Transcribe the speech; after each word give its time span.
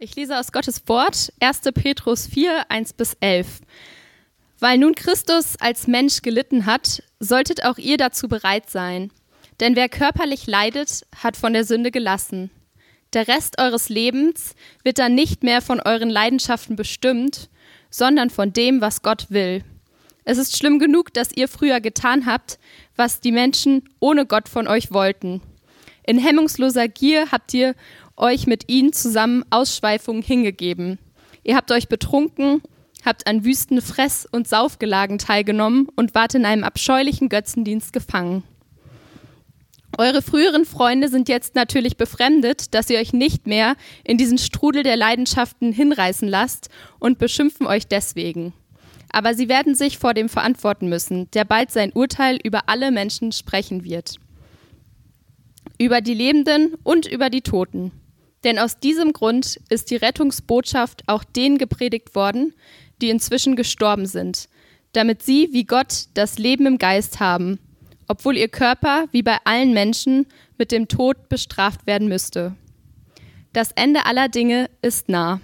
Ich 0.00 0.14
lese 0.14 0.38
aus 0.38 0.52
Gottes 0.52 0.82
Wort 0.86 1.32
1. 1.40 1.60
Petrus 1.74 2.28
4, 2.28 2.70
1 2.70 2.92
bis 2.92 3.16
11. 3.18 3.62
Weil 4.60 4.78
nun 4.78 4.94
Christus 4.94 5.56
als 5.58 5.88
Mensch 5.88 6.22
gelitten 6.22 6.66
hat, 6.66 7.02
solltet 7.18 7.64
auch 7.64 7.78
ihr 7.78 7.96
dazu 7.96 8.28
bereit 8.28 8.70
sein. 8.70 9.10
Denn 9.58 9.74
wer 9.74 9.88
körperlich 9.88 10.46
leidet, 10.46 11.04
hat 11.16 11.36
von 11.36 11.52
der 11.52 11.64
Sünde 11.64 11.90
gelassen. 11.90 12.50
Der 13.12 13.26
Rest 13.26 13.60
eures 13.60 13.88
Lebens 13.88 14.54
wird 14.84 15.00
dann 15.00 15.16
nicht 15.16 15.42
mehr 15.42 15.60
von 15.60 15.80
euren 15.80 16.10
Leidenschaften 16.10 16.76
bestimmt, 16.76 17.48
sondern 17.90 18.30
von 18.30 18.52
dem, 18.52 18.80
was 18.80 19.02
Gott 19.02 19.26
will. 19.30 19.64
Es 20.22 20.38
ist 20.38 20.56
schlimm 20.56 20.78
genug, 20.78 21.12
dass 21.12 21.36
ihr 21.36 21.48
früher 21.48 21.80
getan 21.80 22.24
habt, 22.24 22.60
was 22.94 23.18
die 23.20 23.32
Menschen 23.32 23.82
ohne 23.98 24.26
Gott 24.26 24.48
von 24.48 24.68
euch 24.68 24.92
wollten. 24.92 25.42
In 26.06 26.18
hemmungsloser 26.18 26.86
Gier 26.86 27.32
habt 27.32 27.52
ihr 27.52 27.74
euch 28.18 28.46
mit 28.46 28.68
ihnen 28.68 28.92
zusammen 28.92 29.44
Ausschweifungen 29.50 30.22
hingegeben. 30.22 30.98
Ihr 31.44 31.56
habt 31.56 31.70
euch 31.72 31.88
betrunken, 31.88 32.62
habt 33.04 33.26
an 33.26 33.44
wüsten 33.44 33.80
Fress- 33.80 34.28
und 34.30 34.48
Saufgelagen 34.48 35.18
teilgenommen 35.18 35.88
und 35.96 36.14
wart 36.14 36.34
in 36.34 36.44
einem 36.44 36.64
abscheulichen 36.64 37.28
Götzendienst 37.28 37.92
gefangen. 37.92 38.42
Eure 39.96 40.22
früheren 40.22 40.64
Freunde 40.64 41.08
sind 41.08 41.28
jetzt 41.28 41.54
natürlich 41.54 41.96
befremdet, 41.96 42.74
dass 42.74 42.90
ihr 42.90 42.98
euch 42.98 43.12
nicht 43.12 43.46
mehr 43.46 43.74
in 44.04 44.18
diesen 44.18 44.38
Strudel 44.38 44.82
der 44.82 44.96
Leidenschaften 44.96 45.72
hinreißen 45.72 46.28
lasst 46.28 46.68
und 46.98 47.18
beschimpfen 47.18 47.66
euch 47.66 47.88
deswegen. 47.88 48.52
Aber 49.10 49.34
sie 49.34 49.48
werden 49.48 49.74
sich 49.74 49.98
vor 49.98 50.14
dem 50.14 50.28
verantworten 50.28 50.88
müssen, 50.88 51.30
der 51.32 51.44
bald 51.44 51.70
sein 51.70 51.92
Urteil 51.92 52.38
über 52.44 52.68
alle 52.68 52.90
Menschen 52.90 53.32
sprechen 53.32 53.82
wird. 53.82 54.16
Über 55.78 56.00
die 56.00 56.14
Lebenden 56.14 56.74
und 56.82 57.06
über 57.06 57.30
die 57.30 57.40
Toten. 57.40 57.90
Denn 58.44 58.58
aus 58.58 58.78
diesem 58.78 59.12
Grund 59.12 59.60
ist 59.68 59.90
die 59.90 59.96
Rettungsbotschaft 59.96 61.02
auch 61.06 61.24
denen 61.24 61.58
gepredigt 61.58 62.14
worden, 62.14 62.54
die 63.00 63.10
inzwischen 63.10 63.56
gestorben 63.56 64.06
sind, 64.06 64.48
damit 64.92 65.22
sie 65.22 65.48
wie 65.52 65.64
Gott 65.64 66.06
das 66.14 66.38
Leben 66.38 66.66
im 66.66 66.78
Geist 66.78 67.20
haben, 67.20 67.58
obwohl 68.06 68.36
ihr 68.36 68.48
Körper 68.48 69.06
wie 69.10 69.22
bei 69.22 69.38
allen 69.44 69.72
Menschen 69.72 70.26
mit 70.56 70.72
dem 70.72 70.88
Tod 70.88 71.28
bestraft 71.28 71.86
werden 71.86 72.08
müsste. 72.08 72.54
Das 73.52 73.72
Ende 73.72 74.06
aller 74.06 74.28
Dinge 74.28 74.70
ist 74.82 75.08
nah. 75.08 75.40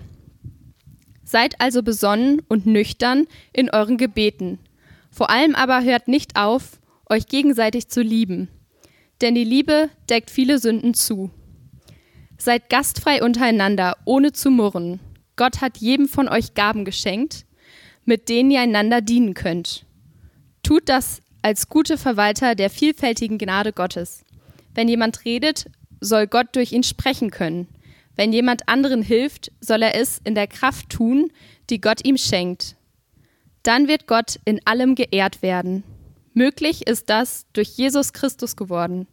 Seid 1.24 1.60
also 1.60 1.82
besonnen 1.82 2.42
und 2.48 2.66
nüchtern 2.66 3.26
in 3.52 3.70
euren 3.70 3.96
Gebeten. 3.96 4.58
Vor 5.10 5.30
allem 5.30 5.54
aber 5.54 5.82
hört 5.82 6.06
nicht 6.06 6.36
auf, 6.36 6.80
euch 7.08 7.26
gegenseitig 7.26 7.88
zu 7.88 8.02
lieben, 8.02 8.48
denn 9.20 9.34
die 9.34 9.44
Liebe 9.44 9.90
deckt 10.08 10.30
viele 10.30 10.58
Sünden 10.58 10.94
zu. 10.94 11.30
Seid 12.36 12.68
gastfrei 12.68 13.22
untereinander, 13.22 13.96
ohne 14.04 14.32
zu 14.32 14.50
murren. 14.50 15.00
Gott 15.36 15.60
hat 15.60 15.78
jedem 15.78 16.08
von 16.08 16.28
euch 16.28 16.54
Gaben 16.54 16.84
geschenkt, 16.84 17.44
mit 18.04 18.28
denen 18.28 18.50
ihr 18.50 18.60
einander 18.60 19.00
dienen 19.00 19.34
könnt. 19.34 19.86
Tut 20.62 20.88
das 20.88 21.20
als 21.42 21.68
gute 21.68 21.98
Verwalter 21.98 22.54
der 22.54 22.70
vielfältigen 22.70 23.38
Gnade 23.38 23.72
Gottes. 23.72 24.24
Wenn 24.74 24.88
jemand 24.88 25.24
redet, 25.24 25.66
soll 26.00 26.26
Gott 26.26 26.48
durch 26.54 26.72
ihn 26.72 26.82
sprechen 26.82 27.30
können. 27.30 27.68
Wenn 28.16 28.32
jemand 28.32 28.68
anderen 28.68 29.02
hilft, 29.02 29.50
soll 29.60 29.82
er 29.82 29.94
es 29.94 30.20
in 30.24 30.34
der 30.34 30.46
Kraft 30.46 30.90
tun, 30.90 31.30
die 31.70 31.80
Gott 31.80 32.04
ihm 32.04 32.16
schenkt. 32.16 32.76
Dann 33.62 33.88
wird 33.88 34.06
Gott 34.06 34.38
in 34.44 34.60
allem 34.66 34.94
geehrt 34.94 35.42
werden. 35.42 35.82
Möglich 36.32 36.86
ist 36.86 37.10
das 37.10 37.46
durch 37.52 37.68
Jesus 37.68 38.12
Christus 38.12 38.56
geworden, 38.56 39.06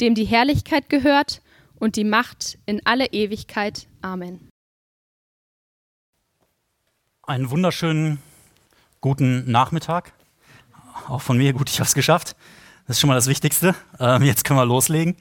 dem 0.00 0.14
die 0.14 0.24
Herrlichkeit 0.24 0.88
gehört 0.88 1.42
und 1.78 1.96
die 1.96 2.04
Macht 2.04 2.58
in 2.66 2.84
alle 2.84 3.06
Ewigkeit. 3.06 3.88
Amen. 4.02 4.48
Einen 7.22 7.50
wunderschönen 7.50 8.22
guten 9.00 9.50
Nachmittag. 9.50 10.12
Auch 11.08 11.22
von 11.22 11.38
mir 11.38 11.52
gut, 11.52 11.70
ich 11.70 11.78
habe 11.78 11.86
es 11.86 11.94
geschafft. 11.94 12.36
Das 12.86 12.96
ist 12.96 13.00
schon 13.00 13.08
mal 13.08 13.14
das 13.14 13.26
Wichtigste. 13.26 13.74
Ähm, 14.00 14.22
jetzt 14.22 14.44
können 14.44 14.58
wir 14.58 14.64
loslegen. 14.64 15.16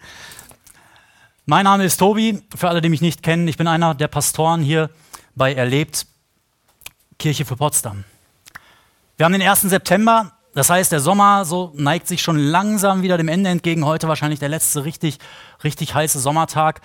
Mein 1.46 1.66
Name 1.66 1.84
ist 1.86 1.98
Tobi. 1.98 2.42
Für 2.56 2.70
alle, 2.70 2.82
die 2.82 2.90
mich 2.90 3.02
nicht 3.02 3.24
kennen, 3.24 3.48
ich 3.48 3.58
bin 3.58 3.68
einer 3.68 3.94
der 3.94 4.08
Pastoren 4.08 4.62
hier 4.62 4.90
bei 5.36 5.54
Erlebt 5.54 6.08
Kirche 7.20 7.46
für 7.46 7.56
Potsdam. 7.56 8.04
Wir 9.18 9.26
haben 9.26 9.34
den 9.34 9.42
1. 9.42 9.62
September 9.62 10.37
das 10.58 10.72
heißt, 10.72 10.92
der 10.92 11.02
Sommer 11.02 11.46
so 11.46 11.72
neigt 11.76 12.08
sich 12.08 12.24
schon 12.24 12.40
langsam 12.40 13.04
wieder 13.04 13.20
dem 13.20 13.28
Ende 13.28 13.52
entgegen. 13.52 13.86
Heute 13.86 14.08
wahrscheinlich 14.08 14.40
der 14.40 14.50
letzte 14.50 14.86
richtig, 14.86 15.20
richtig 15.64 15.94
heiße 15.94 16.18
Sommertag. 16.18 16.82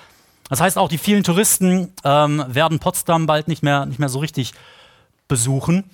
Das 0.51 0.61
heißt, 0.61 0.77
auch 0.77 0.91
die 0.91 0.99
vielen 0.99 1.25
Touristen 1.25 1.91
ähm, 2.05 2.45
werden 2.49 2.81
Potsdam 2.81 3.25
bald 3.25 3.49
nicht 3.49 3.63
mehr, 3.63 3.87
nicht 3.87 3.99
mehr 3.99 4.11
so 4.11 4.19
richtig 4.19 4.53
besuchen. 5.27 5.89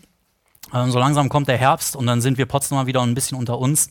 Ähm, 0.75 0.91
so 0.91 0.99
langsam 0.99 1.29
kommt 1.29 1.47
der 1.47 1.57
Herbst 1.57 1.95
und 1.95 2.09
dann 2.09 2.21
sind 2.21 2.37
wir 2.37 2.47
Potsdamer 2.47 2.89
wieder 2.89 3.01
ein 3.01 3.15
bisschen 3.15 3.39
unter 3.39 3.61
uns. 3.61 3.91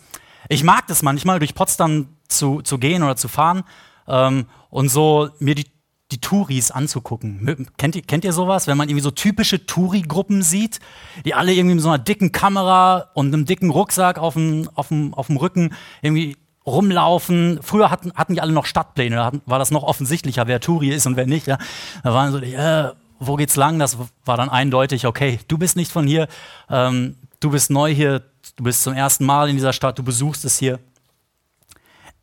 Ich 0.49 0.65
mag 0.65 0.85
das 0.87 1.01
manchmal, 1.01 1.39
durch 1.39 1.55
Potsdam 1.55 2.09
zu, 2.27 2.61
zu 2.63 2.79
gehen 2.79 3.03
oder 3.03 3.15
zu 3.15 3.29
fahren 3.29 3.63
ähm, 4.09 4.47
und 4.69 4.89
so 4.89 5.29
mir 5.39 5.55
die 5.55 5.71
die 6.11 6.21
Touris 6.21 6.71
anzugucken. 6.71 7.67
Kennt 7.77 7.95
ihr, 7.95 8.01
kennt 8.01 8.23
ihr 8.23 8.31
sowas, 8.31 8.67
wenn 8.67 8.77
man 8.77 8.87
irgendwie 8.87 9.03
so 9.03 9.11
typische 9.11 9.65
Touri-Gruppen 9.65 10.41
sieht, 10.41 10.79
die 11.25 11.33
alle 11.33 11.53
irgendwie 11.53 11.75
mit 11.75 11.83
so 11.83 11.89
einer 11.89 11.97
dicken 11.97 12.31
Kamera 12.31 13.09
und 13.13 13.33
einem 13.33 13.45
dicken 13.45 13.69
Rucksack 13.69 14.17
auf 14.17 14.35
dem, 14.35 14.69
auf 14.75 14.87
dem, 14.87 15.13
auf 15.13 15.27
dem 15.27 15.37
Rücken 15.37 15.73
irgendwie 16.01 16.37
rumlaufen. 16.65 17.59
Früher 17.61 17.91
hatten, 17.91 18.13
hatten 18.13 18.35
die 18.35 18.41
alle 18.41 18.53
noch 18.53 18.65
Stadtpläne, 18.65 19.15
da 19.15 19.31
war 19.45 19.59
das 19.59 19.71
noch 19.71 19.83
offensichtlicher, 19.83 20.47
wer 20.47 20.61
Touri 20.61 20.89
ist 20.89 21.05
und 21.07 21.17
wer 21.17 21.27
nicht. 21.27 21.47
Ja. 21.47 21.57
Da 22.03 22.13
waren 22.13 22.31
so, 22.31 22.39
äh, 22.39 22.91
wo 23.19 23.35
geht's 23.35 23.55
lang? 23.55 23.79
Das 23.79 23.97
war 24.25 24.37
dann 24.37 24.49
eindeutig, 24.49 25.07
okay, 25.07 25.39
du 25.47 25.57
bist 25.57 25.75
nicht 25.75 25.91
von 25.91 26.07
hier, 26.07 26.27
ähm, 26.69 27.15
du 27.39 27.49
bist 27.49 27.69
neu 27.69 27.93
hier, 27.93 28.21
du 28.55 28.63
bist 28.63 28.83
zum 28.83 28.93
ersten 28.93 29.25
Mal 29.25 29.49
in 29.49 29.55
dieser 29.55 29.73
Stadt, 29.73 29.97
du 29.97 30.03
besuchst 30.03 30.45
es 30.45 30.57
hier. 30.57 30.79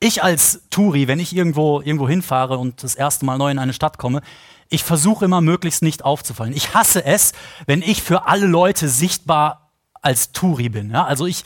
Ich 0.00 0.22
als 0.22 0.62
Touri, 0.70 1.08
wenn 1.08 1.18
ich 1.18 1.34
irgendwo, 1.34 1.80
irgendwo 1.80 2.08
hinfahre 2.08 2.58
und 2.58 2.82
das 2.82 2.94
erste 2.94 3.24
Mal 3.24 3.38
neu 3.38 3.50
in 3.50 3.58
eine 3.58 3.72
Stadt 3.72 3.98
komme, 3.98 4.20
ich 4.68 4.84
versuche 4.84 5.24
immer 5.24 5.40
möglichst 5.40 5.82
nicht 5.82 6.04
aufzufallen. 6.04 6.54
Ich 6.54 6.74
hasse 6.74 7.04
es, 7.04 7.32
wenn 7.66 7.82
ich 7.82 8.02
für 8.02 8.26
alle 8.26 8.46
Leute 8.46 8.88
sichtbar 8.88 9.70
als 10.02 10.32
Touri 10.32 10.68
bin. 10.68 10.90
Ja? 10.90 11.04
Also 11.04 11.26
ich, 11.26 11.44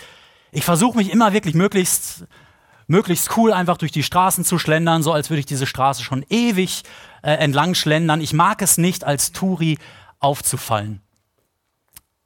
ich 0.50 0.64
versuche 0.64 0.96
mich 0.96 1.12
immer 1.12 1.32
wirklich 1.32 1.54
möglichst, 1.54 2.24
möglichst 2.86 3.36
cool 3.36 3.52
einfach 3.52 3.76
durch 3.76 3.92
die 3.92 4.02
Straßen 4.02 4.44
zu 4.44 4.58
schlendern, 4.58 5.02
so 5.02 5.12
als 5.12 5.30
würde 5.30 5.40
ich 5.40 5.46
diese 5.46 5.66
Straße 5.66 6.02
schon 6.02 6.24
ewig 6.30 6.82
äh, 7.22 7.32
entlang 7.32 7.74
schlendern. 7.74 8.20
Ich 8.20 8.32
mag 8.32 8.62
es 8.62 8.78
nicht, 8.78 9.04
als 9.04 9.32
Touri 9.32 9.78
aufzufallen. 10.20 11.00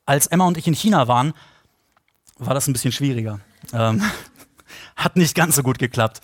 Als 0.07 0.27
Emma 0.27 0.47
und 0.47 0.57
ich 0.57 0.67
in 0.67 0.75
China 0.75 1.09
waren, 1.09 1.33
war 2.39 2.55
das 2.55 2.67
ein 2.67 2.73
bisschen 2.73 2.93
schwieriger. 2.93 3.41
Ähm, 3.73 4.03
hat 5.05 5.17
nicht 5.17 5.35
ganz 5.35 5.57
so 5.57 5.63
gut 5.63 5.79
geklappt. 5.79 6.21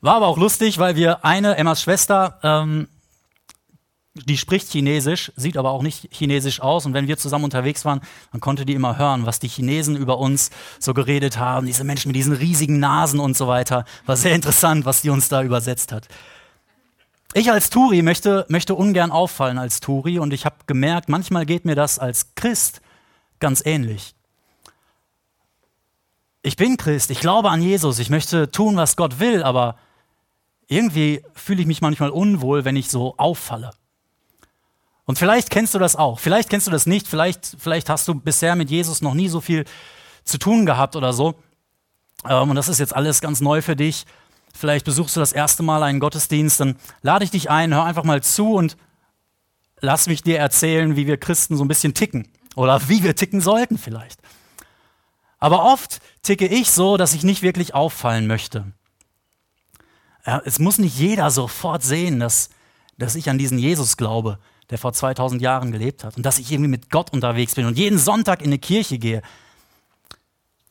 War 0.00 0.14
aber 0.14 0.26
auch 0.26 0.38
lustig, 0.38 0.78
weil 0.78 0.96
wir 0.96 1.24
eine, 1.24 1.56
Emmas 1.56 1.82
Schwester, 1.82 2.38
ähm, 2.42 2.88
die 4.14 4.38
spricht 4.38 4.70
Chinesisch, 4.70 5.30
sieht 5.36 5.56
aber 5.56 5.70
auch 5.70 5.82
nicht 5.82 6.08
Chinesisch 6.12 6.60
aus. 6.60 6.86
Und 6.86 6.94
wenn 6.94 7.06
wir 7.06 7.16
zusammen 7.16 7.44
unterwegs 7.44 7.84
waren, 7.84 8.00
dann 8.32 8.40
konnte 8.40 8.64
die 8.66 8.74
immer 8.74 8.98
hören, 8.98 9.26
was 9.26 9.38
die 9.38 9.48
Chinesen 9.48 9.96
über 9.96 10.18
uns 10.18 10.50
so 10.78 10.94
geredet 10.94 11.38
haben. 11.38 11.66
Diese 11.66 11.84
Menschen 11.84 12.08
mit 12.08 12.16
diesen 12.16 12.32
riesigen 12.32 12.80
Nasen 12.80 13.20
und 13.20 13.36
so 13.36 13.46
weiter. 13.46 13.84
War 14.06 14.16
sehr 14.16 14.34
interessant, 14.34 14.84
was 14.84 15.02
die 15.02 15.10
uns 15.10 15.28
da 15.28 15.42
übersetzt 15.42 15.92
hat. 15.92 16.08
Ich 17.32 17.52
als 17.52 17.70
Turi 17.70 18.02
möchte, 18.02 18.46
möchte 18.48 18.74
ungern 18.74 19.12
auffallen 19.12 19.58
als 19.58 19.78
Turi 19.78 20.18
und 20.18 20.32
ich 20.32 20.44
habe 20.44 20.56
gemerkt, 20.66 21.08
manchmal 21.08 21.46
geht 21.46 21.64
mir 21.64 21.76
das 21.76 22.00
als 22.00 22.34
Christ 22.34 22.80
ganz 23.38 23.64
ähnlich 23.64 24.14
ich 26.50 26.56
bin 26.56 26.76
Christ, 26.76 27.12
ich 27.12 27.20
glaube 27.20 27.48
an 27.48 27.62
Jesus, 27.62 28.00
ich 28.00 28.10
möchte 28.10 28.50
tun, 28.50 28.76
was 28.76 28.96
Gott 28.96 29.20
will, 29.20 29.44
aber 29.44 29.76
irgendwie 30.66 31.22
fühle 31.32 31.60
ich 31.60 31.66
mich 31.68 31.80
manchmal 31.80 32.10
unwohl, 32.10 32.64
wenn 32.64 32.74
ich 32.74 32.88
so 32.88 33.14
auffalle. 33.18 33.70
Und 35.04 35.16
vielleicht 35.16 35.50
kennst 35.50 35.76
du 35.76 35.78
das 35.78 35.94
auch, 35.94 36.18
vielleicht 36.18 36.50
kennst 36.50 36.66
du 36.66 36.72
das 36.72 36.86
nicht, 36.86 37.06
vielleicht, 37.06 37.54
vielleicht 37.56 37.88
hast 37.88 38.08
du 38.08 38.16
bisher 38.16 38.56
mit 38.56 38.68
Jesus 38.68 39.00
noch 39.00 39.14
nie 39.14 39.28
so 39.28 39.40
viel 39.40 39.64
zu 40.24 40.38
tun 40.38 40.66
gehabt 40.66 40.96
oder 40.96 41.12
so. 41.12 41.36
Ähm, 42.28 42.50
und 42.50 42.56
das 42.56 42.68
ist 42.68 42.80
jetzt 42.80 42.96
alles 42.96 43.20
ganz 43.20 43.40
neu 43.40 43.62
für 43.62 43.76
dich. 43.76 44.04
Vielleicht 44.52 44.84
besuchst 44.84 45.14
du 45.14 45.20
das 45.20 45.32
erste 45.32 45.62
Mal 45.62 45.84
einen 45.84 46.00
Gottesdienst, 46.00 46.58
dann 46.58 46.78
lade 47.00 47.24
ich 47.24 47.30
dich 47.30 47.48
ein, 47.48 47.72
hör 47.72 47.84
einfach 47.84 48.02
mal 48.02 48.24
zu 48.24 48.54
und 48.54 48.76
lass 49.80 50.08
mich 50.08 50.24
dir 50.24 50.40
erzählen, 50.40 50.96
wie 50.96 51.06
wir 51.06 51.16
Christen 51.16 51.56
so 51.56 51.64
ein 51.64 51.68
bisschen 51.68 51.94
ticken 51.94 52.26
oder 52.56 52.88
wie 52.88 53.04
wir 53.04 53.14
ticken 53.14 53.40
sollten 53.40 53.78
vielleicht. 53.78 54.18
Aber 55.40 55.64
oft 55.64 56.00
ticke 56.22 56.46
ich 56.46 56.70
so, 56.70 56.98
dass 56.98 57.14
ich 57.14 57.24
nicht 57.24 57.42
wirklich 57.42 57.74
auffallen 57.74 58.26
möchte. 58.26 58.72
Es 60.44 60.58
muss 60.58 60.78
nicht 60.78 60.98
jeder 60.98 61.30
sofort 61.30 61.82
sehen, 61.82 62.20
dass, 62.20 62.50
dass 62.98 63.14
ich 63.14 63.30
an 63.30 63.38
diesen 63.38 63.58
Jesus 63.58 63.96
glaube, 63.96 64.38
der 64.68 64.76
vor 64.78 64.92
2000 64.92 65.40
Jahren 65.40 65.72
gelebt 65.72 66.04
hat 66.04 66.16
und 66.16 66.24
dass 66.24 66.38
ich 66.38 66.52
irgendwie 66.52 66.70
mit 66.70 66.90
Gott 66.90 67.12
unterwegs 67.12 67.54
bin 67.54 67.66
und 67.66 67.78
jeden 67.78 67.98
Sonntag 67.98 68.40
in 68.40 68.48
eine 68.48 68.58
Kirche 68.58 68.98
gehe. 68.98 69.22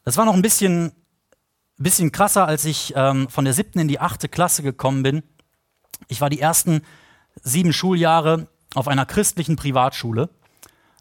Das 0.06 0.18
war 0.18 0.26
noch 0.26 0.36
ein 0.36 0.44
bisschen, 0.44 0.92
bisschen 1.78 2.12
krasser, 2.12 2.48
als 2.48 2.64
ich 2.64 2.94
ähm, 2.96 3.28
von 3.28 3.46
der 3.46 3.54
siebten 3.54 3.80
in 3.80 3.88
die 3.88 4.00
achte 4.00 4.30
Klasse 4.30 4.62
gekommen 4.62 5.02
bin. 5.02 5.24
Ich 6.08 6.22
war 6.22 6.30
die 6.30 6.40
ersten 6.40 6.84
sieben 7.42 7.74
Schuljahre 7.74 8.48
auf 8.76 8.88
einer 8.88 9.06
christlichen 9.06 9.56
Privatschule. 9.56 10.30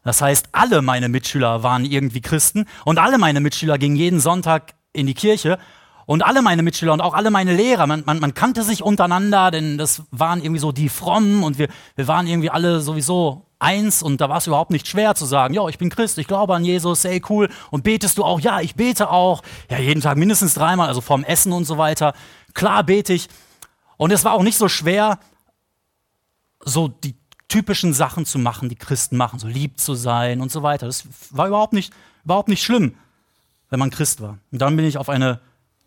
Das 0.09 0.23
heißt, 0.23 0.47
alle 0.53 0.81
meine 0.81 1.07
Mitschüler 1.07 1.61
waren 1.61 1.85
irgendwie 1.85 2.19
Christen 2.19 2.65
und 2.83 2.97
alle 2.97 3.19
meine 3.19 3.41
Mitschüler 3.41 3.77
gingen 3.77 3.95
jeden 3.95 4.19
Sonntag 4.19 4.73
in 4.91 5.05
die 5.05 5.13
Kirche 5.13 5.59
und 6.07 6.25
alle 6.25 6.41
meine 6.41 6.63
Mitschüler 6.63 6.93
und 6.93 7.01
auch 7.01 7.13
alle 7.13 7.29
meine 7.29 7.55
Lehrer, 7.55 7.85
man, 7.85 8.01
man, 8.07 8.19
man 8.19 8.33
kannte 8.33 8.63
sich 8.63 8.81
untereinander, 8.81 9.51
denn 9.51 9.77
das 9.77 10.01
waren 10.09 10.41
irgendwie 10.41 10.61
so 10.61 10.71
die 10.71 10.89
Frommen 10.89 11.43
und 11.43 11.59
wir, 11.59 11.67
wir 11.95 12.07
waren 12.07 12.25
irgendwie 12.25 12.49
alle 12.49 12.79
sowieso 12.81 13.45
eins 13.59 14.01
und 14.01 14.19
da 14.19 14.29
war 14.29 14.37
es 14.37 14.47
überhaupt 14.47 14.71
nicht 14.71 14.87
schwer 14.87 15.13
zu 15.13 15.25
sagen, 15.25 15.53
ja, 15.53 15.67
ich 15.67 15.77
bin 15.77 15.91
Christ, 15.91 16.17
ich 16.17 16.25
glaube 16.25 16.55
an 16.55 16.65
Jesus, 16.65 17.05
ey, 17.05 17.21
cool. 17.29 17.47
Und 17.69 17.83
betest 17.83 18.17
du 18.17 18.23
auch? 18.23 18.39
Ja, 18.39 18.61
ich 18.61 18.73
bete 18.73 19.11
auch. 19.11 19.43
Ja, 19.69 19.77
jeden 19.77 20.01
Tag 20.01 20.17
mindestens 20.17 20.55
dreimal, 20.55 20.87
also 20.87 21.01
vorm 21.01 21.23
Essen 21.23 21.51
und 21.51 21.65
so 21.65 21.77
weiter. 21.77 22.13
Klar 22.55 22.83
bete 22.83 23.13
ich. 23.13 23.27
Und 23.97 24.11
es 24.11 24.25
war 24.25 24.33
auch 24.33 24.41
nicht 24.41 24.57
so 24.57 24.69
schwer, 24.69 25.19
so 26.65 26.87
die 26.87 27.18
typischen 27.49 27.93
Sachen 27.93 28.25
zu 28.25 28.39
machen, 28.39 28.69
die 28.69 28.75
Christen 28.75 29.17
machen, 29.17 29.39
so 29.39 29.47
lieb 29.47 29.79
zu 29.79 29.95
sein 29.95 30.39
und 30.39 30.51
so 30.51 30.63
weiter. 30.63 30.85
Das 30.85 31.03
war 31.31 31.47
überhaupt 31.47 31.73
nicht, 31.73 31.93
überhaupt 32.23 32.47
nicht 32.47 32.63
schlimm, 32.63 32.95
wenn 33.69 33.79
man 33.79 33.89
Christ 33.89 34.21
war. 34.21 34.37
Und 34.51 34.61
dann 34.61 34.77
bin 34.77 34.85
ich 34.85 34.97
auf 34.97 35.09
eine 35.09 35.41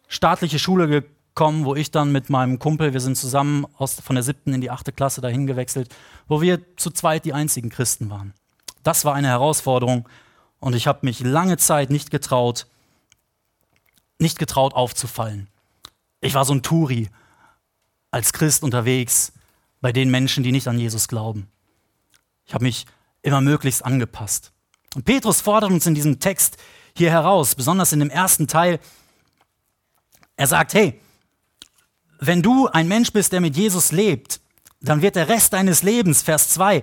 staatliche 0.08 0.58
Schule 0.58 0.88
gekommen, 0.88 1.64
wo 1.64 1.74
ich 1.74 1.90
dann 1.90 2.12
mit 2.12 2.28
meinem 2.28 2.58
Kumpel, 2.58 2.92
wir 2.92 3.00
sind 3.00 3.16
zusammen 3.16 3.64
aus, 3.78 3.94
von 3.94 4.16
der 4.16 4.22
siebten 4.24 4.52
in 4.52 4.60
die 4.60 4.70
achte 4.70 4.92
Klasse 4.92 5.20
dahin 5.20 5.46
gewechselt, 5.46 5.88
wo 6.28 6.42
wir 6.42 6.76
zu 6.76 6.90
zweit 6.90 7.24
die 7.24 7.32
einzigen 7.32 7.70
Christen 7.70 8.10
waren. 8.10 8.34
Das 8.82 9.04
war 9.04 9.14
eine 9.14 9.28
Herausforderung 9.28 10.08
und 10.58 10.74
ich 10.74 10.86
habe 10.88 11.00
mich 11.02 11.20
lange 11.20 11.56
Zeit 11.56 11.90
nicht 11.90 12.10
getraut, 12.10 12.66
nicht 14.18 14.38
getraut 14.38 14.74
aufzufallen. 14.74 15.48
Ich 16.20 16.34
war 16.34 16.44
so 16.44 16.54
ein 16.54 16.62
Turi 16.62 17.08
als 18.10 18.32
Christ 18.32 18.64
unterwegs 18.64 19.32
bei 19.82 19.92
den 19.92 20.10
Menschen, 20.10 20.42
die 20.42 20.52
nicht 20.52 20.68
an 20.68 20.78
Jesus 20.78 21.08
glauben. 21.08 21.48
Ich 22.46 22.54
habe 22.54 22.64
mich 22.64 22.86
immer 23.20 23.42
möglichst 23.42 23.84
angepasst. 23.84 24.52
Und 24.94 25.04
Petrus 25.04 25.42
fordert 25.42 25.70
uns 25.70 25.86
in 25.86 25.94
diesem 25.94 26.18
Text 26.20 26.56
hier 26.96 27.10
heraus, 27.10 27.54
besonders 27.54 27.92
in 27.92 28.00
dem 28.00 28.10
ersten 28.10 28.46
Teil. 28.46 28.78
Er 30.36 30.46
sagt, 30.46 30.72
hey, 30.72 30.98
wenn 32.20 32.42
du 32.42 32.68
ein 32.68 32.88
Mensch 32.88 33.12
bist, 33.12 33.32
der 33.32 33.40
mit 33.40 33.56
Jesus 33.56 33.92
lebt, 33.92 34.40
dann 34.80 35.02
wird 35.02 35.16
der 35.16 35.28
Rest 35.28 35.52
deines 35.52 35.82
Lebens, 35.82 36.22
Vers 36.22 36.48
2, 36.50 36.82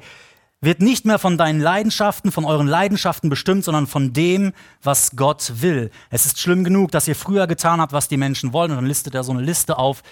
wird 0.61 0.81
nicht 0.81 1.05
mehr 1.05 1.19
von 1.19 1.37
deinen 1.37 1.61
Leidenschaften, 1.61 2.31
von 2.31 2.43
euren 2.43 2.67
Leidenschaften 2.67 3.29
bestimmt, 3.29 3.63
sondern 3.63 3.87
von 3.87 4.11
dem, 4.11 4.51
was 4.83 5.11
Gott 5.15 5.53
will. 5.61 5.89
Es 6.09 6.25
ist 6.25 6.39
schlimm 6.39 6.65
genug, 6.65 6.91
dass 6.91 7.07
ihr 7.07 7.15
früher 7.15 7.47
getan 7.47 7.79
habt, 7.79 7.93
was 7.93 8.09
die 8.09 8.17
Menschen 8.17 8.51
wollen. 8.51 8.71
Und 8.71 8.77
dann 8.77 8.85
listet 8.85 9.15
er 9.15 9.23
so 9.23 9.31
eine 9.31 9.41
Liste 9.41 9.77
auf. 9.77 10.03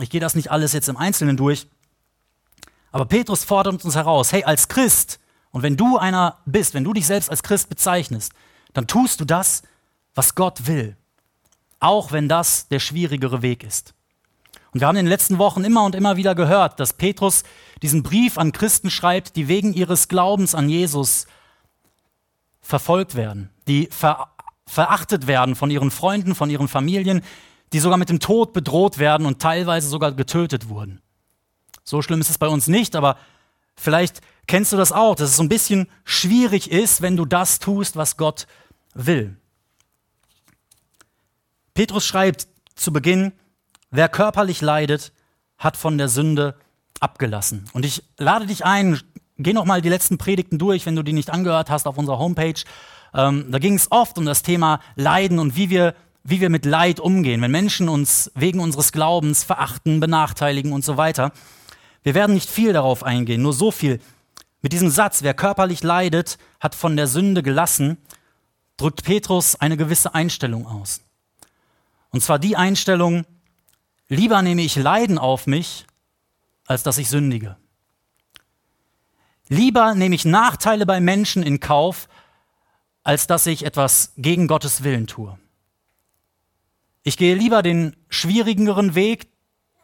Ich 0.00 0.10
gehe 0.10 0.20
das 0.20 0.34
nicht 0.34 0.50
alles 0.50 0.74
jetzt 0.74 0.88
im 0.88 0.98
Einzelnen 0.98 1.38
durch. 1.38 1.66
Aber 2.96 3.04
Petrus 3.04 3.44
fordert 3.44 3.84
uns 3.84 3.94
heraus, 3.94 4.32
hey, 4.32 4.42
als 4.44 4.68
Christ, 4.68 5.20
und 5.50 5.62
wenn 5.62 5.76
du 5.76 5.98
einer 5.98 6.38
bist, 6.46 6.72
wenn 6.72 6.82
du 6.82 6.94
dich 6.94 7.06
selbst 7.06 7.28
als 7.28 7.42
Christ 7.42 7.68
bezeichnest, 7.68 8.32
dann 8.72 8.86
tust 8.86 9.20
du 9.20 9.26
das, 9.26 9.62
was 10.14 10.34
Gott 10.34 10.66
will. 10.66 10.96
Auch 11.78 12.10
wenn 12.10 12.26
das 12.26 12.68
der 12.68 12.78
schwierigere 12.78 13.42
Weg 13.42 13.64
ist. 13.64 13.92
Und 14.72 14.80
wir 14.80 14.88
haben 14.88 14.96
in 14.96 15.04
den 15.04 15.10
letzten 15.10 15.36
Wochen 15.36 15.62
immer 15.62 15.84
und 15.84 15.94
immer 15.94 16.16
wieder 16.16 16.34
gehört, 16.34 16.80
dass 16.80 16.94
Petrus 16.94 17.42
diesen 17.82 18.02
Brief 18.02 18.38
an 18.38 18.52
Christen 18.52 18.88
schreibt, 18.88 19.36
die 19.36 19.46
wegen 19.46 19.74
ihres 19.74 20.08
Glaubens 20.08 20.54
an 20.54 20.70
Jesus 20.70 21.26
verfolgt 22.62 23.14
werden, 23.14 23.50
die 23.68 23.90
ver 23.90 24.28
verachtet 24.66 25.26
werden 25.26 25.54
von 25.54 25.70
ihren 25.70 25.90
Freunden, 25.90 26.34
von 26.34 26.48
ihren 26.48 26.66
Familien, 26.66 27.20
die 27.74 27.78
sogar 27.78 27.98
mit 27.98 28.08
dem 28.08 28.20
Tod 28.20 28.54
bedroht 28.54 28.96
werden 28.96 29.26
und 29.26 29.42
teilweise 29.42 29.86
sogar 29.86 30.12
getötet 30.12 30.70
wurden. 30.70 31.02
So 31.86 32.02
schlimm 32.02 32.20
ist 32.20 32.30
es 32.30 32.36
bei 32.36 32.48
uns 32.48 32.66
nicht, 32.66 32.96
aber 32.96 33.16
vielleicht 33.76 34.20
kennst 34.46 34.72
du 34.72 34.76
das 34.76 34.92
auch, 34.92 35.14
dass 35.14 35.30
es 35.30 35.36
so 35.36 35.42
ein 35.42 35.48
bisschen 35.48 35.88
schwierig 36.04 36.70
ist, 36.70 37.00
wenn 37.00 37.16
du 37.16 37.24
das 37.24 37.60
tust, 37.60 37.96
was 37.96 38.16
Gott 38.16 38.46
will. 38.92 39.36
Petrus 41.74 42.04
schreibt 42.04 42.48
zu 42.74 42.92
Beginn, 42.92 43.32
Wer 43.92 44.08
körperlich 44.08 44.60
leidet, 44.60 45.12
hat 45.58 45.76
von 45.76 45.96
der 45.96 46.08
Sünde 46.08 46.56
abgelassen. 46.98 47.66
Und 47.72 47.86
ich 47.86 48.02
lade 48.18 48.46
dich 48.46 48.64
ein, 48.64 49.00
geh 49.38 49.52
noch 49.52 49.64
mal 49.64 49.80
die 49.80 49.88
letzten 49.88 50.18
Predigten 50.18 50.58
durch, 50.58 50.86
wenn 50.86 50.96
du 50.96 51.04
die 51.04 51.12
nicht 51.12 51.30
angehört 51.30 51.70
hast 51.70 51.86
auf 51.86 51.96
unserer 51.96 52.18
Homepage. 52.18 52.60
Ähm, 53.14 53.46
da 53.50 53.58
ging 53.58 53.74
es 53.74 53.90
oft 53.92 54.18
um 54.18 54.26
das 54.26 54.42
Thema 54.42 54.80
Leiden 54.96 55.38
und 55.38 55.56
wie 55.56 55.70
wir, 55.70 55.94
wie 56.24 56.40
wir 56.40 56.50
mit 56.50 56.64
Leid 56.64 56.98
umgehen, 56.98 57.40
wenn 57.42 57.52
Menschen 57.52 57.88
uns 57.88 58.30
wegen 58.34 58.58
unseres 58.58 58.90
Glaubens 58.90 59.44
verachten, 59.44 60.00
benachteiligen 60.00 60.72
und 60.72 60.84
so 60.84 60.96
weiter. 60.96 61.32
Wir 62.06 62.14
werden 62.14 62.34
nicht 62.34 62.48
viel 62.48 62.72
darauf 62.72 63.02
eingehen, 63.02 63.42
nur 63.42 63.52
so 63.52 63.72
viel. 63.72 64.00
Mit 64.62 64.72
diesem 64.72 64.90
Satz, 64.90 65.24
wer 65.24 65.34
körperlich 65.34 65.82
leidet, 65.82 66.38
hat 66.60 66.76
von 66.76 66.96
der 66.96 67.08
Sünde 67.08 67.42
gelassen, 67.42 67.96
drückt 68.76 69.02
Petrus 69.02 69.56
eine 69.56 69.76
gewisse 69.76 70.14
Einstellung 70.14 70.68
aus. 70.68 71.00
Und 72.10 72.22
zwar 72.22 72.38
die 72.38 72.56
Einstellung, 72.56 73.26
Lieber 74.06 74.40
nehme 74.42 74.62
ich 74.62 74.76
Leiden 74.76 75.18
auf 75.18 75.48
mich, 75.48 75.84
als 76.64 76.84
dass 76.84 76.96
ich 76.98 77.08
sündige. 77.08 77.56
Lieber 79.48 79.96
nehme 79.96 80.14
ich 80.14 80.24
Nachteile 80.24 80.86
bei 80.86 81.00
Menschen 81.00 81.42
in 81.42 81.58
Kauf, 81.58 82.08
als 83.02 83.26
dass 83.26 83.46
ich 83.46 83.64
etwas 83.64 84.12
gegen 84.16 84.46
Gottes 84.46 84.84
Willen 84.84 85.08
tue. 85.08 85.36
Ich 87.02 87.16
gehe 87.16 87.34
lieber 87.34 87.64
den 87.64 87.96
schwierigeren 88.08 88.94
Weg, 88.94 89.26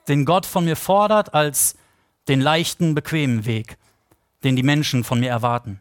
den 0.06 0.24
Gott 0.24 0.46
von 0.46 0.64
mir 0.64 0.76
fordert, 0.76 1.34
als 1.34 1.74
den 2.28 2.40
leichten, 2.40 2.94
bequemen 2.94 3.44
Weg, 3.46 3.78
den 4.44 4.56
die 4.56 4.62
Menschen 4.62 5.04
von 5.04 5.20
mir 5.20 5.30
erwarten. 5.30 5.80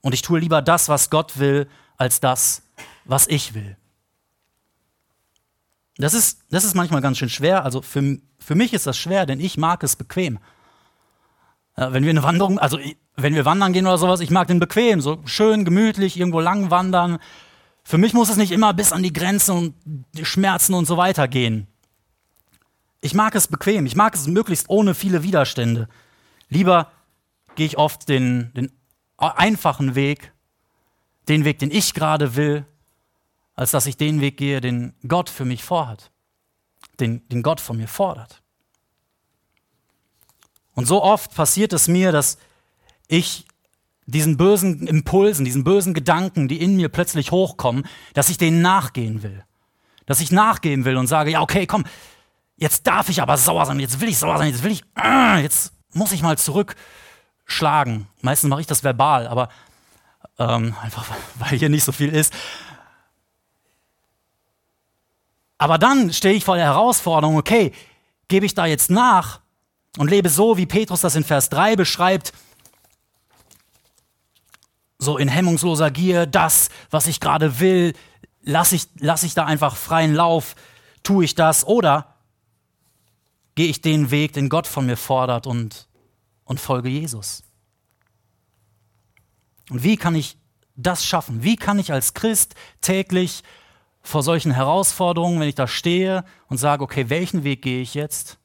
Und 0.00 0.14
ich 0.14 0.22
tue 0.22 0.40
lieber 0.40 0.62
das, 0.62 0.88
was 0.88 1.10
Gott 1.10 1.38
will, 1.38 1.68
als 1.96 2.20
das, 2.20 2.62
was 3.04 3.26
ich 3.28 3.54
will. 3.54 3.76
Das 5.96 6.14
ist, 6.14 6.40
das 6.50 6.64
ist 6.64 6.74
manchmal 6.74 7.00
ganz 7.00 7.18
schön 7.18 7.28
schwer. 7.28 7.64
Also 7.64 7.82
für, 7.82 8.18
für 8.38 8.54
mich 8.54 8.72
ist 8.72 8.86
das 8.86 8.98
schwer, 8.98 9.26
denn 9.26 9.40
ich 9.40 9.56
mag 9.56 9.82
es 9.82 9.96
bequem. 9.96 10.38
Wenn 11.76 12.02
wir 12.02 12.10
eine 12.10 12.22
Wanderung, 12.22 12.58
also 12.58 12.78
wenn 13.16 13.34
wir 13.34 13.44
wandern 13.44 13.72
gehen 13.72 13.86
oder 13.86 13.98
sowas, 13.98 14.20
ich 14.20 14.30
mag 14.30 14.48
den 14.48 14.60
bequem, 14.60 15.00
so 15.00 15.20
schön, 15.24 15.64
gemütlich, 15.64 16.18
irgendwo 16.18 16.40
lang 16.40 16.70
wandern. 16.70 17.18
Für 17.84 17.98
mich 17.98 18.14
muss 18.14 18.30
es 18.30 18.36
nicht 18.36 18.52
immer 18.52 18.74
bis 18.74 18.92
an 18.92 19.02
die 19.02 19.12
Grenzen 19.12 19.56
und 19.56 19.74
die 20.12 20.24
Schmerzen 20.24 20.74
und 20.74 20.86
so 20.86 20.96
weiter 20.96 21.28
gehen. 21.28 21.66
Ich 23.02 23.14
mag 23.14 23.34
es 23.34 23.48
bequem, 23.48 23.84
ich 23.84 23.96
mag 23.96 24.14
es 24.14 24.28
möglichst 24.28 24.70
ohne 24.70 24.94
viele 24.94 25.24
Widerstände. 25.24 25.88
Lieber 26.48 26.92
gehe 27.56 27.66
ich 27.66 27.76
oft 27.76 28.08
den, 28.08 28.54
den 28.54 28.72
einfachen 29.16 29.96
Weg, 29.96 30.32
den 31.28 31.44
Weg, 31.44 31.58
den 31.58 31.72
ich 31.72 31.94
gerade 31.94 32.36
will, 32.36 32.64
als 33.54 33.72
dass 33.72 33.86
ich 33.86 33.96
den 33.96 34.20
Weg 34.20 34.36
gehe, 34.36 34.60
den 34.60 34.94
Gott 35.06 35.28
für 35.28 35.44
mich 35.44 35.64
vorhat, 35.64 36.12
den, 37.00 37.28
den 37.28 37.42
Gott 37.42 37.60
von 37.60 37.76
mir 37.76 37.88
fordert. 37.88 38.40
Und 40.74 40.86
so 40.86 41.02
oft 41.02 41.34
passiert 41.34 41.72
es 41.72 41.88
mir, 41.88 42.12
dass 42.12 42.38
ich 43.08 43.46
diesen 44.06 44.36
bösen 44.36 44.86
Impulsen, 44.86 45.44
diesen 45.44 45.64
bösen 45.64 45.92
Gedanken, 45.92 46.46
die 46.46 46.60
in 46.60 46.76
mir 46.76 46.88
plötzlich 46.88 47.32
hochkommen, 47.32 47.84
dass 48.14 48.30
ich 48.30 48.38
denen 48.38 48.62
nachgehen 48.62 49.24
will. 49.24 49.44
Dass 50.06 50.20
ich 50.20 50.30
nachgehen 50.30 50.84
will 50.84 50.96
und 50.96 51.08
sage, 51.08 51.32
ja, 51.32 51.40
okay, 51.40 51.66
komm, 51.66 51.84
jetzt 52.62 52.86
darf 52.86 53.08
ich 53.08 53.20
aber 53.20 53.36
sauer 53.36 53.66
sein, 53.66 53.80
jetzt 53.80 54.00
will 54.00 54.08
ich 54.08 54.18
sauer 54.18 54.38
sein, 54.38 54.48
jetzt 54.48 54.62
will 54.62 54.70
ich, 54.70 54.84
äh, 54.96 55.42
jetzt 55.42 55.72
muss 55.92 56.12
ich 56.12 56.22
mal 56.22 56.38
zurückschlagen. 56.38 58.06
Meistens 58.20 58.48
mache 58.48 58.60
ich 58.60 58.66
das 58.68 58.84
verbal, 58.84 59.26
aber 59.26 59.48
ähm, 60.38 60.74
einfach 60.80 61.04
weil 61.34 61.58
hier 61.58 61.68
nicht 61.68 61.84
so 61.84 61.92
viel 61.92 62.14
ist. 62.14 62.32
Aber 65.58 65.76
dann 65.76 66.12
stehe 66.12 66.34
ich 66.34 66.44
vor 66.44 66.56
der 66.56 66.66
Herausforderung, 66.66 67.36
okay, 67.36 67.72
gebe 68.28 68.46
ich 68.46 68.54
da 68.54 68.66
jetzt 68.66 68.90
nach 68.90 69.40
und 69.98 70.08
lebe 70.08 70.28
so, 70.28 70.56
wie 70.56 70.66
Petrus 70.66 71.02
das 71.02 71.16
in 71.16 71.24
Vers 71.24 71.50
3 71.50 71.76
beschreibt, 71.76 72.32
so 74.98 75.18
in 75.18 75.28
hemmungsloser 75.28 75.90
Gier, 75.90 76.26
das, 76.26 76.68
was 76.90 77.08
ich 77.08 77.18
gerade 77.18 77.58
will, 77.58 77.92
lasse 78.42 78.76
ich, 78.76 78.88
lass 78.98 79.24
ich 79.24 79.34
da 79.34 79.46
einfach 79.46 79.74
freien 79.74 80.14
Lauf, 80.14 80.54
tue 81.02 81.24
ich 81.24 81.34
das 81.34 81.66
oder 81.66 82.11
gehe 83.54 83.68
ich 83.68 83.80
den 83.80 84.10
Weg, 84.10 84.32
den 84.32 84.48
Gott 84.48 84.66
von 84.66 84.86
mir 84.86 84.96
fordert 84.96 85.46
und, 85.46 85.88
und 86.44 86.60
folge 86.60 86.88
Jesus. 86.88 87.42
Und 89.70 89.82
wie 89.82 89.96
kann 89.96 90.14
ich 90.14 90.36
das 90.76 91.04
schaffen? 91.04 91.42
Wie 91.42 91.56
kann 91.56 91.78
ich 91.78 91.92
als 91.92 92.14
Christ 92.14 92.54
täglich 92.80 93.42
vor 94.02 94.22
solchen 94.22 94.52
Herausforderungen, 94.52 95.40
wenn 95.40 95.48
ich 95.48 95.54
da 95.54 95.68
stehe 95.68 96.24
und 96.48 96.58
sage, 96.58 96.82
okay, 96.82 97.08
welchen 97.08 97.44
Weg 97.44 97.62
gehe 97.62 97.80
ich 97.80 97.94
jetzt? 97.94 98.38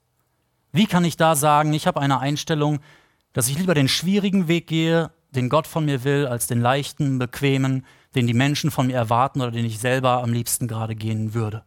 Wie 0.71 0.85
kann 0.85 1.05
ich 1.05 1.17
da 1.17 1.35
sagen, 1.35 1.73
ich 1.73 1.87
habe 1.87 2.01
eine 2.01 2.19
Einstellung, 2.19 2.79
dass 3.33 3.49
ich 3.49 3.57
lieber 3.57 3.73
den 3.73 3.87
schwierigen 3.87 4.47
Weg 4.47 4.67
gehe, 4.67 5.11
den 5.31 5.49
Gott 5.49 5.67
von 5.67 5.85
mir 5.85 6.03
will, 6.03 6.27
als 6.27 6.47
den 6.47 6.61
leichten, 6.61 7.19
bequemen, 7.19 7.85
den 8.15 8.27
die 8.27 8.33
Menschen 8.33 8.71
von 8.71 8.87
mir 8.87 8.95
erwarten 8.95 9.41
oder 9.41 9.51
den 9.51 9.65
ich 9.65 9.79
selber 9.79 10.23
am 10.23 10.33
liebsten 10.33 10.67
gerade 10.67 10.95
gehen 10.95 11.33
würde? 11.33 11.63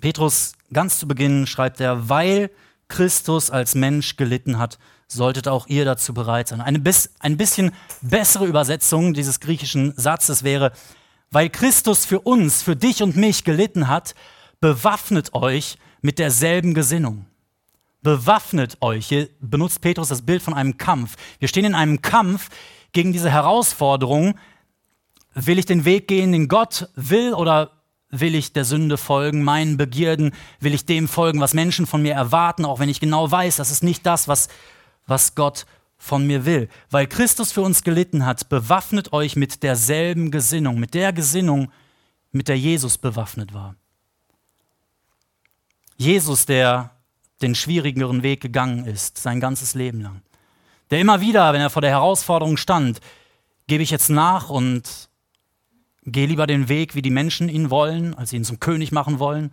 Petrus, 0.00 0.52
ganz 0.72 0.98
zu 0.98 1.08
Beginn 1.08 1.46
schreibt 1.46 1.80
er, 1.80 2.08
weil 2.08 2.50
Christus 2.88 3.50
als 3.50 3.74
Mensch 3.74 4.16
gelitten 4.16 4.58
hat, 4.58 4.78
solltet 5.08 5.48
auch 5.48 5.66
ihr 5.68 5.84
dazu 5.84 6.14
bereit 6.14 6.48
sein. 6.48 6.60
Eine 6.60 6.78
bis, 6.78 7.10
ein 7.20 7.36
bisschen 7.36 7.72
bessere 8.02 8.46
Übersetzung 8.46 9.14
dieses 9.14 9.40
griechischen 9.40 9.94
Satzes 9.96 10.42
wäre, 10.42 10.72
weil 11.30 11.48
Christus 11.48 12.04
für 12.04 12.20
uns, 12.20 12.62
für 12.62 12.76
dich 12.76 13.02
und 13.02 13.16
mich 13.16 13.44
gelitten 13.44 13.88
hat, 13.88 14.14
bewaffnet 14.60 15.34
euch 15.34 15.78
mit 16.02 16.18
derselben 16.18 16.74
Gesinnung. 16.74 17.26
Bewaffnet 18.02 18.78
euch. 18.80 19.06
Hier 19.08 19.28
benutzt 19.40 19.80
Petrus 19.80 20.08
das 20.08 20.22
Bild 20.22 20.42
von 20.42 20.54
einem 20.54 20.76
Kampf. 20.76 21.16
Wir 21.38 21.48
stehen 21.48 21.64
in 21.64 21.74
einem 21.74 22.02
Kampf 22.02 22.50
gegen 22.92 23.12
diese 23.12 23.30
Herausforderung. 23.30 24.38
Will 25.34 25.58
ich 25.58 25.66
den 25.66 25.84
Weg 25.84 26.06
gehen, 26.08 26.32
den 26.32 26.48
Gott 26.48 26.88
will, 26.94 27.34
oder 27.34 27.75
will 28.20 28.34
ich 28.34 28.52
der 28.52 28.64
Sünde 28.64 28.96
folgen, 28.96 29.42
meinen 29.42 29.76
Begierden? 29.76 30.32
Will 30.60 30.74
ich 30.74 30.86
dem 30.86 31.08
folgen, 31.08 31.40
was 31.40 31.54
Menschen 31.54 31.86
von 31.86 32.02
mir 32.02 32.14
erwarten, 32.14 32.64
auch 32.64 32.78
wenn 32.78 32.88
ich 32.88 33.00
genau 33.00 33.30
weiß, 33.30 33.56
das 33.56 33.70
ist 33.70 33.82
nicht 33.82 34.04
das, 34.06 34.28
was, 34.28 34.48
was 35.06 35.34
Gott 35.34 35.66
von 35.96 36.26
mir 36.26 36.44
will? 36.44 36.68
Weil 36.90 37.06
Christus 37.06 37.52
für 37.52 37.62
uns 37.62 37.82
gelitten 37.82 38.26
hat, 38.26 38.48
bewaffnet 38.48 39.12
euch 39.12 39.36
mit 39.36 39.62
derselben 39.62 40.30
Gesinnung, 40.30 40.78
mit 40.78 40.94
der 40.94 41.12
Gesinnung, 41.12 41.70
mit 42.32 42.48
der 42.48 42.58
Jesus 42.58 42.98
bewaffnet 42.98 43.54
war. 43.54 43.74
Jesus, 45.96 46.46
der 46.46 46.90
den 47.42 47.54
schwierigeren 47.54 48.22
Weg 48.22 48.40
gegangen 48.40 48.86
ist, 48.86 49.18
sein 49.18 49.40
ganzes 49.40 49.74
Leben 49.74 50.00
lang. 50.00 50.22
Der 50.90 51.00
immer 51.00 51.20
wieder, 51.20 51.52
wenn 51.52 51.60
er 51.60 51.70
vor 51.70 51.82
der 51.82 51.90
Herausforderung 51.90 52.56
stand, 52.56 53.00
gebe 53.66 53.82
ich 53.82 53.90
jetzt 53.90 54.08
nach 54.08 54.48
und 54.48 55.08
gehe 56.06 56.26
lieber 56.26 56.46
den 56.46 56.68
Weg, 56.68 56.94
wie 56.94 57.02
die 57.02 57.10
Menschen 57.10 57.48
ihn 57.48 57.70
wollen, 57.70 58.14
als 58.14 58.30
sie 58.30 58.36
ihn 58.36 58.44
zum 58.44 58.60
König 58.60 58.92
machen 58.92 59.18
wollen, 59.18 59.52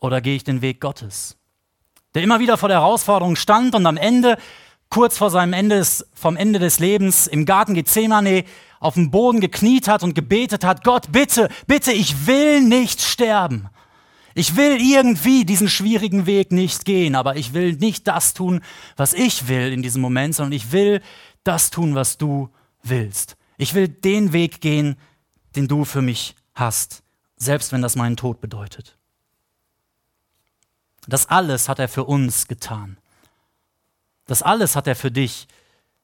oder 0.00 0.20
gehe 0.20 0.36
ich 0.36 0.44
den 0.44 0.62
Weg 0.62 0.80
Gottes? 0.80 1.36
Der 2.14 2.22
immer 2.22 2.40
wieder 2.40 2.56
vor 2.56 2.68
der 2.68 2.80
Herausforderung 2.80 3.36
stand 3.36 3.74
und 3.74 3.86
am 3.86 3.96
Ende, 3.96 4.38
kurz 4.90 5.18
vor 5.18 5.30
seinem 5.30 5.52
Ende, 5.52 5.86
vom 6.14 6.36
Ende 6.36 6.58
des 6.58 6.78
Lebens, 6.78 7.26
im 7.26 7.44
Garten 7.44 7.74
Gethsemane 7.74 8.44
auf 8.80 8.94
dem 8.94 9.10
Boden 9.10 9.40
gekniet 9.40 9.88
hat 9.88 10.02
und 10.02 10.14
gebetet 10.14 10.64
hat, 10.64 10.84
Gott, 10.84 11.10
bitte, 11.12 11.48
bitte, 11.66 11.92
ich 11.92 12.26
will 12.26 12.60
nicht 12.60 13.00
sterben. 13.00 13.68
Ich 14.34 14.56
will 14.56 14.80
irgendwie 14.80 15.44
diesen 15.44 15.68
schwierigen 15.68 16.26
Weg 16.26 16.52
nicht 16.52 16.84
gehen, 16.84 17.16
aber 17.16 17.36
ich 17.36 17.54
will 17.54 17.72
nicht 17.72 18.06
das 18.06 18.34
tun, 18.34 18.60
was 18.96 19.12
ich 19.12 19.48
will 19.48 19.72
in 19.72 19.82
diesem 19.82 20.00
Moment, 20.00 20.36
sondern 20.36 20.52
ich 20.52 20.70
will 20.70 21.02
das 21.42 21.70
tun, 21.70 21.96
was 21.96 22.18
du 22.18 22.48
willst. 22.84 23.36
Ich 23.56 23.74
will 23.74 23.88
den 23.88 24.32
Weg 24.32 24.60
gehen, 24.60 24.96
den 25.56 25.68
du 25.68 25.84
für 25.84 26.02
mich 26.02 26.34
hast, 26.54 27.02
selbst 27.36 27.72
wenn 27.72 27.82
das 27.82 27.96
meinen 27.96 28.16
Tod 28.16 28.40
bedeutet. 28.40 28.96
Das 31.06 31.26
alles 31.26 31.68
hat 31.68 31.78
er 31.78 31.88
für 31.88 32.04
uns 32.04 32.48
getan. 32.48 32.98
Das 34.26 34.42
alles 34.42 34.76
hat 34.76 34.86
er 34.86 34.96
für 34.96 35.10
dich 35.10 35.48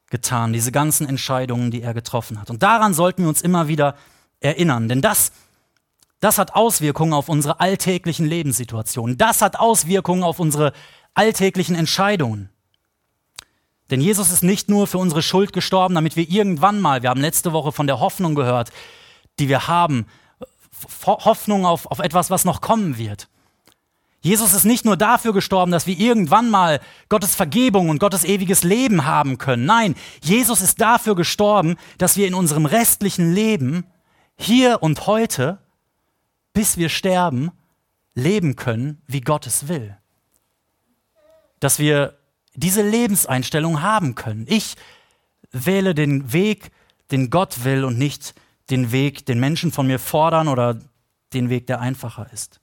getan, 0.09 0.53
diese 0.53 0.71
ganzen 0.71 1.07
Entscheidungen, 1.07 1.71
die 1.71 1.81
er 1.81 1.93
getroffen 1.93 2.39
hat. 2.39 2.49
Und 2.49 2.63
daran 2.63 2.93
sollten 2.93 3.23
wir 3.23 3.29
uns 3.29 3.41
immer 3.41 3.67
wieder 3.67 3.95
erinnern, 4.39 4.87
denn 4.87 5.01
das 5.01 5.31
das 6.25 6.39
hat 6.39 6.55
Auswirkungen 6.55 7.13
auf 7.13 7.29
unsere 7.29 7.59
alltäglichen 7.59 8.25
Lebenssituationen. 8.25 9.15
Das 9.15 9.43
hat 9.43 9.59
Auswirkungen 9.59 10.23
auf 10.23 10.39
unsere 10.39 10.73
alltäglichen 11.13 11.75
Entscheidungen. 11.75 12.49
Denn 13.91 14.01
Jesus 14.01 14.31
ist 14.31 14.41
nicht 14.41 14.67
nur 14.67 14.87
für 14.87 14.97
unsere 14.97 15.21
Schuld 15.21 15.53
gestorben, 15.53 15.93
damit 15.93 16.15
wir 16.15 16.27
irgendwann 16.27 16.81
mal, 16.81 17.03
wir 17.03 17.11
haben 17.11 17.21
letzte 17.21 17.53
Woche 17.53 17.71
von 17.71 17.85
der 17.85 17.99
Hoffnung 17.99 18.33
gehört, 18.33 18.71
die 19.39 19.49
wir 19.49 19.67
haben, 19.67 20.05
Hoffnung 21.05 21.65
auf, 21.65 21.85
auf 21.87 21.99
etwas, 21.99 22.29
was 22.29 22.45
noch 22.45 22.61
kommen 22.61 22.97
wird. 22.97 23.27
Jesus 24.25 24.53
ist 24.53 24.65
nicht 24.65 24.85
nur 24.85 24.97
dafür 24.97 25.33
gestorben, 25.33 25.71
dass 25.71 25.85
wir 25.85 25.99
irgendwann 25.99 26.49
mal 26.49 26.79
Gottes 27.09 27.35
Vergebung 27.35 27.89
und 27.89 27.99
Gottes 27.99 28.23
ewiges 28.23 28.63
Leben 28.63 29.05
haben 29.05 29.37
können. 29.37 29.65
Nein, 29.65 29.93
Jesus 30.19 30.61
ist 30.61 30.81
dafür 30.81 31.15
gestorben, 31.15 31.75
dass 31.99 32.17
wir 32.17 32.27
in 32.27 32.33
unserem 32.33 32.65
restlichen 32.65 33.33
Leben, 33.33 33.85
hier 34.35 34.81
und 34.81 35.05
heute, 35.05 35.59
bis 36.53 36.77
wir 36.77 36.89
sterben, 36.89 37.51
leben 38.15 38.55
können, 38.55 38.99
wie 39.05 39.21
Gott 39.21 39.45
es 39.45 39.67
will. 39.67 39.95
Dass 41.59 41.77
wir 41.77 42.17
diese 42.55 42.81
Lebenseinstellung 42.81 43.83
haben 43.83 44.15
können. 44.15 44.45
Ich 44.49 44.75
wähle 45.51 45.93
den 45.93 46.33
Weg, 46.33 46.71
den 47.11 47.29
Gott 47.29 47.63
will 47.63 47.83
und 47.83 47.99
nicht 47.99 48.33
den 48.69 48.91
Weg, 48.91 49.25
den 49.25 49.39
Menschen 49.39 49.71
von 49.71 49.87
mir 49.87 49.99
fordern 49.99 50.47
oder 50.47 50.79
den 51.33 51.49
Weg, 51.49 51.67
der 51.67 51.79
einfacher 51.81 52.27
ist. 52.31 52.59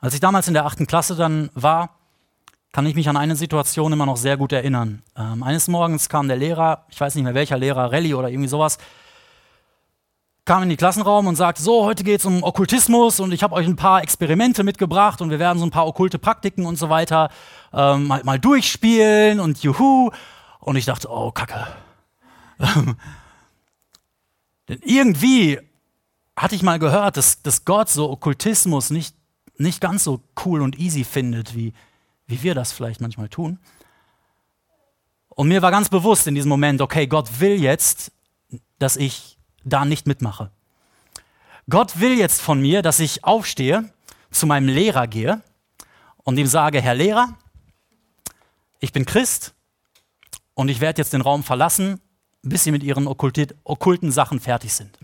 Als 0.00 0.14
ich 0.14 0.20
damals 0.20 0.48
in 0.48 0.54
der 0.54 0.66
achten 0.66 0.86
Klasse 0.86 1.14
dann 1.14 1.50
war, 1.54 1.98
kann 2.72 2.86
ich 2.86 2.94
mich 2.94 3.08
an 3.08 3.16
eine 3.16 3.36
Situation 3.36 3.92
immer 3.92 4.06
noch 4.06 4.16
sehr 4.16 4.36
gut 4.36 4.52
erinnern. 4.52 5.02
Ähm, 5.16 5.42
eines 5.42 5.68
Morgens 5.68 6.08
kam 6.08 6.26
der 6.26 6.38
Lehrer, 6.38 6.86
ich 6.88 7.00
weiß 7.00 7.14
nicht 7.14 7.24
mehr 7.24 7.34
welcher 7.34 7.58
Lehrer, 7.58 7.92
Rallye 7.92 8.14
oder 8.14 8.30
irgendwie 8.30 8.48
sowas, 8.48 8.78
kam 10.44 10.62
in 10.64 10.70
den 10.70 10.78
Klassenraum 10.78 11.26
und 11.26 11.36
sagte, 11.36 11.62
so, 11.62 11.84
heute 11.84 12.02
geht 12.02 12.20
es 12.20 12.26
um 12.26 12.42
Okkultismus 12.42 13.20
und 13.20 13.32
ich 13.32 13.42
habe 13.42 13.54
euch 13.54 13.66
ein 13.66 13.76
paar 13.76 14.02
Experimente 14.02 14.64
mitgebracht 14.64 15.20
und 15.20 15.30
wir 15.30 15.38
werden 15.38 15.58
so 15.58 15.66
ein 15.66 15.70
paar 15.70 15.86
okkulte 15.86 16.18
Praktiken 16.18 16.66
und 16.66 16.76
so 16.76 16.88
weiter 16.88 17.28
ähm, 17.72 18.08
mal, 18.08 18.24
mal, 18.24 18.40
durchspielen 18.40 19.38
und 19.38 19.62
juhu. 19.62 20.10
Und 20.58 20.76
ich 20.76 20.84
dachte, 20.84 21.08
oh, 21.10 21.30
Kacke. 21.30 21.66
Denn 24.68 24.78
irgendwie 24.82 25.58
hatte 26.36 26.54
ich 26.54 26.62
mal 26.62 26.78
gehört, 26.78 27.16
dass, 27.16 27.42
dass 27.42 27.64
Gott 27.64 27.88
so 27.88 28.10
Okkultismus 28.10 28.90
nicht, 28.90 29.14
nicht 29.58 29.80
ganz 29.80 30.04
so 30.04 30.20
cool 30.44 30.62
und 30.62 30.78
easy 30.78 31.04
findet, 31.04 31.54
wie, 31.54 31.72
wie 32.26 32.42
wir 32.42 32.54
das 32.54 32.72
vielleicht 32.72 33.00
manchmal 33.00 33.28
tun. 33.28 33.58
Und 35.28 35.48
mir 35.48 35.62
war 35.62 35.70
ganz 35.70 35.88
bewusst 35.88 36.26
in 36.26 36.34
diesem 36.34 36.48
Moment, 36.48 36.80
okay, 36.80 37.06
Gott 37.06 37.40
will 37.40 37.60
jetzt, 37.60 38.12
dass 38.78 38.96
ich 38.96 39.38
da 39.64 39.84
nicht 39.84 40.06
mitmache. 40.06 40.50
Gott 41.70 42.00
will 42.00 42.18
jetzt 42.18 42.40
von 42.40 42.60
mir, 42.60 42.82
dass 42.82 43.00
ich 43.00 43.24
aufstehe, 43.24 43.92
zu 44.30 44.46
meinem 44.46 44.68
Lehrer 44.68 45.06
gehe 45.06 45.42
und 46.24 46.38
ihm 46.38 46.46
sage, 46.46 46.80
Herr 46.80 46.94
Lehrer, 46.94 47.36
ich 48.80 48.92
bin 48.92 49.04
Christ 49.04 49.54
und 50.54 50.68
ich 50.68 50.80
werde 50.80 51.00
jetzt 51.00 51.12
den 51.12 51.20
Raum 51.20 51.44
verlassen, 51.44 52.00
bis 52.42 52.64
Sie 52.64 52.72
mit 52.72 52.82
Ihren 52.82 53.06
okkulten 53.06 54.12
Sachen 54.12 54.40
fertig 54.40 54.74
sind. 54.74 54.98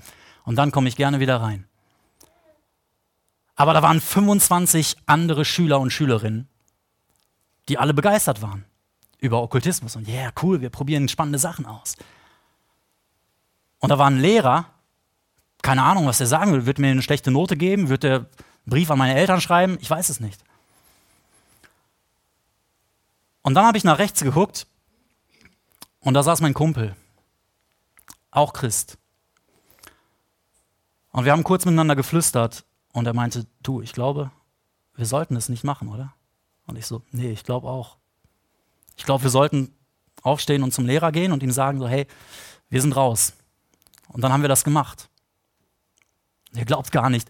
Und 0.45 0.57
dann 0.57 0.73
komme 0.73 0.89
ich 0.89 0.97
gerne 0.97 1.21
wieder 1.21 1.41
rein. 1.41 1.67
Aber 3.55 3.73
da 3.73 3.83
waren 3.83 4.01
25 4.01 4.97
andere 5.07 5.45
Schüler 5.45 5.81
und 5.81 5.91
Schülerinnen, 5.91 6.49
die 7.69 7.79
alle 7.79 7.95
begeistert 7.95 8.41
waren 8.41 8.65
über 9.19 9.43
Okkultismus. 9.43 9.97
Und 9.97 10.07
ja, 10.09 10.15
yeah, 10.15 10.33
cool, 10.43 10.61
wir 10.61 10.71
probieren 10.71 11.09
spannende 11.09 11.39
Sachen 11.39 11.67
aus. 11.67 11.97
Und 13.81 13.91
da 13.91 13.99
war 13.99 14.09
ein 14.09 14.19
Lehrer, 14.19 14.67
keine 15.63 15.83
Ahnung, 15.83 16.07
was 16.07 16.19
der 16.19 16.27
sagen 16.27 16.53
will. 16.53 16.67
Wird 16.67 16.79
mir 16.79 16.91
eine 16.91 17.03
schlechte 17.03 17.31
Note 17.31 17.57
geben? 17.57 17.89
Wird 17.89 18.05
der 18.05 18.17
einen 18.17 18.27
Brief 18.67 18.91
an 18.91 18.99
meine 18.99 19.15
Eltern 19.15 19.41
schreiben? 19.41 19.79
Ich 19.81 19.91
weiß 19.91 20.09
es 20.09 20.21
nicht. 20.21 20.41
Und 23.43 23.55
dann 23.55 23.67
habe 23.67 23.79
ich 23.79 23.85
nach 23.85 23.99
rechts 23.99 24.23
geguckt 24.23 24.67
und 26.01 26.15
da 26.15 26.23
saß 26.23 26.41
mein 26.41 26.55
Kumpel, 26.55 26.95
auch 28.31 28.53
Christ. 28.53 28.99
Und 31.11 31.25
wir 31.25 31.33
haben 31.33 31.45
kurz 31.45 31.65
miteinander 31.65 31.97
geflüstert 31.97 32.65
und 32.93 33.07
er 33.07 33.15
meinte, 33.15 33.47
du, 33.63 33.81
ich 33.81 33.93
glaube, 33.93 34.31
wir 34.95 35.07
sollten 35.07 35.37
es 35.37 35.49
nicht 35.49 35.65
machen, 35.65 35.89
oder? 35.89 36.15
Und 36.67 36.77
ich 36.77 36.87
so, 36.87 37.03
nee, 37.11 37.31
ich 37.31 37.45
glaube 37.45 37.69
auch. 37.69 37.97
Ich 38.97 39.05
glaube, 39.05 39.23
wir 39.23 39.31
sollten 39.31 39.73
aufstehen 40.23 40.63
und 40.63 40.73
zum 40.73 40.87
Lehrer 40.87 41.13
gehen 41.13 41.33
und 41.33 41.43
ihm 41.43 41.53
sagen 41.53 41.79
so, 41.79 41.89
hey, 41.89 42.07
wir 42.69 42.83
sind 42.83 42.95
raus. 42.95 43.33
Und 44.09 44.23
dann 44.23 44.33
haben 44.33 44.43
wir 44.43 44.49
das 44.49 44.65
gemacht. 44.65 45.09
Ihr 46.55 46.65
glaubt 46.65 46.93
gar 46.93 47.11
nicht, 47.11 47.29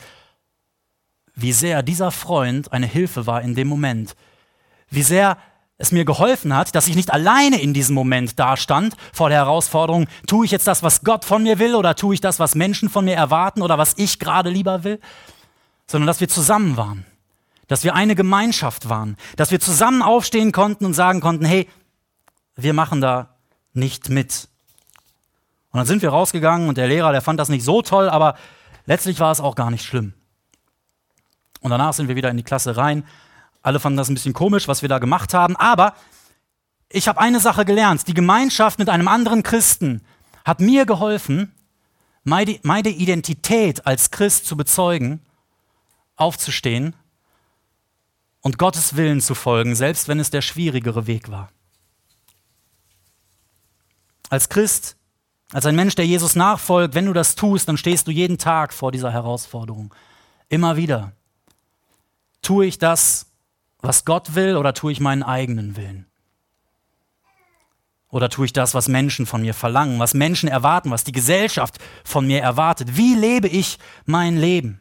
wie 1.35 1.53
sehr 1.53 1.83
dieser 1.83 2.11
Freund 2.11 2.73
eine 2.73 2.87
Hilfe 2.87 3.27
war 3.27 3.43
in 3.43 3.55
dem 3.55 3.69
Moment. 3.69 4.17
Wie 4.89 5.03
sehr 5.03 5.39
es 5.79 5.93
mir 5.93 6.05
geholfen 6.05 6.55
hat, 6.55 6.75
dass 6.75 6.89
ich 6.89 6.97
nicht 6.97 7.13
alleine 7.13 7.61
in 7.61 7.73
diesem 7.73 7.95
Moment 7.95 8.39
dastand 8.39 8.97
vor 9.13 9.29
der 9.29 9.39
Herausforderung, 9.39 10.09
tue 10.27 10.45
ich 10.45 10.51
jetzt 10.51 10.67
das, 10.67 10.83
was 10.83 11.03
Gott 11.03 11.25
von 11.25 11.45
mir 11.45 11.61
will 11.61 11.77
oder 11.77 11.95
tue 11.95 12.15
ich 12.15 12.21
das, 12.21 12.41
was 12.41 12.57
Menschen 12.57 12.91
von 12.91 13.05
mir 13.05 13.15
erwarten 13.15 13.63
oder 13.63 13.79
was 13.79 13.95
ich 13.97 14.19
gerade 14.19 14.51
lieber 14.51 14.83
will, 14.83 15.01
sondern 15.87 16.09
dass 16.09 16.21
wir 16.21 16.29
zusammen 16.29 16.77
waren, 16.77 17.07
dass 17.69 17.85
wir 17.85 17.95
eine 17.95 18.17
Gemeinschaft 18.17 18.89
waren, 18.89 19.17
dass 19.37 19.53
wir 19.53 19.61
zusammen 19.61 20.03
aufstehen 20.03 20.51
konnten 20.51 20.85
und 20.85 20.95
sagen 20.95 21.21
konnten, 21.21 21.45
hey, 21.45 21.69
wir 22.57 22.75
machen 22.75 23.01
da 23.01 23.37
nicht 23.73 24.09
mit. 24.09 24.49
Und 25.71 25.79
dann 25.79 25.87
sind 25.87 26.03
wir 26.03 26.11
rausgegangen 26.11 26.69
und 26.69 26.77
der 26.77 26.89
Lehrer, 26.89 27.13
der 27.13 27.23
fand 27.23 27.39
das 27.39 27.51
nicht 27.51 27.65
so 27.65 27.83
toll, 27.83 28.09
aber 28.09 28.35
letztlich 28.87 29.21
war 29.21 29.31
es 29.31 29.41
auch 29.41 29.55
gar 29.55 29.71
nicht 29.71 29.85
schlimm. 29.85 30.13
Und 31.61 31.71
danach 31.71 31.93
sind 31.93 32.09
wir 32.09 32.17
wieder 32.17 32.31
in 32.31 32.37
die 32.37 32.43
Klasse 32.43 32.77
rein. 32.77 33.05
Alle 33.63 33.81
fanden 33.81 33.97
das 33.97 34.09
ein 34.09 34.15
bisschen 34.15 34.35
komisch, 34.35 34.69
was 34.69 34.83
wir 34.83 34.89
da 34.89 34.99
gemacht 34.99 35.35
haben. 35.35 35.57
Aber 35.57 35.95
ich 36.91 37.09
habe 37.09 37.21
eine 37.21 37.41
Sache 37.41 37.65
gelernt. 37.65 38.09
Die 38.09 38.15
Gemeinschaft 38.15 38.79
mit 38.79 38.89
einem 38.89 39.09
anderen 39.09 39.43
Christen 39.43 40.03
hat 40.45 40.61
mir 40.61 40.87
geholfen, 40.87 41.53
meine 42.25 42.89
Identität 42.89 43.87
als 43.87 44.11
Christ 44.11 44.47
zu 44.47 44.57
bezeugen, 44.57 45.21
aufzustehen 46.17 46.95
und 48.41 48.59
Gottes 48.59 48.97
Willen 48.97 49.21
zu 49.21 49.35
folgen, 49.35 49.75
selbst 49.75 50.09
wenn 50.09 50.21
es 50.21 50.31
der 50.31 50.43
schwierigere 50.43 51.07
Weg 51.07 51.31
war. 51.31 51.51
Als 54.31 54.49
Christ, 54.49 54.97
als 55.53 55.65
ein 55.65 55.77
Mensch, 55.77 55.95
der 55.95 56.07
Jesus 56.07 56.37
nachfolgt, 56.37 56.95
wenn 56.95 57.07
du 57.07 57.13
das 57.13 57.35
tust, 57.35 57.69
dann 57.69 57.79
stehst 57.79 58.07
du 58.07 58.11
jeden 58.11 58.37
Tag 58.37 58.75
vor 58.75 58.93
dieser 58.93 59.11
Herausforderung. 59.11 59.95
Immer 60.49 60.77
wieder. 60.77 61.13
Tue 62.43 62.67
ich 62.67 62.79
das, 62.79 63.27
was 63.81 64.05
Gott 64.05 64.35
will, 64.35 64.57
oder 64.57 64.75
tue 64.75 64.93
ich 64.93 65.01
meinen 65.01 65.23
eigenen 65.23 65.77
Willen? 65.77 66.07
Oder 68.11 68.31
tue 68.31 68.47
ich 68.47 68.53
das, 68.53 68.75
was 68.75 68.89
Menschen 68.89 69.27
von 69.27 69.43
mir 69.43 69.53
verlangen, 69.53 69.99
was 69.99 70.15
Menschen 70.15 70.49
erwarten, 70.49 70.91
was 70.91 71.05
die 71.05 71.13
Gesellschaft 71.13 71.79
von 72.05 72.27
mir 72.27 72.41
erwartet? 72.41 72.97
Wie 72.97 73.15
lebe 73.15 73.49
ich 73.49 73.79
mein 74.07 74.39
Leben? 74.39 74.81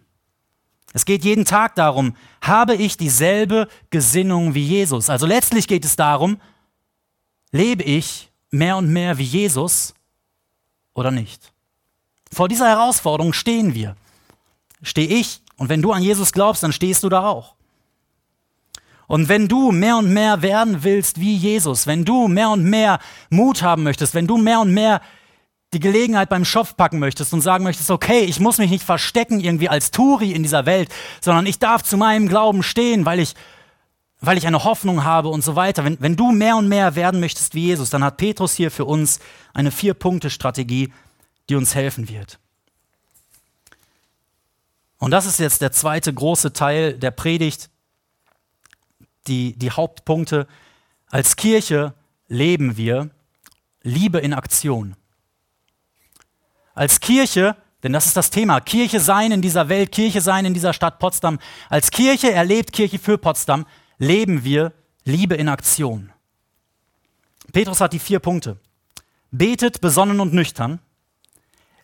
Es 0.93 1.03
geht 1.03 1.25
jeden 1.25 1.43
Tag 1.43 1.75
darum, 1.75 2.15
habe 2.41 2.75
ich 2.75 2.95
dieselbe 2.95 3.67
Gesinnung 3.89 4.53
wie 4.55 4.63
Jesus? 4.63 5.09
Also 5.09 5.25
letztlich 5.25 5.67
geht 5.67 5.83
es 5.83 5.97
darum, 5.97 6.39
lebe 7.51 7.83
ich 7.83 8.31
mehr 8.49 8.77
und 8.77 8.89
mehr 8.89 9.17
wie 9.17 9.23
Jesus 9.23 9.93
oder 10.93 11.11
nicht? 11.11 11.51
Vor 12.31 12.47
dieser 12.47 12.69
Herausforderung 12.69 13.33
stehen 13.33 13.73
wir. 13.73 13.97
Stehe 14.81 15.07
ich 15.07 15.41
und 15.57 15.67
wenn 15.67 15.81
du 15.81 15.91
an 15.91 16.01
Jesus 16.01 16.31
glaubst, 16.31 16.63
dann 16.63 16.71
stehst 16.71 17.03
du 17.03 17.09
da 17.09 17.27
auch. 17.27 17.56
Und 19.07 19.29
wenn 19.29 19.47
du 19.47 19.71
mehr 19.71 19.97
und 19.97 20.13
mehr 20.13 20.41
werden 20.41 20.83
willst 20.83 21.19
wie 21.19 21.35
Jesus, 21.35 21.87
wenn 21.87 22.03
du 22.03 22.27
mehr 22.27 22.49
und 22.49 22.63
mehr 22.63 22.99
Mut 23.29 23.61
haben 23.61 23.83
möchtest, 23.83 24.13
wenn 24.13 24.27
du 24.27 24.37
mehr 24.37 24.59
und 24.59 24.73
mehr 24.73 25.01
die 25.73 25.79
Gelegenheit 25.79 26.29
beim 26.29 26.45
Schopf 26.45 26.75
packen 26.75 26.99
möchtest 26.99 27.33
und 27.33 27.41
sagen 27.41 27.63
möchtest, 27.63 27.89
okay, 27.89 28.21
ich 28.21 28.39
muss 28.39 28.57
mich 28.57 28.69
nicht 28.69 28.83
verstecken 28.83 29.39
irgendwie 29.39 29.69
als 29.69 29.91
Turi 29.91 30.31
in 30.31 30.43
dieser 30.43 30.65
Welt, 30.65 30.89
sondern 31.21 31.45
ich 31.45 31.59
darf 31.59 31.83
zu 31.83 31.97
meinem 31.97 32.27
Glauben 32.27 32.63
stehen, 32.63 33.05
weil 33.05 33.19
ich, 33.19 33.33
weil 34.19 34.37
ich 34.37 34.47
eine 34.47 34.63
Hoffnung 34.63 35.03
habe 35.03 35.29
und 35.29 35.43
so 35.43 35.55
weiter. 35.55 35.83
Wenn, 35.85 35.97
wenn 35.99 36.15
du 36.15 36.31
mehr 36.31 36.57
und 36.57 36.67
mehr 36.67 36.95
werden 36.95 37.19
möchtest 37.19 37.53
wie 37.53 37.65
Jesus, 37.65 37.89
dann 37.89 38.03
hat 38.03 38.17
Petrus 38.17 38.53
hier 38.53 38.71
für 38.71 38.85
uns 38.85 39.19
eine 39.53 39.71
Vier-Punkte-Strategie, 39.71 40.91
die 41.49 41.55
uns 41.55 41.75
helfen 41.75 42.09
wird. 42.09 42.39
Und 44.99 45.11
das 45.11 45.25
ist 45.25 45.39
jetzt 45.39 45.61
der 45.61 45.71
zweite 45.71 46.13
große 46.13 46.53
Teil 46.53 46.93
der 46.93 47.11
Predigt, 47.11 47.69
die, 49.27 49.57
die 49.57 49.71
Hauptpunkte. 49.71 50.47
Als 51.07 51.35
Kirche 51.35 51.93
leben 52.27 52.77
wir 52.77 53.09
Liebe 53.83 54.19
in 54.19 54.33
Aktion. 54.33 54.95
Als 56.73 56.99
Kirche, 56.99 57.55
denn 57.83 57.93
das 57.93 58.05
ist 58.05 58.17
das 58.17 58.29
Thema, 58.29 58.59
Kirche 58.59 58.99
sein 58.99 59.31
in 59.31 59.41
dieser 59.41 59.69
Welt, 59.69 59.91
Kirche 59.91 60.21
sein 60.21 60.45
in 60.45 60.53
dieser 60.53 60.73
Stadt 60.73 60.99
Potsdam, 60.99 61.39
als 61.69 61.91
Kirche 61.91 62.31
erlebt 62.31 62.71
Kirche 62.71 62.99
für 62.99 63.17
Potsdam, 63.17 63.65
leben 63.97 64.43
wir 64.43 64.73
Liebe 65.03 65.35
in 65.35 65.49
Aktion. 65.49 66.11
Petrus 67.53 67.81
hat 67.81 67.93
die 67.93 67.99
vier 67.99 68.19
Punkte. 68.19 68.59
Betet 69.31 69.81
besonnen 69.81 70.19
und 70.19 70.33
nüchtern, 70.33 70.79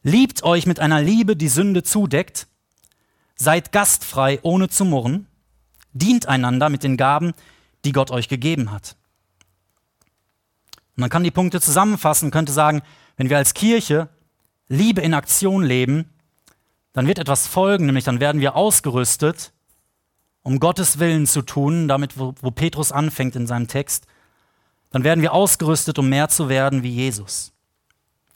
liebt 0.04 0.44
euch 0.44 0.66
mit 0.66 0.80
einer 0.80 1.02
Liebe, 1.02 1.36
die 1.36 1.48
Sünde 1.48 1.84
zudeckt, 1.84 2.48
seid 3.36 3.72
gastfrei, 3.72 4.40
ohne 4.44 4.70
zu 4.70 4.86
murren, 4.86 5.28
Dient 5.94 6.28
einander 6.28 6.70
mit 6.70 6.84
den 6.84 6.98
Gaben, 6.98 7.34
die 7.86 7.92
Gott 7.92 8.12
euch 8.12 8.28
gegeben 8.28 8.72
hat. 8.72 8.96
Man 10.96 11.10
kann 11.10 11.24
die 11.24 11.32
Punkte 11.32 11.60
zusammenfassen, 11.60 12.32
könnte 12.32 12.52
sagen, 12.52 12.82
wenn 13.18 13.30
wir 13.30 13.38
als 13.38 13.54
Kirche 13.54 14.10
Liebe 14.68 15.02
in 15.02 15.14
Aktion 15.14 15.64
leben, 15.64 16.10
dann 16.94 17.08
wird 17.08 17.20
etwas 17.20 17.48
folgen, 17.48 17.88
nämlich 17.88 18.06
dann 18.06 18.20
werden 18.20 18.42
wir 18.42 18.56
ausgerüstet, 18.56 19.52
um 20.44 20.60
Gottes 20.60 21.00
Willen 21.00 21.26
zu 21.26 21.42
tun, 21.42 21.88
damit 21.88 22.18
wo, 22.18 22.36
wo 22.42 22.52
Petrus 22.52 22.92
anfängt 22.92 23.36
in 23.36 23.48
seinem 23.48 23.68
Text, 23.68 24.06
dann 24.92 25.04
werden 25.04 25.22
wir 25.22 25.34
ausgerüstet, 25.34 25.98
um 25.98 26.10
mehr 26.10 26.30
zu 26.30 26.50
werden 26.50 26.84
wie 26.84 26.92
Jesus. 26.92 27.52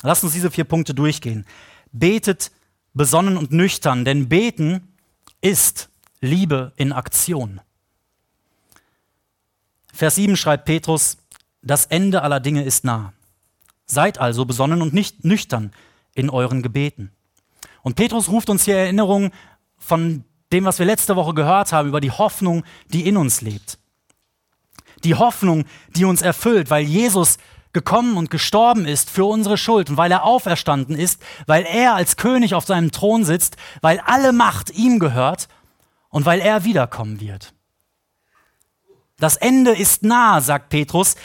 Lasst 0.01 0.23
uns 0.23 0.33
diese 0.33 0.51
vier 0.51 0.63
Punkte 0.63 0.93
durchgehen. 0.93 1.45
Betet 1.91 2.51
besonnen 2.93 3.37
und 3.37 3.51
nüchtern, 3.51 4.05
denn 4.05 4.27
beten 4.27 4.95
ist 5.41 5.89
Liebe 6.19 6.73
in 6.75 6.93
Aktion. 6.93 7.61
Vers 9.93 10.15
7 10.15 10.35
schreibt 10.35 10.65
Petrus, 10.65 11.17
das 11.61 11.85
Ende 11.85 12.21
aller 12.21 12.39
Dinge 12.39 12.63
ist 12.63 12.83
nah. 12.83 13.13
Seid 13.85 14.19
also 14.19 14.45
besonnen 14.45 14.81
und 14.81 14.93
nicht 14.93 15.25
nüchtern 15.25 15.73
in 16.13 16.29
euren 16.29 16.61
Gebeten. 16.61 17.11
Und 17.81 17.95
Petrus 17.95 18.29
ruft 18.29 18.49
uns 18.49 18.65
hier 18.65 18.77
Erinnerung 18.77 19.31
von 19.77 20.23
dem, 20.51 20.65
was 20.65 20.79
wir 20.79 20.85
letzte 20.85 21.15
Woche 21.15 21.33
gehört 21.33 21.71
haben, 21.71 21.87
über 21.87 22.01
die 22.01 22.11
Hoffnung, 22.11 22.63
die 22.87 23.07
in 23.07 23.17
uns 23.17 23.41
lebt. 23.41 23.77
Die 25.03 25.15
Hoffnung, 25.15 25.65
die 25.95 26.05
uns 26.05 26.21
erfüllt, 26.21 26.69
weil 26.69 26.83
Jesus 26.83 27.37
gekommen 27.73 28.17
und 28.17 28.31
gestorben 28.31 28.85
ist 28.85 29.09
für 29.09 29.25
unsere 29.25 29.57
Schuld 29.57 29.89
und 29.89 29.97
weil 29.97 30.11
er 30.11 30.23
auferstanden 30.23 30.95
ist, 30.95 31.21
weil 31.45 31.63
er 31.63 31.93
als 31.93 32.17
König 32.17 32.55
auf 32.55 32.65
seinem 32.65 32.91
Thron 32.91 33.23
sitzt, 33.23 33.57
weil 33.81 33.99
alle 33.99 34.33
Macht 34.33 34.71
ihm 34.71 34.99
gehört 34.99 35.47
und 36.09 36.25
weil 36.25 36.39
er 36.39 36.63
wiederkommen 36.63 37.19
wird. 37.19 37.53
Das 39.17 39.35
Ende 39.35 39.71
ist 39.71 40.03
nah, 40.03 40.41
sagt 40.41 40.69
Petrus. 40.69 41.15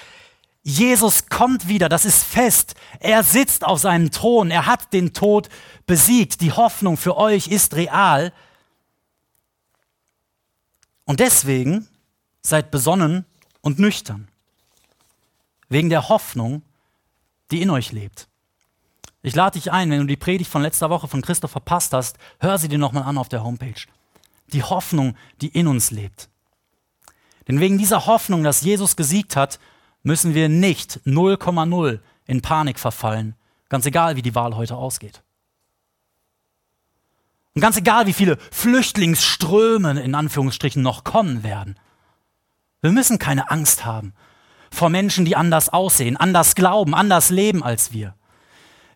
Jesus 0.63 1.27
kommt 1.27 1.69
wieder, 1.69 1.89
das 1.89 2.05
ist 2.05 2.25
fest. 2.25 2.75
Er 3.01 3.23
sitzt 3.23 3.65
auf 3.65 3.81
seinem 3.81 4.11
Thron, 4.11 4.51
er 4.51 4.67
hat 4.67 4.93
den 4.93 5.13
Tod 5.13 5.49
besiegt. 5.87 6.41
Die 6.41 6.53
Hoffnung 6.53 6.97
für 6.97 7.17
euch 7.17 7.49
ist 7.49 7.75
real. 7.75 8.33
Und 11.05 11.21
deswegen 11.21 11.89
seid 12.43 12.71
besonnen 12.71 13.27
und 13.61 13.79
nüchtern. 13.79 14.29
Wegen 15.69 15.91
der 15.91 16.09
Hoffnung, 16.09 16.63
die 17.51 17.61
in 17.61 17.71
euch 17.71 17.93
lebt. 17.93 18.29
Ich 19.23 19.35
lade 19.35 19.59
dich 19.59 19.71
ein, 19.71 19.91
wenn 19.91 20.01
du 20.01 20.07
die 20.07 20.17
Predigt 20.17 20.51
von 20.51 20.63
letzter 20.63 20.91
Woche 20.91 21.09
von 21.09 21.23
Christoph 21.23 21.51
verpasst 21.51 21.93
hast, 21.93 22.19
hör 22.41 22.59
sie 22.59 22.69
dir 22.69 22.79
nochmal 22.79 23.05
an 23.05 23.19
auf 23.19 23.29
der 23.29 23.45
Homepage 23.45 23.75
die 24.53 24.63
Hoffnung, 24.63 25.17
die 25.41 25.49
in 25.49 25.67
uns 25.67 25.91
lebt. 25.91 26.29
Denn 27.49 27.61
wegen 27.61 27.79
dieser 27.79 28.07
Hoffnung, 28.07 28.45
dass 28.45 28.63
Jesus 28.63 28.97
gesiegt 28.97 29.37
hat, 29.37 29.59
müssen 30.03 30.35
wir 30.35 30.49
nicht 30.49 31.01
0,0 31.07 32.01
in 32.27 32.43
Panik 32.43 32.79
verfallen, 32.79 33.35
ganz 33.69 33.87
egal, 33.87 34.17
wie 34.17 34.23
die 34.23 34.35
Wahl 34.35 34.57
heute 34.57 34.77
ausgeht. 34.77 35.23
Und 37.55 37.61
ganz 37.61 37.77
egal, 37.77 38.07
wie 38.07 38.13
viele 38.13 38.39
Flüchtlingsströme 38.51 40.01
in 40.01 40.15
Anführungsstrichen 40.15 40.83
noch 40.83 41.05
kommen 41.05 41.43
werden. 41.43 41.79
Wir 42.81 42.93
müssen 42.93 43.19
keine 43.19 43.51
Angst 43.51 43.85
haben 43.85 44.15
vor 44.73 44.89
Menschen, 44.89 45.25
die 45.25 45.37
anders 45.37 45.69
aussehen, 45.69 46.17
anders 46.17 46.55
glauben, 46.55 46.95
anders 46.95 47.31
leben 47.31 47.63
als 47.63 47.93
wir. 47.93 48.15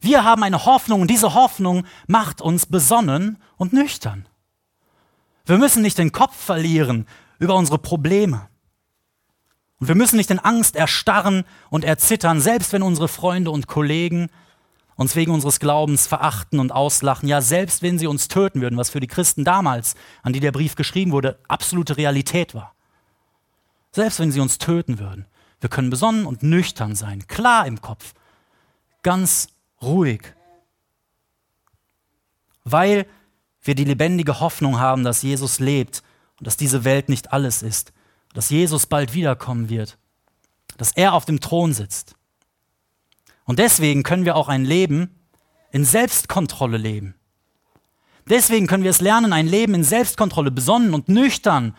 Wir 0.00 0.24
haben 0.24 0.42
eine 0.42 0.64
Hoffnung 0.64 1.02
und 1.02 1.10
diese 1.10 1.34
Hoffnung 1.34 1.86
macht 2.06 2.40
uns 2.40 2.66
besonnen 2.66 3.38
und 3.56 3.72
nüchtern. 3.72 4.26
Wir 5.46 5.58
müssen 5.58 5.82
nicht 5.82 5.96
den 5.96 6.12
Kopf 6.12 6.36
verlieren 6.36 7.06
über 7.38 7.54
unsere 7.54 7.78
Probleme. 7.78 8.48
Und 9.78 9.88
wir 9.88 9.94
müssen 9.94 10.16
nicht 10.16 10.30
in 10.30 10.38
Angst 10.38 10.74
erstarren 10.74 11.44
und 11.70 11.84
erzittern, 11.84 12.40
selbst 12.40 12.72
wenn 12.72 12.82
unsere 12.82 13.08
Freunde 13.08 13.50
und 13.50 13.66
Kollegen 13.66 14.28
uns 14.96 15.14
wegen 15.14 15.32
unseres 15.32 15.60
Glaubens 15.60 16.06
verachten 16.06 16.58
und 16.58 16.72
auslachen, 16.72 17.28
ja 17.28 17.42
selbst 17.42 17.82
wenn 17.82 17.98
sie 17.98 18.06
uns 18.06 18.28
töten 18.28 18.62
würden, 18.62 18.78
was 18.78 18.90
für 18.90 19.00
die 19.00 19.06
Christen 19.06 19.44
damals, 19.44 19.94
an 20.22 20.32
die 20.32 20.40
der 20.40 20.52
Brief 20.52 20.74
geschrieben 20.74 21.12
wurde, 21.12 21.38
absolute 21.48 21.98
Realität 21.98 22.54
war. 22.54 22.74
Selbst 23.92 24.18
wenn 24.18 24.32
sie 24.32 24.40
uns 24.40 24.56
töten 24.56 24.98
würden, 24.98 25.26
wir 25.60 25.68
können 25.68 25.90
besonnen 25.90 26.24
und 26.26 26.42
nüchtern 26.42 26.94
sein, 26.94 27.26
klar 27.28 27.66
im 27.66 27.82
Kopf, 27.82 28.14
ganz 29.02 29.48
ruhig, 29.82 30.34
weil 32.64 33.06
wir 33.66 33.74
die 33.74 33.84
lebendige 33.84 34.40
Hoffnung 34.40 34.78
haben, 34.78 35.04
dass 35.04 35.22
Jesus 35.22 35.58
lebt 35.60 36.02
und 36.38 36.46
dass 36.46 36.56
diese 36.56 36.84
Welt 36.84 37.08
nicht 37.08 37.32
alles 37.32 37.62
ist, 37.62 37.92
dass 38.34 38.50
Jesus 38.50 38.86
bald 38.86 39.14
wiederkommen 39.14 39.68
wird, 39.68 39.98
dass 40.76 40.92
er 40.92 41.14
auf 41.14 41.24
dem 41.24 41.40
Thron 41.40 41.72
sitzt. 41.72 42.14
Und 43.44 43.58
deswegen 43.58 44.02
können 44.02 44.24
wir 44.24 44.36
auch 44.36 44.48
ein 44.48 44.64
Leben 44.64 45.14
in 45.70 45.84
Selbstkontrolle 45.84 46.76
leben. 46.76 47.14
Deswegen 48.28 48.66
können 48.66 48.82
wir 48.82 48.90
es 48.90 49.00
lernen, 49.00 49.32
ein 49.32 49.46
Leben 49.46 49.74
in 49.74 49.84
Selbstkontrolle, 49.84 50.50
besonnen 50.50 50.94
und 50.94 51.08
nüchtern 51.08 51.76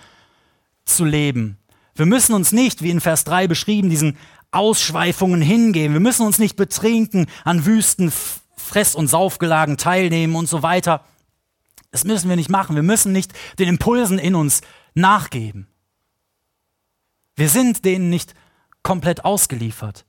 zu 0.85 1.03
leben. 1.03 1.57
Wir 1.93 2.05
müssen 2.05 2.33
uns 2.33 2.51
nicht, 2.51 2.81
wie 2.81 2.89
in 2.89 3.01
Vers 3.01 3.25
3 3.25 3.47
beschrieben, 3.47 3.89
diesen 3.89 4.17
Ausschweifungen 4.51 5.41
hingeben. 5.41 5.93
Wir 5.93 5.99
müssen 5.99 6.25
uns 6.25 6.39
nicht 6.39 6.55
betrinken, 6.55 7.27
an 7.43 7.65
Wüsten, 7.65 8.13
Fress- 8.55 8.95
und 8.95 9.07
Saufgelagen 9.07 9.77
teilnehmen 9.77 10.35
und 10.35 10.47
so 10.47 10.63
weiter. 10.63 11.03
Das 11.91 12.03
müssen 12.03 12.29
wir 12.29 12.35
nicht 12.35 12.49
machen. 12.49 12.75
Wir 12.75 12.83
müssen 12.83 13.11
nicht 13.11 13.33
den 13.59 13.69
Impulsen 13.69 14.19
in 14.19 14.35
uns 14.35 14.61
nachgeben. 14.93 15.67
Wir 17.35 17.49
sind 17.49 17.85
denen 17.85 18.09
nicht 18.09 18.33
komplett 18.83 19.23
ausgeliefert. 19.25 20.05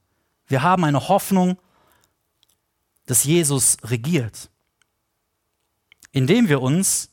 Wir 0.47 0.63
haben 0.63 0.85
eine 0.85 1.09
Hoffnung, 1.09 1.59
dass 3.07 3.25
Jesus 3.25 3.77
regiert, 3.85 4.51
indem 6.13 6.49
wir 6.49 6.63
uns 6.63 7.11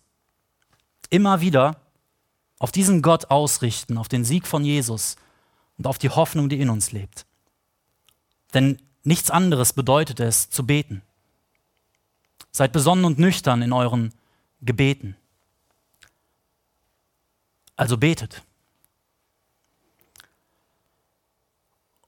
immer 1.10 1.42
wieder 1.42 1.82
auf 2.60 2.72
diesen 2.72 3.02
Gott 3.02 3.26
ausrichten, 3.26 3.98
auf 3.98 4.08
den 4.08 4.26
Sieg 4.26 4.48
von 4.48 4.64
Jesus 4.64 5.18
und 5.78 5.88
auf 5.88 5.98
die 5.98 6.10
Hoffnung, 6.10 6.50
die 6.50 6.60
in 6.60 6.70
uns 6.70 6.92
lebt. 6.92 7.26
Denn 8.54 8.82
nichts 9.04 9.30
anderes 9.30 9.74
bedeutet 9.74 10.20
es, 10.20 10.50
zu 10.50 10.66
beten. 10.66 11.02
Seid 12.52 12.72
besonnen 12.72 13.06
und 13.06 13.20
nüchtern 13.20 13.62
in 13.62 13.74
euren 13.74 14.14
Gebeten. 14.66 15.16
Also 17.76 17.98
betet. 17.98 18.44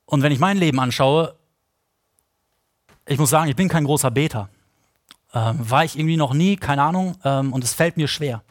Und 0.05 0.23
wenn 0.23 0.31
ich 0.31 0.39
mein 0.39 0.57
Leben 0.57 0.79
anschaue, 0.79 1.35
ich 3.05 3.19
muss 3.19 3.29
sagen, 3.29 3.49
ich 3.49 3.55
bin 3.55 3.69
kein 3.69 3.83
großer 3.83 4.11
Beter. 4.11 4.49
Ähm, 5.33 5.69
war 5.69 5.83
ich 5.83 5.97
irgendwie 5.97 6.17
noch 6.17 6.33
nie, 6.33 6.55
keine 6.55 6.83
Ahnung, 6.83 7.17
ähm, 7.23 7.51
und 7.53 7.63
es 7.63 7.73
fällt 7.73 7.97
mir 7.97 8.07
schwer. 8.07 8.41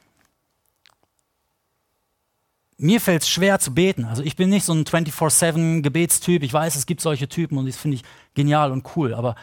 Mir 2.78 3.00
fällt 3.00 3.22
es 3.22 3.28
schwer 3.30 3.58
zu 3.58 3.72
beten. 3.72 4.04
Also 4.04 4.22
ich 4.22 4.36
bin 4.36 4.50
nicht 4.50 4.64
so 4.64 4.74
ein 4.74 4.84
24-7-Gebetstyp. 4.84 6.42
Ich 6.42 6.52
weiß, 6.52 6.76
es 6.76 6.84
gibt 6.84 7.00
solche 7.00 7.26
Typen 7.26 7.56
und 7.56 7.66
das 7.66 7.76
finde 7.78 7.96
ich 7.96 8.04
genial 8.34 8.70
und 8.70 8.86
cool. 8.96 9.14
Aber 9.14 9.34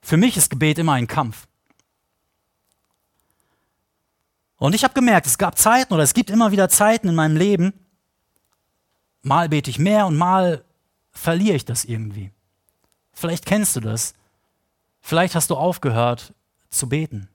für 0.00 0.16
mich 0.16 0.38
ist 0.38 0.48
Gebet 0.48 0.78
immer 0.78 0.94
ein 0.94 1.06
Kampf. 1.06 1.46
Und 4.60 4.74
ich 4.74 4.84
habe 4.84 4.92
gemerkt, 4.92 5.26
es 5.26 5.38
gab 5.38 5.56
Zeiten 5.56 5.94
oder 5.94 6.02
es 6.02 6.12
gibt 6.12 6.28
immer 6.28 6.52
wieder 6.52 6.68
Zeiten 6.68 7.08
in 7.08 7.14
meinem 7.14 7.34
Leben, 7.34 7.72
mal 9.22 9.48
bete 9.48 9.70
ich 9.70 9.78
mehr 9.78 10.06
und 10.06 10.18
mal 10.18 10.62
verliere 11.12 11.56
ich 11.56 11.64
das 11.64 11.86
irgendwie. 11.86 12.30
Vielleicht 13.14 13.46
kennst 13.46 13.74
du 13.76 13.80
das. 13.80 14.12
Vielleicht 15.00 15.34
hast 15.34 15.48
du 15.48 15.56
aufgehört 15.56 16.34
zu 16.68 16.90
beten. 16.90 17.30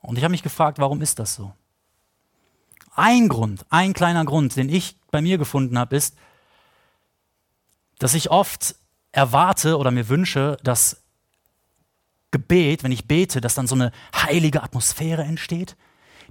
Und 0.00 0.18
ich 0.18 0.24
habe 0.24 0.32
mich 0.32 0.42
gefragt, 0.42 0.80
warum 0.80 1.00
ist 1.00 1.20
das 1.20 1.36
so? 1.36 1.52
Ein 2.96 3.28
Grund, 3.28 3.64
ein 3.70 3.92
kleiner 3.92 4.24
Grund, 4.24 4.56
den 4.56 4.68
ich 4.68 4.96
bei 5.12 5.22
mir 5.22 5.38
gefunden 5.38 5.78
habe, 5.78 5.94
ist, 5.94 6.16
dass 8.00 8.14
ich 8.14 8.32
oft 8.32 8.74
erwarte 9.12 9.78
oder 9.78 9.92
mir 9.92 10.08
wünsche, 10.08 10.56
dass 10.64 11.00
Gebet, 12.36 12.84
wenn 12.84 12.92
ich 12.92 13.06
bete, 13.08 13.40
dass 13.40 13.54
dann 13.54 13.66
so 13.66 13.74
eine 13.74 13.92
heilige 14.14 14.62
Atmosphäre 14.62 15.22
entsteht, 15.22 15.74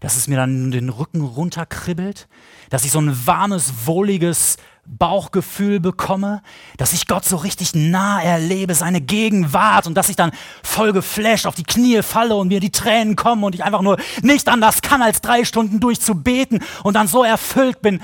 dass 0.01 0.17
es 0.17 0.27
mir 0.27 0.35
dann 0.35 0.69
den 0.69 0.89
Rücken 0.89 1.21
runterkribbelt, 1.21 2.27
dass 2.69 2.85
ich 2.85 2.91
so 2.91 2.99
ein 2.99 3.25
warmes, 3.25 3.87
wohliges 3.87 4.57
Bauchgefühl 4.85 5.79
bekomme, 5.79 6.43
dass 6.77 6.93
ich 6.93 7.07
Gott 7.07 7.25
so 7.25 7.37
richtig 7.37 7.73
nah 7.73 8.21
erlebe, 8.21 8.75
seine 8.75 9.01
Gegenwart 9.01 9.87
und 9.87 9.95
dass 9.95 10.09
ich 10.09 10.15
dann 10.15 10.31
voll 10.61 10.93
geflasht 10.93 11.47
auf 11.47 11.55
die 11.55 11.63
Knie 11.63 12.03
falle 12.03 12.35
und 12.35 12.49
mir 12.49 12.59
die 12.59 12.69
Tränen 12.69 13.15
kommen 13.15 13.43
und 13.43 13.55
ich 13.55 13.63
einfach 13.63 13.81
nur 13.81 13.97
nicht 14.21 14.47
anders 14.47 14.83
kann, 14.83 15.01
als 15.01 15.21
drei 15.21 15.43
Stunden 15.43 15.79
durchzubeten 15.79 16.63
und 16.83 16.93
dann 16.93 17.07
so 17.07 17.23
erfüllt 17.23 17.81
bin. 17.81 17.99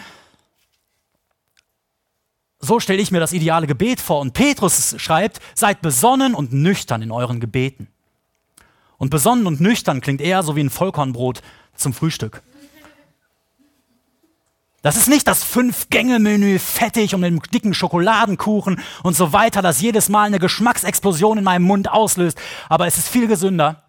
So 2.61 2.79
stelle 2.79 3.01
ich 3.01 3.11
mir 3.11 3.19
das 3.19 3.33
ideale 3.33 3.67
Gebet 3.67 4.01
vor. 4.01 4.19
Und 4.19 4.33
Petrus 4.33 4.95
schreibt, 4.97 5.39
seid 5.53 5.81
besonnen 5.81 6.33
und 6.33 6.51
nüchtern 6.51 7.03
in 7.03 7.11
euren 7.11 7.39
Gebeten. 7.39 7.90
Und 9.01 9.09
besonnen 9.09 9.47
und 9.47 9.59
nüchtern 9.59 9.99
klingt 9.99 10.21
eher 10.21 10.43
so 10.43 10.55
wie 10.55 10.59
ein 10.59 10.69
Vollkornbrot 10.69 11.41
zum 11.73 11.91
Frühstück. 11.91 12.43
Das 14.83 14.95
ist 14.95 15.07
nicht 15.07 15.27
das 15.27 15.43
Fünf-Gänge-Menü 15.43 16.59
fettig 16.59 17.15
und 17.15 17.21
mit 17.21 17.29
einem 17.29 17.41
dicken 17.41 17.73
Schokoladenkuchen 17.73 18.79
und 19.01 19.15
so 19.15 19.33
weiter, 19.33 19.63
das 19.63 19.81
jedes 19.81 20.09
Mal 20.09 20.27
eine 20.27 20.37
Geschmacksexplosion 20.37 21.39
in 21.39 21.43
meinem 21.43 21.63
Mund 21.63 21.89
auslöst. 21.89 22.37
Aber 22.69 22.85
es 22.85 22.99
ist 22.99 23.09
viel 23.09 23.25
gesünder 23.25 23.81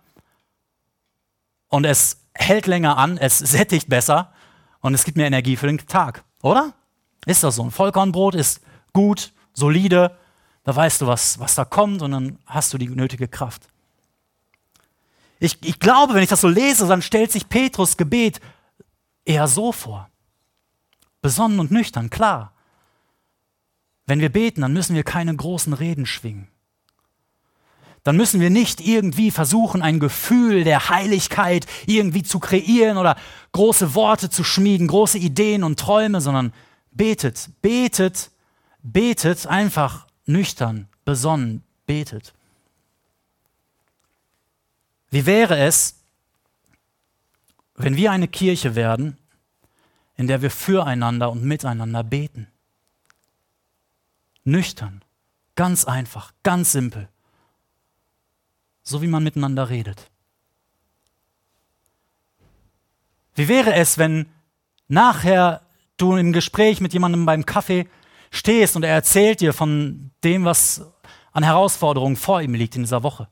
und 1.69 1.85
es 1.85 2.25
hält 2.33 2.67
länger 2.67 2.97
an, 2.97 3.19
es 3.19 3.39
sättigt 3.39 3.91
besser 3.91 4.33
und 4.81 4.95
es 4.95 5.05
gibt 5.05 5.19
mir 5.19 5.27
Energie 5.27 5.57
für 5.57 5.67
den 5.67 5.77
Tag, 5.77 6.25
oder? 6.41 6.73
Ist 7.27 7.45
das 7.45 7.57
so? 7.57 7.65
Ein 7.65 7.71
Vollkornbrot 7.71 8.35
ist 8.35 8.63
gut, 8.95 9.35
solide, 9.53 10.17
da 10.65 10.75
weißt 10.75 11.03
du, 11.03 11.07
was, 11.07 11.39
was 11.39 11.55
da 11.55 11.67
kommt 11.67 12.01
und 12.01 12.13
dann 12.13 12.39
hast 12.47 12.73
du 12.73 12.79
die 12.79 12.89
nötige 12.89 13.29
Kraft. 13.29 13.69
Ich, 15.43 15.59
ich 15.65 15.81
glaube, 15.81 16.15
wenn 16.15 16.23
ich 16.23 16.29
das 16.29 16.41
so 16.41 16.47
lese, 16.47 16.87
dann 16.87 17.03
stellt 17.03 17.33
sich 17.33 17.49
Petrus 17.49 17.97
Gebet 17.97 18.41
eher 19.25 19.49
so 19.49 19.73
vor. 19.73 20.09
Besonnen 21.21 21.59
und 21.59 21.73
nüchtern, 21.73 22.11
klar. 22.11 22.53
Wenn 24.07 24.21
wir 24.21 24.29
beten, 24.29 24.61
dann 24.61 24.73
müssen 24.73 24.95
wir 24.95 25.03
keine 25.03 25.35
großen 25.35 25.73
Reden 25.73 26.07
schwingen. 26.07 26.47
Dann 28.05 28.17
müssen 28.17 28.41
wir 28.41 28.51
nicht 28.51 28.81
irgendwie 28.81 29.33
versuchen, 29.33 29.83
ein 29.83 29.99
Gefühl 29.99 30.63
der 30.63 30.91
Heiligkeit 30.91 31.67
irgendwie 31.87 32.23
zu 32.23 32.39
kreieren 32.39 32.97
oder 32.97 33.17
große 33.51 33.97
Worte 33.97 34.31
zu 34.31 34.45
schmieden, 34.45 34.87
große 34.87 35.19
Ideen 35.19 35.65
und 35.65 35.77
Träume, 35.77 36.21
sondern 36.21 36.53
betet, 36.93 37.51
betet, 37.63 38.31
betet 38.85 39.49
einfach 39.49 40.07
nüchtern, 40.25 40.87
besonnen, 41.05 41.65
betet. 41.85 42.33
Wie 45.13 45.27
wäre 45.27 45.59
es, 45.59 46.03
wenn 47.75 47.97
wir 47.97 48.11
eine 48.13 48.29
Kirche 48.29 48.75
werden, 48.75 49.19
in 50.17 50.27
der 50.27 50.41
wir 50.41 50.51
füreinander 50.51 51.31
und 51.31 51.45
miteinander 51.45 52.03
beten. 52.03 52.47
Nüchtern, 54.45 55.05
ganz 55.55 55.85
einfach, 55.85 56.33
ganz 56.43 56.73
simpel. 56.73 57.09
So 58.83 59.03
wie 59.03 59.07
man 59.07 59.23
miteinander 59.23 59.69
redet. 59.69 60.11
Wie 63.35 63.49
wäre 63.49 63.75
es, 63.75 63.99
wenn 63.99 64.27
nachher 64.89 65.63
du 65.99 66.17
im 66.17 66.33
Gespräch 66.33 66.81
mit 66.81 66.93
jemandem 66.93 67.27
beim 67.27 67.47
Kaffee 67.47 67.87
stehst 68.31 68.77
und 68.77 68.83
er 68.83 68.95
erzählt 68.95 69.41
dir 69.41 69.53
von 69.53 70.11
dem, 70.25 70.45
was 70.45 70.87
an 71.33 71.43
Herausforderungen 71.43 72.17
vor 72.17 72.43
ihm 72.43 72.55
liegt 72.55 72.77
in 72.77 72.83
dieser 72.83 73.03
Woche? 73.03 73.29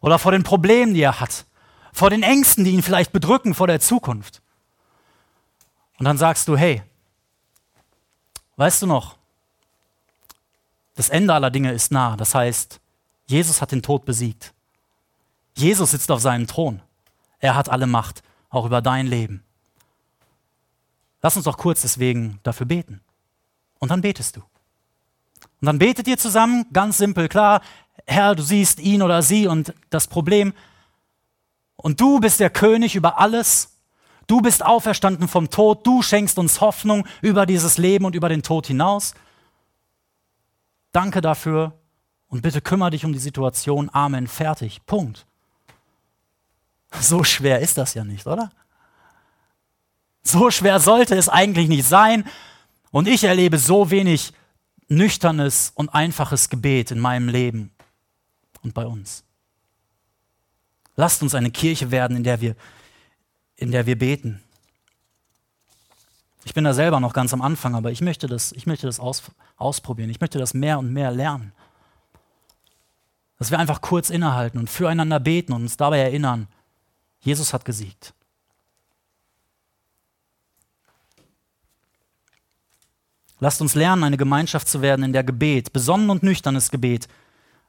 Oder 0.00 0.18
vor 0.18 0.32
den 0.32 0.42
Problemen, 0.42 0.94
die 0.94 1.02
er 1.02 1.20
hat? 1.20 1.46
Vor 1.92 2.10
den 2.10 2.22
Ängsten, 2.22 2.64
die 2.64 2.70
ihn 2.70 2.82
vielleicht 2.82 3.12
bedrücken 3.12 3.54
vor 3.54 3.66
der 3.66 3.80
Zukunft? 3.80 4.42
Und 5.98 6.04
dann 6.04 6.18
sagst 6.18 6.46
du, 6.48 6.56
hey, 6.56 6.82
weißt 8.56 8.82
du 8.82 8.86
noch, 8.86 9.16
das 10.94 11.08
Ende 11.08 11.34
aller 11.34 11.50
Dinge 11.50 11.72
ist 11.72 11.92
nah. 11.92 12.16
Das 12.16 12.34
heißt, 12.34 12.80
Jesus 13.26 13.60
hat 13.60 13.72
den 13.72 13.82
Tod 13.82 14.04
besiegt. 14.04 14.52
Jesus 15.54 15.90
sitzt 15.90 16.10
auf 16.10 16.20
seinem 16.20 16.46
Thron. 16.46 16.80
Er 17.40 17.54
hat 17.54 17.68
alle 17.68 17.86
Macht, 17.86 18.22
auch 18.50 18.64
über 18.64 18.80
dein 18.80 19.06
Leben. 19.06 19.42
Lass 21.20 21.36
uns 21.36 21.44
doch 21.44 21.56
kurz 21.56 21.82
deswegen 21.82 22.38
dafür 22.42 22.66
beten. 22.66 23.00
Und 23.78 23.90
dann 23.90 24.00
betest 24.00 24.36
du. 24.36 24.40
Und 25.60 25.66
dann 25.66 25.78
betet 25.78 26.06
ihr 26.06 26.18
zusammen, 26.18 26.66
ganz 26.72 26.98
simpel, 26.98 27.28
klar, 27.28 27.60
Herr, 28.06 28.34
du 28.34 28.42
siehst 28.42 28.80
ihn 28.80 29.02
oder 29.02 29.22
sie 29.22 29.46
und 29.46 29.74
das 29.90 30.06
Problem. 30.06 30.52
Und 31.76 32.00
du 32.00 32.20
bist 32.20 32.40
der 32.40 32.50
König 32.50 32.94
über 32.94 33.18
alles 33.18 33.78
Du 34.28 34.42
bist 34.42 34.62
auferstanden 34.64 35.26
vom 35.26 35.48
Tod, 35.48 35.86
du 35.86 36.02
schenkst 36.02 36.38
uns 36.38 36.60
Hoffnung 36.60 37.06
über 37.22 37.46
dieses 37.46 37.78
Leben 37.78 38.04
und 38.04 38.14
über 38.14 38.28
den 38.28 38.42
Tod 38.42 38.66
hinaus. 38.66 39.14
Danke 40.92 41.22
dafür 41.22 41.72
und 42.28 42.42
bitte 42.42 42.60
kümmere 42.60 42.90
dich 42.90 43.06
um 43.06 43.14
die 43.14 43.18
Situation. 43.18 43.88
Amen. 43.90 44.26
Fertig. 44.26 44.84
Punkt. 44.84 45.26
So 47.00 47.24
schwer 47.24 47.60
ist 47.60 47.78
das 47.78 47.94
ja 47.94 48.04
nicht, 48.04 48.26
oder? 48.26 48.50
So 50.22 50.50
schwer 50.50 50.78
sollte 50.78 51.14
es 51.14 51.30
eigentlich 51.30 51.68
nicht 51.68 51.88
sein. 51.88 52.24
Und 52.90 53.08
ich 53.08 53.24
erlebe 53.24 53.56
so 53.56 53.90
wenig 53.90 54.34
nüchternes 54.88 55.72
und 55.74 55.88
einfaches 55.94 56.50
Gebet 56.50 56.90
in 56.90 56.98
meinem 56.98 57.30
Leben 57.30 57.70
und 58.62 58.74
bei 58.74 58.86
uns. 58.86 59.24
Lasst 60.96 61.22
uns 61.22 61.34
eine 61.34 61.50
Kirche 61.50 61.90
werden, 61.90 62.16
in 62.16 62.24
der 62.24 62.40
wir 62.40 62.56
in 63.58 63.72
der 63.72 63.86
wir 63.86 63.98
beten. 63.98 64.40
Ich 66.44 66.54
bin 66.54 66.64
da 66.64 66.72
selber 66.72 67.00
noch 67.00 67.12
ganz 67.12 67.34
am 67.34 67.42
Anfang, 67.42 67.74
aber 67.74 67.90
ich 67.90 68.00
möchte 68.00 68.26
das, 68.26 68.52
ich 68.52 68.66
möchte 68.66 68.86
das 68.86 69.00
aus, 69.00 69.24
ausprobieren. 69.56 70.08
Ich 70.08 70.20
möchte 70.20 70.38
das 70.38 70.54
mehr 70.54 70.78
und 70.78 70.92
mehr 70.92 71.10
lernen. 71.10 71.52
Dass 73.38 73.50
wir 73.50 73.58
einfach 73.58 73.80
kurz 73.80 74.10
innehalten 74.10 74.58
und 74.58 74.70
füreinander 74.70 75.20
beten 75.20 75.52
und 75.52 75.62
uns 75.62 75.76
dabei 75.76 75.98
erinnern, 75.98 76.46
Jesus 77.20 77.52
hat 77.52 77.64
gesiegt. 77.64 78.14
Lasst 83.40 83.60
uns 83.60 83.74
lernen, 83.74 84.04
eine 84.04 84.16
Gemeinschaft 84.16 84.68
zu 84.68 84.82
werden, 84.82 85.04
in 85.04 85.12
der 85.12 85.24
Gebet, 85.24 85.72
besonnen 85.72 86.10
und 86.10 86.22
nüchternes 86.22 86.70
Gebet, 86.70 87.08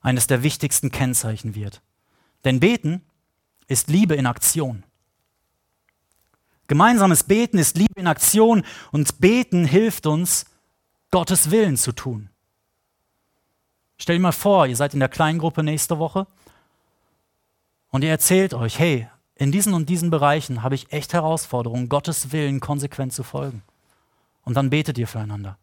eines 0.01 0.27
der 0.27 0.43
wichtigsten 0.43 0.91
Kennzeichen 0.91 1.55
wird. 1.55 1.81
Denn 2.45 2.59
Beten 2.59 3.01
ist 3.67 3.89
Liebe 3.89 4.15
in 4.15 4.25
Aktion. 4.25 4.83
Gemeinsames 6.67 7.23
Beten 7.23 7.57
ist 7.57 7.77
Liebe 7.77 7.99
in 7.99 8.07
Aktion 8.07 8.63
und 8.91 9.19
Beten 9.19 9.65
hilft 9.65 10.05
uns, 10.05 10.45
Gottes 11.11 11.49
Willen 11.49 11.77
zu 11.77 11.91
tun. 11.91 12.29
Stell 13.97 14.17
dir 14.17 14.21
mal 14.21 14.31
vor, 14.31 14.67
ihr 14.67 14.75
seid 14.75 14.93
in 14.93 14.99
der 14.99 15.09
Kleingruppe 15.09 15.63
nächste 15.63 15.97
Woche 15.97 16.27
und 17.89 18.03
ihr 18.03 18.11
erzählt 18.11 18.53
euch, 18.53 18.79
hey, 18.79 19.07
in 19.35 19.51
diesen 19.51 19.73
und 19.73 19.89
diesen 19.89 20.09
Bereichen 20.09 20.63
habe 20.63 20.75
ich 20.75 20.91
echt 20.91 21.13
Herausforderungen, 21.13 21.89
Gottes 21.89 22.31
Willen 22.31 22.59
konsequent 22.59 23.13
zu 23.13 23.23
folgen. 23.23 23.63
Und 24.43 24.55
dann 24.55 24.69
betet 24.69 24.97
ihr 24.97 25.07
füreinander. 25.07 25.57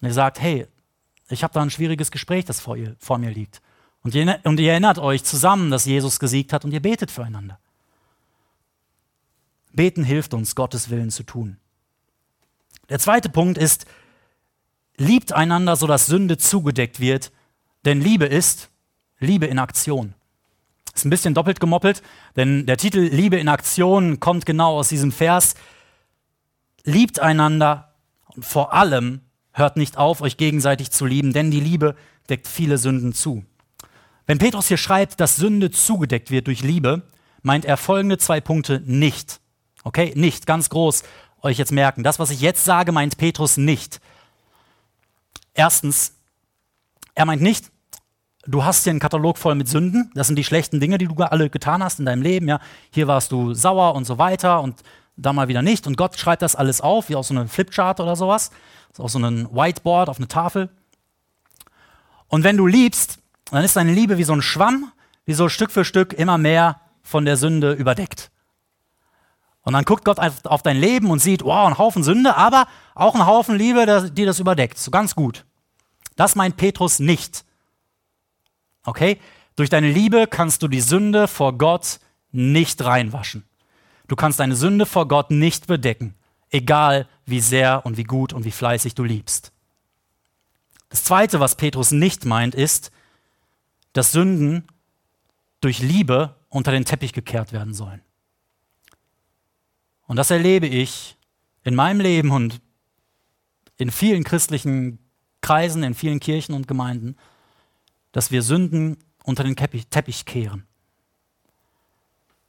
Und 0.00 0.08
ihr 0.08 0.14
sagt, 0.14 0.40
hey, 0.40 0.66
ich 1.28 1.42
habe 1.42 1.54
da 1.54 1.62
ein 1.62 1.70
schwieriges 1.70 2.10
Gespräch, 2.10 2.44
das 2.44 2.60
vor, 2.60 2.76
ihr, 2.76 2.96
vor 2.98 3.18
mir 3.18 3.30
liegt. 3.30 3.60
Und 4.02 4.14
ihr, 4.14 4.38
und 4.44 4.60
ihr 4.60 4.70
erinnert 4.70 4.98
euch 4.98 5.24
zusammen, 5.24 5.70
dass 5.70 5.84
Jesus 5.84 6.20
gesiegt 6.20 6.52
hat 6.52 6.64
und 6.64 6.72
ihr 6.72 6.80
betet 6.80 7.10
füreinander. 7.10 7.58
Beten 9.72 10.04
hilft 10.04 10.32
uns, 10.32 10.54
Gottes 10.54 10.90
Willen 10.90 11.10
zu 11.10 11.24
tun. 11.24 11.58
Der 12.88 12.98
zweite 12.98 13.28
Punkt 13.28 13.58
ist, 13.58 13.86
liebt 14.96 15.32
einander, 15.32 15.76
sodass 15.76 16.06
Sünde 16.06 16.38
zugedeckt 16.38 17.00
wird, 17.00 17.32
denn 17.84 18.00
Liebe 18.00 18.26
ist 18.26 18.70
Liebe 19.18 19.46
in 19.46 19.58
Aktion. 19.58 20.14
Ist 20.94 21.04
ein 21.04 21.10
bisschen 21.10 21.34
doppelt 21.34 21.60
gemoppelt, 21.60 22.02
denn 22.36 22.64
der 22.64 22.78
Titel 22.78 23.00
Liebe 23.00 23.36
in 23.36 23.48
Aktion 23.48 24.20
kommt 24.20 24.46
genau 24.46 24.78
aus 24.78 24.88
diesem 24.88 25.12
Vers. 25.12 25.54
Liebt 26.84 27.20
einander 27.20 27.92
und 28.28 28.44
vor 28.44 28.72
allem 28.72 29.20
hört 29.56 29.76
nicht 29.76 29.96
auf, 29.96 30.20
euch 30.20 30.36
gegenseitig 30.36 30.90
zu 30.90 31.06
lieben, 31.06 31.32
denn 31.32 31.50
die 31.50 31.60
Liebe 31.60 31.96
deckt 32.28 32.46
viele 32.46 32.78
Sünden 32.78 33.14
zu. 33.14 33.44
Wenn 34.26 34.38
Petrus 34.38 34.68
hier 34.68 34.76
schreibt, 34.76 35.18
dass 35.18 35.36
Sünde 35.36 35.70
zugedeckt 35.70 36.30
wird 36.30 36.46
durch 36.46 36.62
Liebe, 36.62 37.02
meint 37.42 37.64
er 37.64 37.76
folgende 37.76 38.18
zwei 38.18 38.40
Punkte 38.40 38.82
nicht. 38.84 39.40
Okay, 39.82 40.12
nicht, 40.14 40.46
ganz 40.46 40.68
groß 40.68 41.04
euch 41.42 41.58
jetzt 41.58 41.72
merken. 41.72 42.02
Das, 42.02 42.18
was 42.18 42.30
ich 42.30 42.40
jetzt 42.40 42.64
sage, 42.64 42.92
meint 42.92 43.16
Petrus 43.16 43.56
nicht. 43.56 44.00
Erstens, 45.54 46.14
er 47.14 47.24
meint 47.24 47.40
nicht, 47.40 47.70
du 48.46 48.64
hast 48.64 48.84
hier 48.84 48.90
einen 48.90 49.00
Katalog 49.00 49.38
voll 49.38 49.54
mit 49.54 49.68
Sünden. 49.68 50.10
Das 50.14 50.26
sind 50.26 50.36
die 50.36 50.44
schlechten 50.44 50.80
Dinge, 50.80 50.98
die 50.98 51.06
du 51.06 51.14
alle 51.14 51.48
getan 51.48 51.82
hast 51.82 51.98
in 51.98 52.04
deinem 52.04 52.22
Leben. 52.22 52.48
Ja, 52.48 52.60
hier 52.90 53.06
warst 53.06 53.32
du 53.32 53.54
sauer 53.54 53.94
und 53.94 54.04
so 54.04 54.18
weiter 54.18 54.60
und 54.60 54.82
da 55.16 55.32
mal 55.32 55.48
wieder 55.48 55.62
nicht. 55.62 55.86
Und 55.86 55.96
Gott 55.96 56.18
schreibt 56.18 56.42
das 56.42 56.56
alles 56.56 56.82
auf, 56.82 57.08
wie 57.08 57.16
auf 57.16 57.26
so 57.26 57.34
einem 57.34 57.48
Flipchart 57.48 58.00
oder 58.00 58.16
sowas. 58.16 58.50
Ist 58.96 59.00
auch 59.00 59.10
so 59.10 59.18
ein 59.18 59.46
Whiteboard 59.54 60.08
auf 60.08 60.16
eine 60.16 60.26
Tafel. 60.26 60.70
Und 62.28 62.44
wenn 62.44 62.56
du 62.56 62.66
liebst, 62.66 63.18
dann 63.50 63.62
ist 63.62 63.76
deine 63.76 63.92
Liebe 63.92 64.16
wie 64.16 64.24
so 64.24 64.32
ein 64.32 64.40
Schwamm, 64.40 64.90
wie 65.26 65.34
so 65.34 65.50
Stück 65.50 65.70
für 65.70 65.84
Stück 65.84 66.14
immer 66.14 66.38
mehr 66.38 66.80
von 67.02 67.26
der 67.26 67.36
Sünde 67.36 67.72
überdeckt. 67.72 68.30
Und 69.60 69.74
dann 69.74 69.84
guckt 69.84 70.06
Gott 70.06 70.18
auf 70.18 70.62
dein 70.62 70.78
Leben 70.78 71.10
und 71.10 71.18
sieht, 71.18 71.44
wow, 71.44 71.66
ein 71.66 71.76
Haufen 71.76 72.04
Sünde, 72.04 72.38
aber 72.38 72.68
auch 72.94 73.14
ein 73.14 73.26
Haufen 73.26 73.58
Liebe, 73.58 74.10
die 74.10 74.24
das 74.24 74.40
überdeckt. 74.40 74.78
So 74.78 74.90
ganz 74.90 75.14
gut. 75.14 75.44
Das 76.14 76.34
meint 76.34 76.56
Petrus 76.56 76.98
nicht. 76.98 77.44
Okay? 78.86 79.20
Durch 79.56 79.68
deine 79.68 79.90
Liebe 79.90 80.26
kannst 80.26 80.62
du 80.62 80.68
die 80.68 80.80
Sünde 80.80 81.28
vor 81.28 81.58
Gott 81.58 82.00
nicht 82.32 82.82
reinwaschen. 82.82 83.44
Du 84.08 84.16
kannst 84.16 84.40
deine 84.40 84.56
Sünde 84.56 84.86
vor 84.86 85.06
Gott 85.06 85.30
nicht 85.30 85.66
bedecken, 85.66 86.14
egal 86.56 87.08
wie 87.26 87.40
sehr 87.40 87.84
und 87.84 87.96
wie 87.96 88.04
gut 88.04 88.32
und 88.32 88.44
wie 88.44 88.50
fleißig 88.50 88.94
du 88.94 89.04
liebst. 89.04 89.52
Das 90.88 91.04
Zweite, 91.04 91.40
was 91.40 91.56
Petrus 91.56 91.90
nicht 91.90 92.24
meint, 92.24 92.54
ist, 92.54 92.90
dass 93.92 94.12
Sünden 94.12 94.66
durch 95.60 95.80
Liebe 95.80 96.34
unter 96.48 96.70
den 96.70 96.84
Teppich 96.84 97.12
gekehrt 97.12 97.52
werden 97.52 97.74
sollen. 97.74 98.00
Und 100.06 100.16
das 100.16 100.30
erlebe 100.30 100.66
ich 100.66 101.16
in 101.64 101.74
meinem 101.74 102.00
Leben 102.00 102.30
und 102.30 102.60
in 103.76 103.90
vielen 103.90 104.24
christlichen 104.24 104.98
Kreisen, 105.40 105.82
in 105.82 105.94
vielen 105.94 106.20
Kirchen 106.20 106.54
und 106.54 106.68
Gemeinden, 106.68 107.16
dass 108.12 108.30
wir 108.30 108.42
Sünden 108.42 108.96
unter 109.24 109.44
den 109.44 109.56
Teppich 109.56 110.24
kehren. 110.24 110.66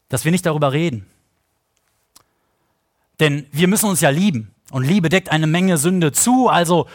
Dass 0.10 0.24
wir 0.24 0.32
nicht 0.32 0.46
darüber 0.46 0.72
reden. 0.72 1.08
Denn 3.20 3.48
wir 3.52 3.68
müssen 3.68 3.90
uns 3.90 4.02
ja 4.02 4.10
lieben. 4.10 4.54
Und 4.72 4.84
Liebe 4.84 5.10
deckt 5.10 5.30
eine 5.30 5.48
Menge 5.48 5.78
Sünde 5.78 6.12
zu. 6.12 6.50
Also 6.50 6.88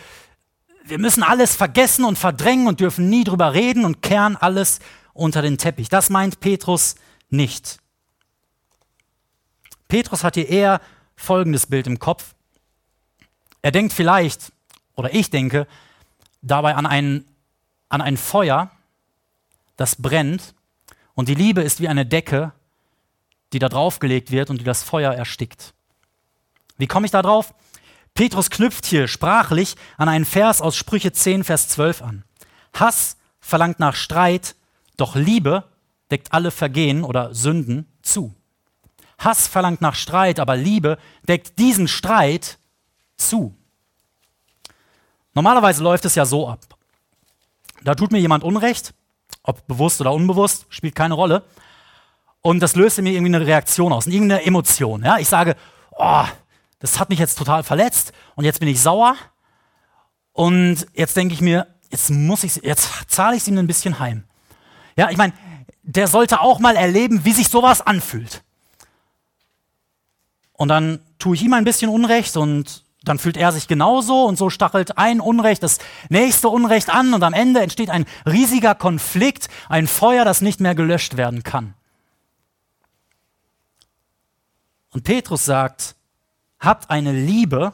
wir 0.84 0.98
müssen 0.98 1.22
alles 1.22 1.56
vergessen 1.56 2.04
und 2.04 2.18
verdrängen 2.18 2.66
und 2.66 2.80
dürfen 2.80 3.08
nie 3.08 3.24
drüber 3.24 3.54
reden 3.54 3.84
und 3.84 4.02
kehren 4.02 4.36
alles 4.36 4.80
unter 5.14 5.42
den 5.42 5.58
Teppich. 5.58 5.88
Das 5.88 6.10
meint 6.10 6.40
Petrus 6.40 6.96
nicht. 7.30 7.78
Petrus 9.88 10.24
hat 10.24 10.34
hier 10.34 10.48
eher 10.48 10.80
folgendes 11.16 11.66
Bild 11.66 11.86
im 11.86 11.98
Kopf. 11.98 12.34
Er 13.62 13.70
denkt 13.70 13.92
vielleicht, 13.92 14.52
oder 14.96 15.14
ich 15.14 15.30
denke, 15.30 15.66
dabei 16.40 16.74
an 16.74 16.86
ein, 16.86 17.24
an 17.88 18.00
ein 18.00 18.16
Feuer, 18.16 18.70
das 19.76 19.96
brennt 19.96 20.54
und 21.14 21.28
die 21.28 21.34
Liebe 21.34 21.62
ist 21.62 21.80
wie 21.80 21.88
eine 21.88 22.06
Decke, 22.06 22.52
die 23.52 23.58
da 23.58 23.68
draufgelegt 23.68 24.30
wird 24.30 24.50
und 24.50 24.60
die 24.60 24.64
das 24.64 24.82
Feuer 24.82 25.12
erstickt. 25.12 25.74
Wie 26.82 26.88
komme 26.88 27.06
ich 27.06 27.12
da 27.12 27.22
drauf? 27.22 27.54
Petrus 28.12 28.50
knüpft 28.50 28.86
hier 28.86 29.06
sprachlich 29.06 29.76
an 29.98 30.08
einen 30.08 30.24
Vers 30.24 30.60
aus 30.60 30.74
Sprüche 30.74 31.12
10, 31.12 31.44
Vers 31.44 31.68
12 31.68 32.02
an. 32.02 32.24
Hass 32.74 33.18
verlangt 33.38 33.78
nach 33.78 33.94
Streit, 33.94 34.56
doch 34.96 35.14
Liebe 35.14 35.62
deckt 36.10 36.32
alle 36.32 36.50
Vergehen 36.50 37.04
oder 37.04 37.36
Sünden 37.36 37.86
zu. 38.02 38.34
Hass 39.16 39.46
verlangt 39.46 39.80
nach 39.80 39.94
Streit, 39.94 40.40
aber 40.40 40.56
Liebe 40.56 40.98
deckt 41.28 41.56
diesen 41.60 41.86
Streit 41.86 42.58
zu. 43.16 43.54
Normalerweise 45.34 45.84
läuft 45.84 46.04
es 46.04 46.16
ja 46.16 46.24
so 46.24 46.48
ab. 46.48 46.58
Da 47.84 47.94
tut 47.94 48.10
mir 48.10 48.18
jemand 48.18 48.42
Unrecht, 48.42 48.92
ob 49.44 49.64
bewusst 49.68 50.00
oder 50.00 50.12
unbewusst, 50.12 50.66
spielt 50.68 50.96
keine 50.96 51.14
Rolle. 51.14 51.44
Und 52.40 52.58
das 52.58 52.74
löst 52.74 52.98
in 52.98 53.04
mir 53.04 53.12
irgendwie 53.12 53.36
eine 53.36 53.46
Reaktion 53.46 53.92
aus, 53.92 54.08
irgendeine 54.08 54.44
Emotion. 54.44 55.04
Ja? 55.04 55.18
Ich 55.18 55.28
sage, 55.28 55.54
oh, 55.92 56.24
das 56.82 56.98
hat 56.98 57.10
mich 57.10 57.20
jetzt 57.20 57.38
total 57.38 57.62
verletzt 57.62 58.12
und 58.34 58.44
jetzt 58.44 58.58
bin 58.58 58.68
ich 58.68 58.80
sauer. 58.80 59.14
Und 60.32 60.84
jetzt 60.94 61.16
denke 61.16 61.32
ich 61.32 61.40
mir, 61.40 61.68
jetzt 61.90 62.10
muss 62.10 62.42
ich, 62.42 62.56
jetzt 62.56 62.88
zahle 63.06 63.36
ich 63.36 63.42
es 63.42 63.48
ihm 63.48 63.56
ein 63.56 63.68
bisschen 63.68 64.00
heim. 64.00 64.24
Ja, 64.96 65.08
ich 65.08 65.16
meine, 65.16 65.32
der 65.84 66.08
sollte 66.08 66.40
auch 66.40 66.58
mal 66.58 66.74
erleben, 66.74 67.24
wie 67.24 67.32
sich 67.32 67.48
sowas 67.48 67.82
anfühlt. 67.82 68.42
Und 70.54 70.68
dann 70.68 70.98
tue 71.20 71.36
ich 71.36 71.42
ihm 71.44 71.52
ein 71.52 71.64
bisschen 71.64 71.88
Unrecht 71.88 72.36
und 72.36 72.84
dann 73.04 73.20
fühlt 73.20 73.36
er 73.36 73.52
sich 73.52 73.68
genauso 73.68 74.24
und 74.24 74.36
so 74.36 74.50
stachelt 74.50 74.98
ein 74.98 75.20
Unrecht 75.20 75.62
das 75.62 75.78
nächste 76.08 76.48
Unrecht 76.48 76.90
an 76.90 77.14
und 77.14 77.22
am 77.22 77.32
Ende 77.32 77.60
entsteht 77.60 77.90
ein 77.90 78.06
riesiger 78.26 78.74
Konflikt, 78.74 79.48
ein 79.68 79.86
Feuer, 79.86 80.24
das 80.24 80.40
nicht 80.40 80.60
mehr 80.60 80.74
gelöscht 80.74 81.16
werden 81.16 81.44
kann. 81.44 81.74
Und 84.90 85.04
Petrus 85.04 85.44
sagt, 85.44 85.94
habt 86.62 86.90
eine 86.90 87.12
Liebe, 87.12 87.72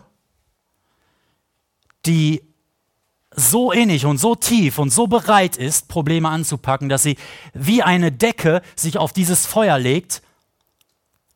die 2.06 2.42
so 3.30 3.70
innig 3.70 4.06
und 4.06 4.18
so 4.18 4.34
tief 4.34 4.78
und 4.78 4.90
so 4.90 5.06
bereit 5.06 5.56
ist, 5.56 5.88
Probleme 5.88 6.28
anzupacken, 6.28 6.88
dass 6.88 7.02
sie 7.02 7.16
wie 7.52 7.82
eine 7.82 8.10
Decke 8.10 8.62
sich 8.74 8.98
auf 8.98 9.12
dieses 9.12 9.46
Feuer 9.46 9.78
legt 9.78 10.22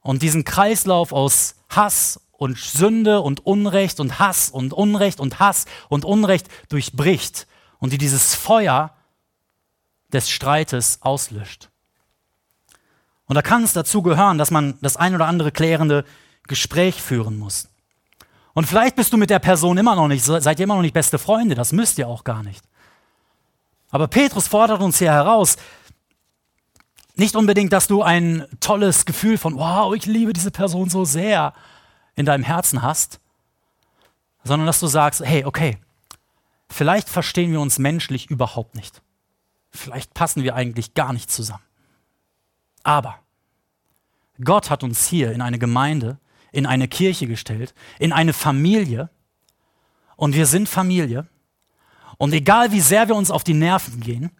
und 0.00 0.22
diesen 0.22 0.44
Kreislauf 0.44 1.12
aus 1.12 1.54
Hass 1.68 2.20
und 2.32 2.58
Sünde 2.58 3.20
und 3.20 3.46
Unrecht 3.46 4.00
und 4.00 4.18
Hass 4.18 4.48
und 4.50 4.72
Unrecht 4.72 5.20
und 5.20 5.38
Hass 5.38 5.66
und 5.88 6.04
Unrecht 6.04 6.48
durchbricht 6.70 7.46
und 7.78 7.92
die 7.92 7.98
dieses 7.98 8.34
Feuer 8.34 8.94
des 10.12 10.28
Streites 10.28 10.98
auslöscht. 11.02 11.70
Und 13.26 13.36
da 13.36 13.42
kann 13.42 13.62
es 13.62 13.72
dazu 13.72 14.02
gehören, 14.02 14.38
dass 14.38 14.50
man 14.50 14.76
das 14.80 14.96
ein 14.96 15.14
oder 15.14 15.26
andere 15.26 15.52
klärende 15.52 16.04
Gespräch 16.48 17.00
führen 17.00 17.38
muss. 17.38 17.68
Und 18.54 18.66
vielleicht 18.66 18.96
bist 18.96 19.12
du 19.12 19.16
mit 19.16 19.30
der 19.30 19.38
Person 19.38 19.78
immer 19.78 19.96
noch 19.96 20.08
nicht, 20.08 20.24
seid 20.24 20.58
ihr 20.58 20.64
immer 20.64 20.74
noch 20.74 20.82
nicht 20.82 20.94
beste 20.94 21.18
Freunde, 21.18 21.54
das 21.54 21.72
müsst 21.72 21.98
ihr 21.98 22.08
auch 22.08 22.24
gar 22.24 22.42
nicht. 22.42 22.64
Aber 23.90 24.08
Petrus 24.08 24.48
fordert 24.48 24.80
uns 24.80 24.98
hier 24.98 25.12
heraus, 25.12 25.56
nicht 27.14 27.36
unbedingt, 27.36 27.72
dass 27.72 27.88
du 27.88 28.02
ein 28.02 28.46
tolles 28.60 29.04
Gefühl 29.04 29.38
von, 29.38 29.56
wow, 29.56 29.94
ich 29.94 30.06
liebe 30.06 30.32
diese 30.32 30.50
Person 30.50 30.88
so 30.88 31.04
sehr 31.04 31.52
in 32.14 32.26
deinem 32.26 32.44
Herzen 32.44 32.82
hast, 32.82 33.20
sondern 34.44 34.66
dass 34.66 34.80
du 34.80 34.86
sagst, 34.86 35.20
hey, 35.20 35.44
okay, 35.44 35.78
vielleicht 36.68 37.08
verstehen 37.08 37.52
wir 37.52 37.60
uns 37.60 37.78
menschlich 37.78 38.30
überhaupt 38.30 38.74
nicht. 38.74 39.02
Vielleicht 39.70 40.14
passen 40.14 40.42
wir 40.42 40.54
eigentlich 40.54 40.94
gar 40.94 41.12
nicht 41.12 41.30
zusammen. 41.30 41.64
Aber 42.82 43.18
Gott 44.42 44.70
hat 44.70 44.82
uns 44.82 45.06
hier 45.06 45.32
in 45.32 45.40
eine 45.40 45.58
Gemeinde, 45.58 46.18
in 46.52 46.66
eine 46.66 46.86
Kirche 46.86 47.26
gestellt, 47.26 47.74
in 47.98 48.12
eine 48.12 48.32
Familie. 48.32 49.10
Und 50.16 50.34
wir 50.34 50.46
sind 50.46 50.68
Familie. 50.68 51.26
Und 52.18 52.32
egal 52.32 52.70
wie 52.70 52.80
sehr 52.80 53.08
wir 53.08 53.16
uns 53.16 53.30
auf 53.30 53.42
die 53.42 53.54
Nerven 53.54 54.00
gehen, 54.00 54.30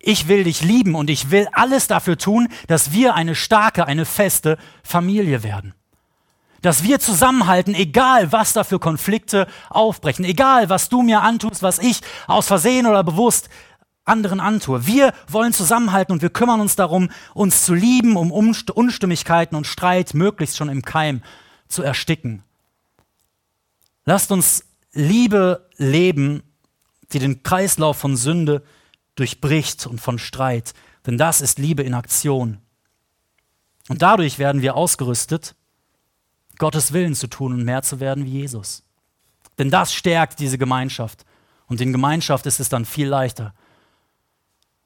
ich 0.00 0.26
will 0.26 0.44
dich 0.44 0.62
lieben 0.62 0.96
und 0.96 1.08
ich 1.10 1.30
will 1.30 1.46
alles 1.52 1.86
dafür 1.86 2.18
tun, 2.18 2.48
dass 2.66 2.92
wir 2.92 3.14
eine 3.14 3.36
starke, 3.36 3.86
eine 3.86 4.04
feste 4.04 4.58
Familie 4.82 5.44
werden. 5.44 5.74
Dass 6.60 6.82
wir 6.82 6.98
zusammenhalten, 6.98 7.74
egal 7.74 8.32
was 8.32 8.52
da 8.52 8.64
für 8.64 8.80
Konflikte 8.80 9.46
aufbrechen, 9.70 10.24
egal 10.24 10.68
was 10.68 10.88
du 10.88 11.02
mir 11.02 11.22
antust, 11.22 11.62
was 11.62 11.78
ich 11.78 12.00
aus 12.26 12.48
Versehen 12.48 12.86
oder 12.86 13.04
bewusst 13.04 13.48
anderen 14.04 14.40
antue. 14.40 14.86
Wir 14.86 15.12
wollen 15.28 15.52
zusammenhalten 15.52 16.12
und 16.12 16.22
wir 16.22 16.30
kümmern 16.30 16.60
uns 16.60 16.76
darum, 16.76 17.10
uns 17.34 17.64
zu 17.64 17.74
lieben, 17.74 18.16
um 18.16 18.32
Unstimmigkeiten 18.32 19.56
und 19.56 19.66
Streit 19.66 20.14
möglichst 20.14 20.56
schon 20.56 20.68
im 20.68 20.82
Keim 20.82 21.22
zu 21.68 21.82
ersticken. 21.82 22.42
Lasst 24.04 24.32
uns 24.32 24.64
Liebe 24.92 25.68
leben, 25.76 26.42
die 27.12 27.18
den 27.18 27.42
Kreislauf 27.42 27.96
von 27.96 28.16
Sünde 28.16 28.62
durchbricht 29.14 29.86
und 29.86 30.00
von 30.00 30.18
Streit. 30.18 30.74
Denn 31.06 31.18
das 31.18 31.40
ist 31.40 31.58
Liebe 31.58 31.82
in 31.82 31.94
Aktion. 31.94 32.58
Und 33.88 34.02
dadurch 34.02 34.38
werden 34.38 34.62
wir 34.62 34.76
ausgerüstet, 34.76 35.54
Gottes 36.58 36.92
Willen 36.92 37.14
zu 37.14 37.26
tun 37.28 37.52
und 37.52 37.64
mehr 37.64 37.82
zu 37.82 38.00
werden 38.00 38.24
wie 38.24 38.40
Jesus. 38.40 38.82
Denn 39.58 39.70
das 39.70 39.94
stärkt 39.94 40.40
diese 40.40 40.58
Gemeinschaft. 40.58 41.24
Und 41.66 41.80
in 41.80 41.92
Gemeinschaft 41.92 42.46
ist 42.46 42.60
es 42.60 42.68
dann 42.68 42.84
viel 42.84 43.08
leichter 43.08 43.54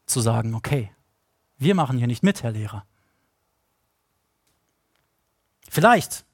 zu 0.07 0.21
sagen, 0.21 0.55
okay, 0.55 0.91
wir 1.59 1.75
machen 1.75 1.99
hier 1.99 2.07
nicht 2.07 2.23
mit, 2.23 2.43
Herr 2.43 2.53
Lehrer. 2.53 2.85
Vielleicht 5.69 6.25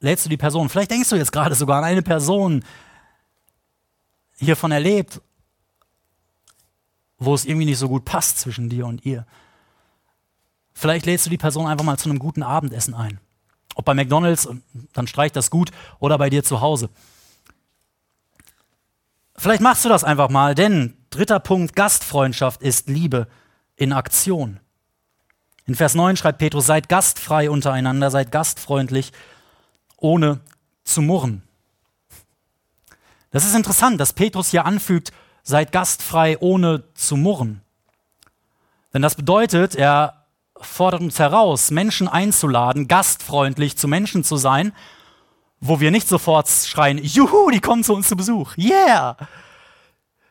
lädst 0.00 0.24
du 0.24 0.30
die 0.30 0.36
Person, 0.36 0.68
vielleicht 0.68 0.90
denkst 0.90 1.10
du 1.10 1.16
jetzt 1.16 1.32
gerade 1.32 1.54
sogar 1.54 1.78
an 1.78 1.84
eine 1.84 2.02
Person 2.02 2.64
hiervon 4.38 4.70
erlebt, 4.70 5.20
wo 7.18 7.34
es 7.34 7.44
irgendwie 7.44 7.66
nicht 7.66 7.78
so 7.78 7.88
gut 7.88 8.04
passt 8.04 8.38
zwischen 8.38 8.68
dir 8.68 8.86
und 8.86 9.04
ihr. 9.04 9.26
Vielleicht 10.74 11.06
lädst 11.06 11.26
du 11.26 11.30
die 11.30 11.38
Person 11.38 11.66
einfach 11.66 11.84
mal 11.84 11.98
zu 11.98 12.10
einem 12.10 12.18
guten 12.18 12.42
Abendessen 12.42 12.94
ein. 12.94 13.18
Ob 13.74 13.84
bei 13.86 13.94
McDonald's, 13.94 14.48
dann 14.92 15.06
streich 15.06 15.32
das 15.32 15.50
gut, 15.50 15.70
oder 15.98 16.18
bei 16.18 16.30
dir 16.30 16.44
zu 16.44 16.60
Hause. 16.60 16.90
Vielleicht 19.36 19.62
machst 19.62 19.84
du 19.84 19.88
das 19.88 20.04
einfach 20.04 20.28
mal, 20.28 20.54
denn 20.54 20.95
dritter 21.10 21.40
Punkt, 21.40 21.76
Gastfreundschaft 21.76 22.62
ist 22.62 22.88
Liebe 22.88 23.26
in 23.76 23.92
Aktion. 23.92 24.60
In 25.66 25.74
Vers 25.74 25.94
9 25.94 26.16
schreibt 26.16 26.38
Petrus, 26.38 26.66
seid 26.66 26.88
gastfrei 26.88 27.50
untereinander, 27.50 28.10
seid 28.10 28.30
gastfreundlich, 28.30 29.12
ohne 29.96 30.40
zu 30.84 31.02
murren. 31.02 31.42
Das 33.30 33.44
ist 33.44 33.54
interessant, 33.54 34.00
dass 34.00 34.12
Petrus 34.12 34.50
hier 34.50 34.64
anfügt, 34.64 35.12
seid 35.42 35.72
gastfrei, 35.72 36.38
ohne 36.38 36.84
zu 36.94 37.16
murren. 37.16 37.62
Denn 38.94 39.02
das 39.02 39.16
bedeutet, 39.16 39.74
er 39.74 40.26
fordert 40.60 41.02
uns 41.02 41.18
heraus, 41.18 41.70
Menschen 41.70 42.08
einzuladen, 42.08 42.88
gastfreundlich 42.88 43.76
zu 43.76 43.88
Menschen 43.88 44.24
zu 44.24 44.36
sein, 44.36 44.72
wo 45.60 45.80
wir 45.80 45.90
nicht 45.90 46.08
sofort 46.08 46.48
schreien, 46.48 46.98
juhu, 46.98 47.50
die 47.50 47.60
kommen 47.60 47.84
zu 47.84 47.94
uns 47.94 48.08
zu 48.08 48.16
Besuch, 48.16 48.56
yeah! 48.56 49.16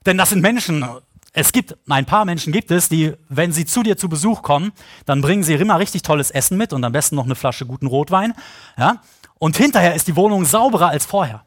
Denn 0.05 0.17
das 0.17 0.29
sind 0.29 0.41
Menschen, 0.41 0.85
es 1.33 1.51
gibt, 1.51 1.75
ein 1.89 2.05
paar 2.05 2.25
Menschen 2.25 2.53
gibt 2.53 2.71
es, 2.71 2.89
die, 2.89 3.13
wenn 3.29 3.51
sie 3.51 3.65
zu 3.65 3.83
dir 3.83 3.97
zu 3.97 4.07
Besuch 4.07 4.41
kommen, 4.41 4.71
dann 5.05 5.21
bringen 5.21 5.43
sie 5.43 5.53
immer 5.53 5.79
richtig 5.79 6.01
tolles 6.01 6.31
Essen 6.31 6.57
mit 6.57 6.73
und 6.73 6.83
am 6.83 6.91
besten 6.91 7.15
noch 7.15 7.25
eine 7.25 7.35
Flasche 7.35 7.65
guten 7.65 7.87
Rotwein, 7.87 8.33
ja? 8.77 9.01
Und 9.37 9.57
hinterher 9.57 9.95
ist 9.95 10.07
die 10.07 10.15
Wohnung 10.15 10.45
sauberer 10.45 10.87
als 10.87 11.05
vorher. 11.05 11.43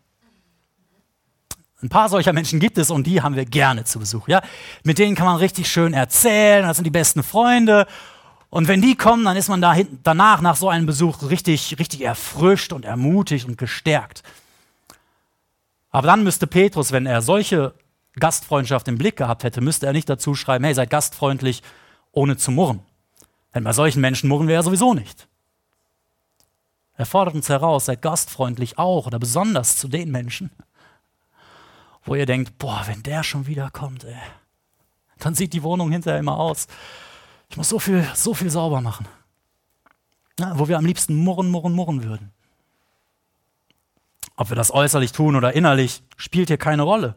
Ein 1.80 1.88
paar 1.88 2.10
solcher 2.10 2.34
Menschen 2.34 2.60
gibt 2.60 2.76
es 2.76 2.90
und 2.90 3.06
die 3.06 3.22
haben 3.22 3.34
wir 3.34 3.46
gerne 3.46 3.84
zu 3.84 3.98
Besuch. 3.98 4.28
Ja? 4.28 4.42
Mit 4.84 4.98
denen 4.98 5.14
kann 5.14 5.26
man 5.26 5.36
richtig 5.36 5.70
schön 5.70 5.94
erzählen, 5.94 6.66
das 6.66 6.76
sind 6.76 6.84
die 6.84 6.90
besten 6.90 7.22
Freunde 7.22 7.86
und 8.50 8.66
wenn 8.66 8.80
die 8.80 8.94
kommen, 8.94 9.24
dann 9.24 9.36
ist 9.36 9.48
man 9.48 9.60
da 9.60 9.76
danach, 10.02 10.40
nach 10.40 10.56
so 10.56 10.68
einem 10.68 10.86
Besuch, 10.86 11.30
richtig, 11.30 11.78
richtig 11.78 12.02
erfrischt 12.02 12.72
und 12.72 12.84
ermutigt 12.84 13.46
und 13.46 13.58
gestärkt. 13.58 14.22
Aber 15.90 16.06
dann 16.06 16.24
müsste 16.24 16.46
Petrus, 16.46 16.92
wenn 16.92 17.06
er 17.06 17.22
solche 17.22 17.74
Gastfreundschaft 18.20 18.88
im 18.88 18.98
Blick 18.98 19.16
gehabt 19.16 19.44
hätte, 19.44 19.60
müsste 19.60 19.86
er 19.86 19.92
nicht 19.92 20.08
dazu 20.08 20.34
schreiben, 20.34 20.64
hey, 20.64 20.74
seid 20.74 20.90
gastfreundlich, 20.90 21.62
ohne 22.12 22.36
zu 22.36 22.50
murren. 22.50 22.80
Denn 23.54 23.64
bei 23.64 23.72
solchen 23.72 24.00
Menschen 24.00 24.28
murren 24.28 24.48
wir 24.48 24.54
ja 24.54 24.62
sowieso 24.62 24.94
nicht. 24.94 25.28
Er 26.94 27.06
fordert 27.06 27.34
uns 27.34 27.48
heraus, 27.48 27.86
seid 27.86 28.02
gastfreundlich 28.02 28.78
auch 28.78 29.06
oder 29.06 29.18
besonders 29.18 29.76
zu 29.76 29.88
den 29.88 30.10
Menschen, 30.10 30.50
wo 32.04 32.14
ihr 32.14 32.26
denkt, 32.26 32.58
boah, 32.58 32.82
wenn 32.86 33.02
der 33.02 33.22
schon 33.22 33.46
wieder 33.46 33.70
kommt, 33.70 34.04
ey, 34.04 34.16
dann 35.18 35.34
sieht 35.34 35.52
die 35.52 35.62
Wohnung 35.62 35.90
hinterher 35.92 36.18
immer 36.18 36.38
aus 36.38 36.66
ich 37.48 37.56
muss 37.56 37.68
so 37.68 37.78
viel, 37.78 38.06
so 38.14 38.34
viel 38.34 38.50
sauber 38.50 38.80
machen. 38.80 39.06
Ja, 40.38 40.58
wo 40.58 40.68
wir 40.68 40.78
am 40.78 40.84
liebsten 40.84 41.16
murren, 41.16 41.50
murren, 41.50 41.72
murren 41.72 42.04
würden. 42.04 42.32
Ob 44.36 44.50
wir 44.50 44.56
das 44.56 44.72
äußerlich 44.72 45.12
tun 45.12 45.34
oder 45.34 45.54
innerlich, 45.54 46.02
spielt 46.16 46.48
hier 46.48 46.58
keine 46.58 46.82
Rolle. 46.82 47.16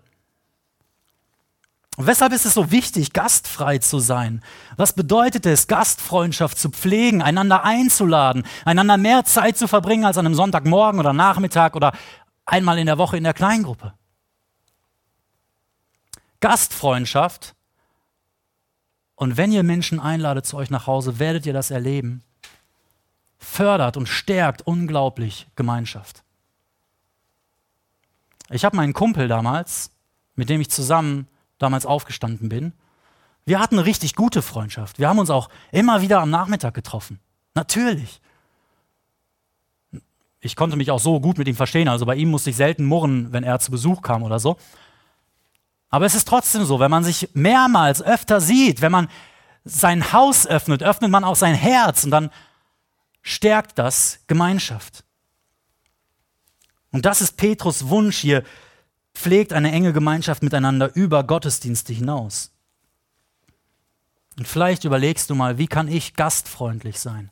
Und 1.97 2.07
weshalb 2.07 2.31
ist 2.33 2.45
es 2.45 2.53
so 2.53 2.71
wichtig, 2.71 3.13
gastfrei 3.13 3.77
zu 3.77 3.99
sein? 3.99 4.41
Was 4.77 4.93
bedeutet 4.93 5.45
es, 5.45 5.67
Gastfreundschaft 5.67 6.57
zu 6.57 6.69
pflegen, 6.69 7.21
einander 7.21 7.63
einzuladen, 7.63 8.43
einander 8.65 8.97
mehr 8.97 9.25
Zeit 9.25 9.57
zu 9.57 9.67
verbringen 9.67 10.05
als 10.05 10.17
an 10.17 10.25
einem 10.25 10.35
Sonntagmorgen 10.35 10.99
oder 10.99 11.13
Nachmittag 11.13 11.75
oder 11.75 11.91
einmal 12.45 12.79
in 12.79 12.85
der 12.85 12.97
Woche 12.97 13.17
in 13.17 13.23
der 13.23 13.33
Kleingruppe? 13.33 13.93
Gastfreundschaft 16.39 17.55
und 19.21 19.37
wenn 19.37 19.51
ihr 19.51 19.61
Menschen 19.61 19.99
einladet 19.99 20.47
zu 20.47 20.57
euch 20.57 20.71
nach 20.71 20.87
Hause, 20.87 21.19
werdet 21.19 21.45
ihr 21.45 21.53
das 21.53 21.69
erleben. 21.69 22.23
Fördert 23.37 23.95
und 23.95 24.07
stärkt 24.07 24.63
unglaublich 24.63 25.47
Gemeinschaft. 25.55 26.23
Ich 28.49 28.65
habe 28.65 28.75
meinen 28.75 28.93
Kumpel 28.93 29.27
damals, 29.27 29.91
mit 30.33 30.49
dem 30.49 30.59
ich 30.59 30.71
zusammen 30.71 31.27
damals 31.61 31.85
aufgestanden 31.85 32.49
bin, 32.49 32.73
wir 33.45 33.59
hatten 33.59 33.75
eine 33.75 33.85
richtig 33.85 34.15
gute 34.15 34.41
Freundschaft. 34.41 34.99
Wir 34.99 35.09
haben 35.09 35.19
uns 35.19 35.29
auch 35.29 35.49
immer 35.71 36.01
wieder 36.01 36.19
am 36.19 36.29
Nachmittag 36.29 36.73
getroffen. 36.73 37.19
Natürlich. 37.55 38.21
Ich 40.39 40.55
konnte 40.55 40.75
mich 40.75 40.91
auch 40.91 40.99
so 40.99 41.19
gut 41.19 41.37
mit 41.37 41.47
ihm 41.47 41.55
verstehen. 41.55 41.87
Also 41.87 42.05
bei 42.05 42.15
ihm 42.15 42.29
musste 42.29 42.51
ich 42.51 42.55
selten 42.55 42.85
murren, 42.85 43.31
wenn 43.31 43.43
er 43.43 43.59
zu 43.59 43.71
Besuch 43.71 44.01
kam 44.01 44.23
oder 44.23 44.39
so. 44.39 44.57
Aber 45.89 46.05
es 46.05 46.15
ist 46.15 46.27
trotzdem 46.27 46.65
so, 46.65 46.79
wenn 46.79 46.91
man 46.91 47.03
sich 47.03 47.29
mehrmals 47.33 48.01
öfter 48.01 48.41
sieht, 48.41 48.81
wenn 48.81 48.91
man 48.91 49.09
sein 49.63 50.13
Haus 50.13 50.47
öffnet, 50.47 50.81
öffnet 50.81 51.11
man 51.11 51.23
auch 51.23 51.35
sein 51.35 51.53
Herz 51.53 52.03
und 52.03 52.11
dann 52.11 52.31
stärkt 53.21 53.77
das 53.77 54.19
Gemeinschaft. 54.27 55.03
Und 56.91 57.05
das 57.05 57.21
ist 57.21 57.37
Petrus 57.37 57.89
Wunsch 57.89 58.17
hier, 58.17 58.43
pflegt 59.21 59.53
eine 59.53 59.71
enge 59.71 59.93
Gemeinschaft 59.93 60.41
miteinander 60.41 60.95
über 60.95 61.23
Gottesdienste 61.23 61.93
hinaus. 61.93 62.51
Und 64.37 64.47
vielleicht 64.47 64.83
überlegst 64.83 65.29
du 65.29 65.35
mal, 65.35 65.59
wie 65.59 65.67
kann 65.67 65.87
ich 65.87 66.15
gastfreundlich 66.15 66.99
sein? 66.99 67.29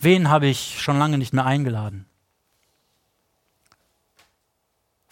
Wen 0.00 0.28
habe 0.28 0.46
ich 0.46 0.82
schon 0.82 0.98
lange 0.98 1.16
nicht 1.16 1.32
mehr 1.32 1.46
eingeladen? 1.46 2.06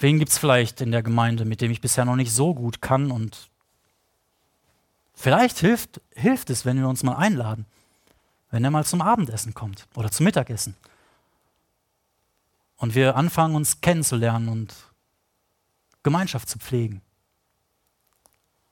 Wen 0.01 0.19
gibt 0.19 0.33
es 0.33 0.39
vielleicht 0.39 0.81
in 0.81 0.91
der 0.91 1.05
Gemeinde, 1.05 1.45
mit 1.45 1.61
dem 1.61 1.71
ich 1.71 1.81
bisher 1.81 2.05
noch 2.05 2.17
nicht 2.17 2.33
so 2.33 2.53
gut 2.53 2.83
kann? 2.83 3.13
Und 3.13 3.51
vielleicht 5.15 5.61
hilft, 5.61 6.01
hilft 6.17 6.51
es, 6.51 6.65
wenn 6.65 6.79
wir 6.79 6.89
uns 6.89 7.05
mal 7.05 7.15
einladen, 7.15 7.67
wenn 8.51 8.65
er 8.65 8.73
mal 8.73 8.85
zum 8.85 9.01
Abendessen 9.01 9.55
kommt 9.55 9.87
oder 9.95 10.11
zum 10.11 10.25
Mittagessen. 10.25 10.75
Und 12.83 12.97
wir 12.97 13.15
anfangen, 13.15 13.55
uns 13.55 13.81
kennenzulernen 13.81 14.49
und 14.49 14.75
Gemeinschaft 16.03 16.49
zu 16.49 16.59
pflegen. 16.59 17.01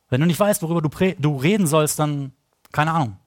Wenn 0.08 0.20
du 0.20 0.26
nicht 0.26 0.40
weißt, 0.40 0.62
worüber 0.62 0.82
du, 0.82 0.88
du 1.16 1.36
reden 1.36 1.68
sollst, 1.68 2.00
dann, 2.00 2.32
keine 2.72 2.90
Ahnung, 2.90 3.18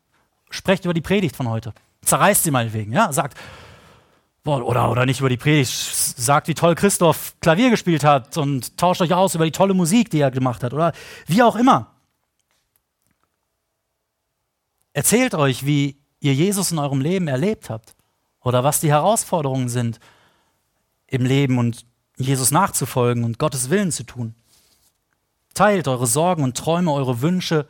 sprecht 0.50 0.84
über 0.84 0.93
die 0.93 1.00
Predigt 1.00 1.38
von 1.38 1.48
heute. 1.48 1.74
Zerreißt 2.02 2.43
sie 2.43 2.52
mal 2.52 2.74
wegen, 2.74 2.91
ja? 2.91 3.13
Sagt, 3.13 3.38
oder, 4.43 4.91
oder 4.91 5.06
nicht 5.06 5.22
über 5.22 5.30
die 5.30 5.38
Predigt, 5.38 5.72
sagt, 5.72 6.50
wie 6.50 6.54
toll 6.54 6.76
Christoph 6.76 7.34
Klavier 7.39 7.69
gespielt 7.69 8.04
hat 8.04 8.36
und 8.36 8.78
tauscht 8.78 9.00
euch 9.00 9.13
aus 9.13 9.36
über 9.36 9.46
die 9.46 9.52
tolle 9.52 9.74
Musik, 9.74 10.10
die 10.10 10.19
er 10.19 10.32
gemacht 10.32 10.63
hat 10.63 10.74
oder 10.74 10.91
wie 11.28 11.43
auch 11.43 11.56
immer. 11.56 11.93
Erzählt 14.92 15.34
euch, 15.34 15.65
wie 15.65 15.96
ihr 16.19 16.34
Jesus 16.34 16.73
in 16.73 16.79
eurem 16.79 17.00
Leben 17.00 17.29
erlebt 17.29 17.69
habt 17.69 17.96
oder 18.42 18.65
was 18.65 18.81
die 18.81 18.92
Herausforderungen 18.92 19.69
sind 19.69 20.02
im 21.14 21.26
Leben 21.26 21.60
und 21.60 21.86
Jesus 22.18 22.50
nachzufolgen 22.50 23.24
und 23.24 23.38
Gottes 23.38 23.70
Willen 23.70 23.92
zu 23.92 24.04
tun. 24.04 24.34
Teilt 25.54 25.88
eure 25.88 26.08
Sorgen 26.08 26.44
und 26.44 26.58
Träume, 26.58 26.92
eure 26.92 27.22
Wünsche, 27.22 27.68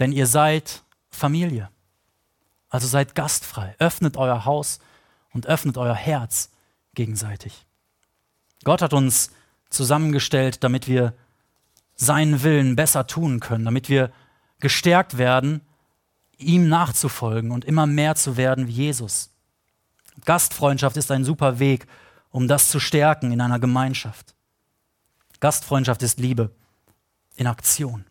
denn 0.00 0.10
ihr 0.10 0.26
seid 0.26 0.82
Familie. 1.08 1.70
Also 2.68 2.88
seid 2.88 3.14
gastfrei, 3.14 3.76
öffnet 3.78 4.16
euer 4.16 4.44
Haus 4.44 4.80
und 5.32 5.46
öffnet 5.46 5.78
euer 5.78 5.94
Herz 5.94 6.50
gegenseitig. 6.94 7.66
Gott 8.64 8.82
hat 8.82 8.92
uns 8.92 9.30
zusammengestellt, 9.70 10.64
damit 10.64 10.88
wir 10.88 11.14
seinen 11.94 12.42
Willen 12.42 12.74
besser 12.74 13.06
tun 13.06 13.38
können, 13.38 13.64
damit 13.64 13.88
wir 13.88 14.10
gestärkt 14.58 15.18
werden, 15.18 15.60
ihm 16.36 16.68
nachzufolgen 16.68 17.52
und 17.52 17.64
immer 17.64 17.86
mehr 17.86 18.16
zu 18.16 18.36
werden 18.36 18.66
wie 18.66 18.72
Jesus. 18.72 19.30
Gastfreundschaft 20.24 20.96
ist 20.96 21.12
ein 21.12 21.24
super 21.24 21.60
Weg, 21.60 21.86
um 22.36 22.48
das 22.48 22.68
zu 22.68 22.80
stärken 22.80 23.32
in 23.32 23.40
einer 23.40 23.58
Gemeinschaft. 23.58 24.34
Gastfreundschaft 25.40 26.02
ist 26.02 26.20
Liebe 26.20 26.50
in 27.34 27.46
Aktion. 27.46 28.04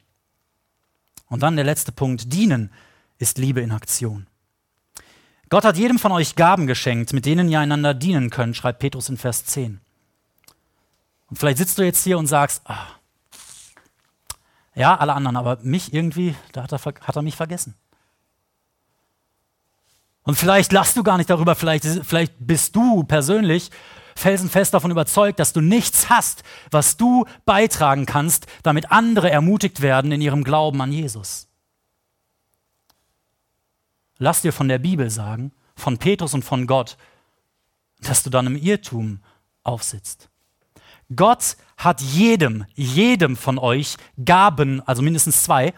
Und 1.27 1.43
dann 1.43 1.55
der 1.55 1.63
letzte 1.63 1.91
Punkt, 1.91 2.33
dienen 2.33 2.71
ist 3.19 3.37
Liebe 3.37 3.61
in 3.61 3.71
Aktion. 3.71 4.25
Gott 5.49 5.63
hat 5.63 5.77
jedem 5.77 5.99
von 5.99 6.11
euch 6.11 6.35
Gaben 6.35 6.65
geschenkt, 6.65 7.13
mit 7.13 7.27
denen 7.27 7.49
ihr 7.49 7.59
einander 7.59 7.93
dienen 7.93 8.31
könnt, 8.31 8.57
schreibt 8.57 8.79
Petrus 8.79 9.09
in 9.09 9.17
Vers 9.17 9.45
10. 9.45 9.79
Und 11.27 11.37
vielleicht 11.37 11.59
sitzt 11.59 11.77
du 11.77 11.83
jetzt 11.83 12.03
hier 12.03 12.17
und 12.17 12.25
sagst, 12.25 12.63
ah, 12.65 12.87
ja, 14.73 14.97
alle 14.97 15.13
anderen, 15.13 15.37
aber 15.37 15.59
mich 15.61 15.93
irgendwie, 15.93 16.35
da 16.51 16.63
hat 16.63 16.71
er, 16.73 16.79
hat 16.79 17.15
er 17.15 17.21
mich 17.21 17.35
vergessen. 17.35 17.75
Und 20.23 20.33
vielleicht 20.33 20.71
lachst 20.71 20.97
du 20.97 21.03
gar 21.03 21.17
nicht 21.17 21.29
darüber, 21.29 21.53
vielleicht, 21.53 21.85
vielleicht 21.85 22.33
bist 22.39 22.75
du 22.75 23.03
persönlich 23.03 23.69
felsenfest 24.15 24.73
davon 24.73 24.91
überzeugt, 24.91 25.39
dass 25.39 25.53
du 25.53 25.61
nichts 25.61 26.09
hast, 26.09 26.43
was 26.71 26.97
du 26.97 27.25
beitragen 27.45 28.05
kannst, 28.05 28.47
damit 28.63 28.91
andere 28.91 29.29
ermutigt 29.29 29.81
werden 29.81 30.11
in 30.11 30.21
ihrem 30.21 30.43
Glauben 30.43 30.81
an 30.81 30.91
Jesus. 30.91 31.47
Lass 34.17 34.41
dir 34.41 34.53
von 34.53 34.69
der 34.69 34.79
Bibel 34.79 35.09
sagen, 35.09 35.51
von 35.75 35.97
Petrus 35.97 36.33
und 36.33 36.43
von 36.43 36.67
Gott, 36.67 36.97
dass 37.99 38.23
du 38.23 38.29
dann 38.29 38.47
im 38.47 38.55
Irrtum 38.55 39.19
aufsitzt. 39.63 40.29
Gott 41.13 41.57
hat 41.77 42.01
jedem, 42.01 42.65
jedem 42.73 43.35
von 43.35 43.59
euch 43.59 43.97
Gaben, 44.23 44.81
also 44.87 45.01
mindestens 45.01 45.43
zwei, 45.43 45.73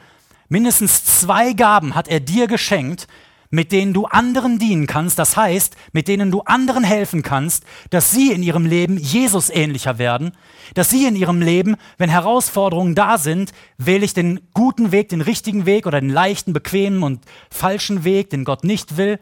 mindestens 0.47 1.03
zwei 1.03 1.53
Gaben 1.53 1.95
hat 1.95 2.07
er 2.07 2.19
dir 2.19 2.47
geschenkt, 2.47 3.07
mit 3.49 3.71
denen 3.71 3.93
du 3.93 4.05
anderen 4.05 4.59
dienen 4.59 4.87
kannst, 4.87 5.19
das 5.19 5.37
heißt, 5.37 5.75
mit 5.93 6.07
denen 6.07 6.31
du 6.31 6.41
anderen 6.41 6.83
helfen 6.83 7.23
kannst, 7.23 7.63
dass 7.89 8.11
sie 8.11 8.31
in 8.31 8.43
ihrem 8.43 8.65
Leben 8.65 8.97
Jesus 8.97 9.49
ähnlicher 9.49 9.97
werden, 9.97 10.31
dass 10.73 10.89
sie 10.89 11.05
in 11.05 11.15
ihrem 11.15 11.41
Leben, 11.41 11.75
wenn 11.97 12.09
Herausforderungen 12.09 12.95
da 12.95 13.17
sind, 13.17 13.53
wähle 13.77 14.05
ich 14.05 14.13
den 14.13 14.41
guten 14.53 14.91
Weg, 14.91 15.09
den 15.09 15.21
richtigen 15.21 15.65
Weg 15.65 15.85
oder 15.85 16.01
den 16.01 16.09
leichten, 16.09 16.53
bequemen 16.53 17.03
und 17.03 17.23
falschen 17.49 18.03
Weg, 18.03 18.29
den 18.29 18.43
Gott 18.43 18.63
nicht 18.63 18.97
will, 18.97 19.19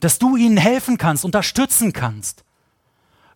dass 0.00 0.18
du 0.18 0.36
ihnen 0.36 0.56
helfen 0.56 0.98
kannst, 0.98 1.24
unterstützen 1.24 1.92
kannst. 1.92 2.44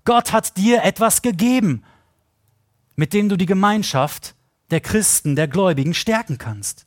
Gott 0.04 0.32
hat 0.32 0.56
dir 0.56 0.82
etwas 0.82 1.20
gegeben, 1.20 1.82
mit 2.96 3.12
dem 3.12 3.28
du 3.28 3.36
die 3.36 3.46
Gemeinschaft 3.46 4.34
der 4.70 4.80
Christen, 4.80 5.36
der 5.36 5.48
Gläubigen 5.48 5.94
stärken 5.94 6.38
kannst. 6.38 6.85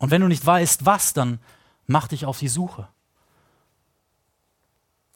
Und 0.00 0.10
wenn 0.10 0.22
du 0.22 0.28
nicht 0.28 0.44
weißt, 0.44 0.86
was, 0.86 1.12
dann 1.12 1.38
mach 1.86 2.08
dich 2.08 2.24
auf 2.24 2.38
die 2.38 2.48
Suche. 2.48 2.88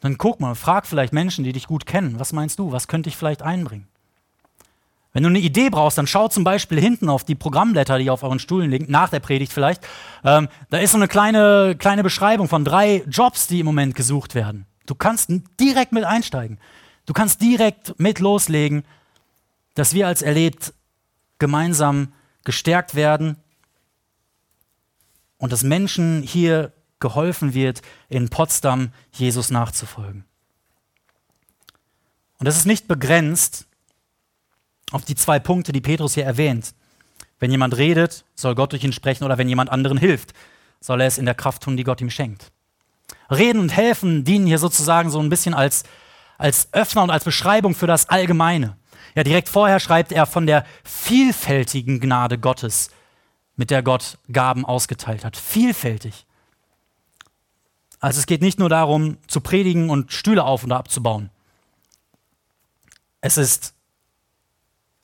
Dann 0.01 0.19
guck 0.19 0.41
mal, 0.41 0.55
frag 0.55 0.87
vielleicht 0.87 1.15
Menschen, 1.15 1.43
die 1.43 1.55
dich 1.55 1.67
gut 1.67 1.87
kennen. 1.87 2.21
Was 2.21 2.35
meinst 2.35 2.59
du? 2.59 2.71
Was 2.71 2.87
könnte 2.87 3.09
ich 3.09 3.17
vielleicht 3.17 3.41
einbringen? 3.41 3.89
Wenn 5.15 5.23
du 5.23 5.31
eine 5.31 5.39
Idee 5.39 5.71
brauchst, 5.71 5.97
dann 5.97 6.07
schau 6.07 6.29
zum 6.29 6.45
Beispiel 6.45 6.79
hinten 6.79 7.09
auf 7.09 7.25
die 7.25 7.35
Programmblätter, 7.35 7.99
die 7.99 8.11
auf 8.11 8.23
euren 8.23 8.39
Stuhlen 8.39 8.71
liegen, 8.71 8.91
nach 8.91 9.09
der 9.09 9.21
Predigt 9.21 9.53
vielleicht. 9.53 9.83
Ähm, 10.23 10.49
da 10.69 10.79
ist 10.79 10.91
so 10.91 10.99
eine 10.99 11.09
kleine, 11.09 11.77
kleine 11.79 12.03
Beschreibung 12.03 12.49
von 12.49 12.65
drei 12.65 13.05
Jobs, 13.09 13.47
die 13.47 13.61
im 13.61 13.67
Moment 13.67 13.95
gesucht 13.95 14.35
werden. 14.35 14.67
Du 14.85 14.95
kannst 14.95 15.33
direkt 15.59 15.93
mit 15.93 16.05
einsteigen. 16.05 16.59
Du 17.07 17.15
kannst 17.15 17.41
direkt 17.41 17.99
mit 17.99 18.19
loslegen, 18.19 18.85
dass 19.75 19.95
wir 19.95 20.07
als 20.07 20.21
erlebt 20.21 20.75
gemeinsam 21.39 22.13
gestärkt 22.45 22.95
werden 22.95 23.39
und 25.45 25.53
dass 25.53 25.63
Menschen 25.63 26.23
hier 26.23 26.73
geholfen 27.01 27.53
wird, 27.53 27.83
in 28.09 28.31
Potsdam 28.31 28.93
Jesus 29.13 29.51
nachzufolgen. 29.51 30.25
Und 32.39 32.49
das 32.49 32.57
ist 32.57 32.65
nicht 32.65 32.89
begrenzt 32.89 33.67
auf 34.91 35.05
die 35.05 35.15
zwei 35.15 35.39
Punkte, 35.39 35.73
die 35.73 35.83
Petrus 35.83 36.15
hier 36.15 36.25
erwähnt. 36.25 36.75
Wenn 37.39 37.51
jemand 37.51 37.77
redet, 37.77 38.25
soll 38.35 38.55
Gott 38.55 38.73
durch 38.73 38.85
ihn 38.85 38.95
sprechen 38.95 39.25
oder 39.25 39.37
wenn 39.37 39.51
jemand 39.51 39.69
anderen 39.69 39.99
hilft, 39.99 40.33
soll 40.81 41.03
er 41.03 41.09
es 41.09 41.19
in 41.19 41.27
der 41.27 41.35
Kraft 41.35 41.63
tun, 41.63 41.77
die 41.77 41.85
Gott 41.85 42.01
ihm 42.01 42.09
schenkt. 42.09 42.51
Reden 43.31 43.61
und 43.61 43.77
helfen 43.77 44.25
dienen 44.25 44.47
hier 44.47 44.59
sozusagen 44.59 45.11
so 45.11 45.21
ein 45.21 45.29
bisschen 45.29 45.53
als, 45.53 45.83
als 46.39 46.73
Öffner 46.73 47.03
und 47.03 47.11
als 47.11 47.25
Beschreibung 47.25 47.75
für 47.75 47.87
das 47.87 48.09
Allgemeine. 48.09 48.79
Ja, 49.15 49.25
direkt 49.25 49.51
vorher 49.51 49.79
schreibt 49.79 50.11
er 50.11 50.25
von 50.25 50.47
der 50.47 50.65
vielfältigen 50.85 52.01
Gnade 52.01 52.39
Gottes, 52.39 52.89
mit 53.57 53.71
der 53.71 53.83
Gott 53.83 54.19
Gaben 54.33 54.65
ausgeteilt 54.65 55.25
hat. 55.25 55.37
Vielfältig. 55.37 56.27
Also 58.01 58.19
es 58.19 58.27
geht 58.27 58.43
nicht 58.43 58.59
nur 58.59 58.69
darum, 58.69 59.17
zu 59.29 59.41
predigen 59.41 59.91
und 59.91 60.13
Stühle 60.13 60.45
auf 60.45 60.65
und 60.65 60.73
abzubauen. 60.73 61.31
Es 63.21 63.39
ist, 63.39 63.75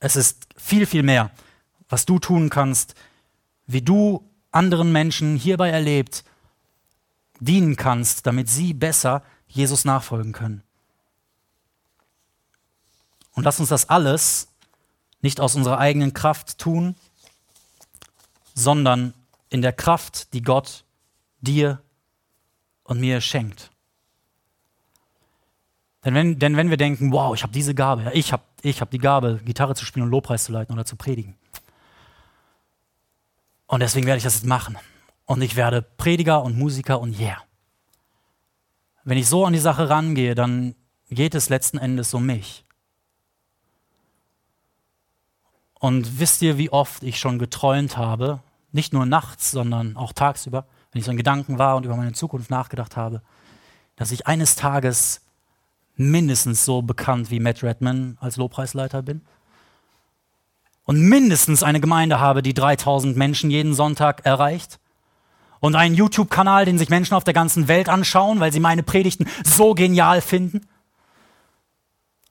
es 0.01 0.17
ist 0.17 0.47
viel, 0.57 0.85
viel 0.85 1.03
mehr, 1.03 1.31
was 1.89 2.05
du 2.05 2.19
tun 2.19 2.51
kannst, 2.51 2.95
wie 3.67 3.83
du 3.83 4.29
anderen 4.51 4.93
Menschen 4.93 5.37
hierbei 5.37 5.71
erlebt, 5.71 6.25
dienen 7.39 7.77
kannst, 7.77 8.27
damit 8.27 8.49
sie 8.49 8.75
besser 8.75 9.23
Jesus 9.47 9.85
nachfolgen 9.85 10.33
können. 10.33 10.63
Und 13.33 13.45
lass 13.45 13.61
uns 13.61 13.71
das 13.71 13.89
alles 13.89 14.49
nicht 15.23 15.41
aus 15.41 15.55
unserer 15.55 15.79
eigenen 15.79 16.13
Kraft 16.13 16.59
tun, 16.59 16.97
sondern 18.63 19.15
in 19.49 19.63
der 19.63 19.73
Kraft, 19.73 20.33
die 20.33 20.43
Gott 20.43 20.85
dir 21.41 21.81
und 22.85 23.01
mir 23.01 23.21
schenkt. 23.21 23.71
Denn 26.05 26.15
wenn, 26.15 26.39
denn 26.39 26.57
wenn 26.57 26.71
wir 26.71 26.77
denken, 26.77 27.13
wow, 27.13 27.35
ich 27.35 27.43
habe 27.43 27.53
diese 27.53 27.75
Gabe, 27.75 28.11
ich 28.15 28.33
habe 28.33 28.43
ich 28.63 28.81
hab 28.81 28.91
die 28.91 28.99
Gabe, 28.99 29.41
Gitarre 29.45 29.75
zu 29.75 29.85
spielen 29.85 30.05
und 30.05 30.11
Lobpreis 30.11 30.45
zu 30.45 30.53
leiten 30.53 30.73
oder 30.73 30.85
zu 30.85 30.97
predigen. 30.97 31.37
Und 33.67 33.81
deswegen 33.81 34.07
werde 34.07 34.19
ich 34.19 34.25
das 34.25 34.35
jetzt 34.35 34.47
machen. 34.47 34.77
Und 35.25 35.43
ich 35.43 35.57
werde 35.57 35.83
Prediger 35.83 36.43
und 36.43 36.59
Musiker 36.59 37.01
und 37.01 37.19
yeah. 37.19 37.43
Wenn 39.05 39.19
ich 39.19 39.29
so 39.29 39.47
an 39.47 39.53
die 39.53 39.59
Sache 39.59 39.89
rangehe, 39.89 40.35
dann 40.35 40.75
geht 41.09 41.35
es 41.35 41.49
letzten 41.49 41.79
Endes 41.79 42.13
um 42.15 42.27
mich. 42.27 42.65
Und 45.75 46.19
wisst 46.19 46.43
ihr, 46.43 46.59
wie 46.59 46.71
oft 46.71 47.03
ich 47.03 47.19
schon 47.19 47.39
geträumt 47.39 47.97
habe, 47.97 48.41
nicht 48.73 48.93
nur 48.93 49.07
nachts, 49.07 49.51
sondern 49.51 49.97
auch 49.97 50.13
tagsüber, 50.13 50.67
wenn 50.93 51.01
ich 51.01 51.05
so 51.05 51.11
in 51.11 51.17
Gedanken 51.17 51.59
war 51.59 51.77
und 51.77 51.85
über 51.85 51.97
meine 51.97 52.13
Zukunft 52.13 52.51
nachgedacht 52.51 52.97
habe, 52.97 53.23
dass 53.97 54.13
ich 54.13 54.27
eines 54.27 54.57
Tages 54.57 55.23
mindestens 55.97 56.65
so 56.65 56.83
bekannt 56.83 57.31
wie 57.31 57.41
Matt 57.41 57.63
Redman 57.63 58.17
als 58.21 58.37
Lobpreisleiter 58.37 59.03
bin 59.03 59.23
und 60.85 61.01
mindestens 61.01 61.63
eine 61.63 61.81
Gemeinde 61.81 62.19
habe, 62.19 62.43
die 62.43 62.55
3000 62.55 63.17
Menschen 63.17 63.51
jeden 63.51 63.75
Sonntag 63.75 64.25
erreicht 64.25 64.81
und 65.61 65.77
einen 65.77 65.95
YouTube-Kanal, 65.95 66.65
den 66.65 66.79
sich 66.79 66.89
Menschen 66.89 67.15
auf 67.15 67.25
der 67.25 67.35
ganzen 67.35 67.69
Welt 67.69 67.89
anschauen, 67.89 68.41
weil 68.41 68.53
sie 68.53 68.61
meine 68.61 68.83
Predigten 68.83 69.29
so 69.45 69.75
genial 69.75 70.21
finden. 70.21 70.67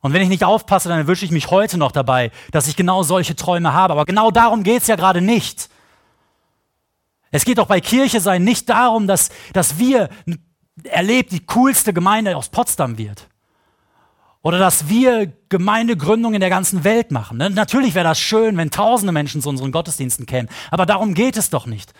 Und 0.01 0.13
wenn 0.13 0.21
ich 0.21 0.29
nicht 0.29 0.43
aufpasse, 0.43 0.89
dann 0.89 0.97
erwische 0.97 1.25
ich 1.25 1.31
mich 1.31 1.51
heute 1.51 1.77
noch 1.77 1.91
dabei, 1.91 2.31
dass 2.51 2.67
ich 2.67 2.75
genau 2.75 3.03
solche 3.03 3.35
Träume 3.35 3.73
habe. 3.73 3.93
Aber 3.93 4.05
genau 4.05 4.31
darum 4.31 4.63
geht 4.63 4.81
es 4.81 4.87
ja 4.87 4.95
gerade 4.95 5.21
nicht. 5.21 5.69
Es 7.31 7.45
geht 7.45 7.57
doch 7.57 7.67
bei 7.67 7.81
Kirche 7.81 8.19
sein 8.19 8.43
nicht 8.43 8.69
darum, 8.69 9.07
dass, 9.07 9.29
dass 9.53 9.77
wir 9.77 10.09
erlebt 10.83 11.31
die 11.31 11.45
coolste 11.45 11.93
Gemeinde 11.93 12.35
aus 12.35 12.49
Potsdam 12.49 12.97
wird. 12.97 13.27
Oder 14.41 14.57
dass 14.57 14.87
wir 14.87 15.33
Gemeindegründung 15.49 16.33
in 16.33 16.39
der 16.39 16.49
ganzen 16.49 16.85
Welt 16.85 17.11
machen. 17.11 17.37
Ne? 17.37 17.49
Natürlich 17.49 17.93
wäre 17.93 18.05
das 18.05 18.19
schön, 18.19 18.55
wenn 18.55 18.71
tausende 18.71 19.11
Menschen 19.11 19.41
zu 19.41 19.49
unseren 19.49 19.71
Gottesdiensten 19.71 20.25
kämen. 20.25 20.49
Aber 20.71 20.85
darum 20.85 21.13
geht 21.13 21.35
es 21.35 21.49
doch 21.49 21.65
nicht. 21.65 21.93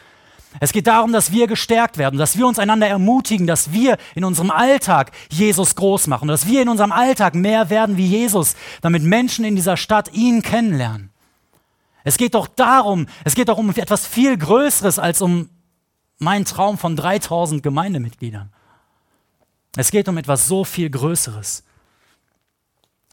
Es 0.60 0.72
geht 0.72 0.88
darum, 0.88 1.12
dass 1.12 1.32
wir 1.32 1.48
gestärkt 1.48 1.98
werden, 1.98 2.18
dass 2.18 2.38
wir 2.38 2.48
uns 2.48 2.58
einander 2.58 2.88
ermutigen, 2.88 3.46
dass 3.46 3.72
wir 3.72 3.98
in 4.16 4.24
unserem 4.24 4.50
Alltag 4.50 5.12
Jesus 5.30 5.76
groß 5.76 6.08
machen, 6.08 6.28
dass 6.28 6.48
wir 6.48 6.62
in 6.62 6.70
unserem 6.70 6.92
Alltag 6.92 7.36
mehr 7.36 7.70
werden 7.70 7.98
wie 7.98 8.08
Jesus, 8.08 8.56
damit 8.82 9.04
Menschen 9.04 9.46
in 9.46 9.56
dieser 9.56 9.78
Stadt 9.78 10.12
ihn 10.14 10.42
kennenlernen. 10.42 11.09
Es 12.04 12.18
geht 12.18 12.34
doch 12.34 12.48
darum, 12.48 13.08
es 13.24 13.36
geht 13.36 13.50
doch 13.50 13.58
um 13.58 13.70
etwas 13.70 14.08
viel 14.08 14.38
Größeres 14.38 15.00
als 15.00 15.22
um 15.22 15.50
meinen 16.18 16.46
Traum 16.46 16.78
von 16.78 16.96
3000 16.96 17.64
Gemeindemitgliedern. 17.64 18.52
Es 19.76 19.92
geht 19.92 20.08
um 20.08 20.18
etwas 20.18 20.48
so 20.48 20.64
viel 20.64 20.90
Größeres. 20.90 21.64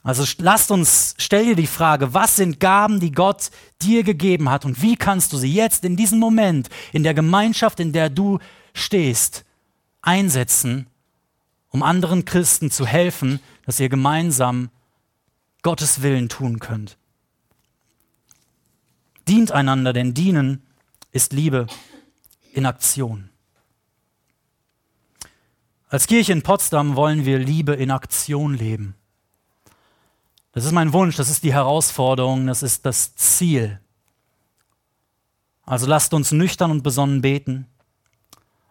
Also 0.03 0.25
lasst 0.39 0.71
uns, 0.71 1.15
stell 1.19 1.47
dir 1.47 1.57
die 1.57 1.67
Frage, 1.67 2.15
was 2.15 2.37
sind 2.37 2.61
Gaben, 2.61 3.01
die 3.01 3.11
Gott 3.11 3.51
dir 3.83 4.05
gegeben 4.05 4.49
hat 4.49 4.65
und 4.65 4.81
wie 4.81 4.95
kannst 4.95 5.33
du 5.33 5.37
sie 5.37 5.53
jetzt 5.53 5.85
in 5.85 5.97
diesem 5.97 6.21
Moment, 6.21 6.69
in 6.93 7.03
der 7.03 7.13
Gemeinschaft, 7.13 7.81
in 7.81 7.93
der 7.93 8.09
du 8.09 8.39
stehst, 8.73 9.45
einsetzen, 10.03 10.87
um 11.71 11.83
anderen 11.83 12.25
Christen 12.25 12.71
zu 12.71 12.87
helfen, 12.87 13.41
dass 13.65 13.81
ihr 13.81 13.89
gemeinsam 13.89 14.71
Gottes 15.63 16.03
Willen 16.03 16.29
tun 16.29 16.61
könnt. 16.61 16.97
Dient 19.29 19.53
einander, 19.53 19.93
denn 19.93 20.15
dienen 20.15 20.63
ist 21.13 21.33
Liebe 21.33 21.67
in 22.53 22.67
Aktion. 22.67 23.31
Als 25.89 26.07
Kirche 26.07 26.33
in 26.33 26.43
Potsdam 26.43 26.97
wollen 26.97 27.25
wir 27.25 27.39
Liebe 27.39 27.75
in 27.75 27.91
Aktion 27.91 28.55
leben. 28.55 28.95
Das 30.53 30.65
ist 30.65 30.73
mein 30.73 30.93
Wunsch, 30.93 31.17
das 31.17 31.29
ist 31.29 31.45
die 31.45 31.53
Herausforderung, 31.53 32.47
das 32.47 32.63
ist 32.63 32.87
das 32.87 33.15
Ziel. 33.15 33.81
Also 35.65 35.87
lasst 35.87 36.15
uns 36.15 36.33
nüchtern 36.33 36.71
und 36.71 36.83
besonnen 36.83 37.21
beten. 37.21 37.67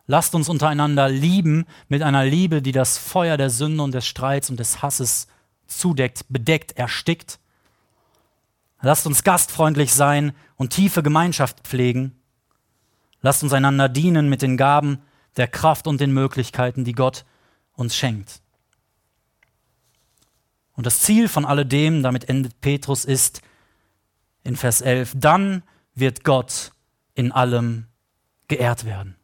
Lasst 0.07 0.35
uns 0.35 0.49
untereinander 0.49 1.09
lieben 1.09 1.65
mit 1.89 2.01
einer 2.01 2.25
Liebe, 2.25 2.61
die 2.61 2.71
das 2.71 2.97
Feuer 2.97 3.37
der 3.37 3.49
Sünde 3.49 3.83
und 3.83 3.93
des 3.93 4.05
Streits 4.05 4.49
und 4.49 4.59
des 4.59 4.81
Hasses 4.81 5.27
zudeckt, 5.67 6.25
bedeckt, 6.29 6.73
erstickt. 6.77 7.39
Lasst 8.85 9.07
uns 9.07 9.23
gastfreundlich 9.23 9.95
sein 9.95 10.31
und 10.57 10.69
tiefe 10.69 11.01
Gemeinschaft 11.01 11.61
pflegen. 11.61 12.15
Lasst 13.19 13.41
uns 13.41 13.51
einander 13.51 13.89
dienen 13.89 14.29
mit 14.29 14.43
den 14.43 14.57
Gaben 14.57 15.01
der 15.37 15.47
Kraft 15.47 15.87
und 15.87 15.99
den 15.99 16.13
Möglichkeiten, 16.13 16.83
die 16.83 16.91
Gott 16.91 17.25
uns 17.73 17.95
schenkt. 17.95 18.43
Und 20.73 20.85
das 20.85 20.99
Ziel 20.99 21.27
von 21.29 21.45
alledem, 21.45 22.03
damit 22.03 22.29
endet 22.29 22.61
Petrus, 22.61 23.05
ist 23.05 23.41
in 24.43 24.55
Vers 24.55 24.81
11, 24.81 25.13
dann 25.15 25.63
wird 25.95 26.23
Gott 26.23 26.71
in 27.15 27.31
allem 27.31 27.87
geehrt 28.47 28.85
werden. 28.85 29.15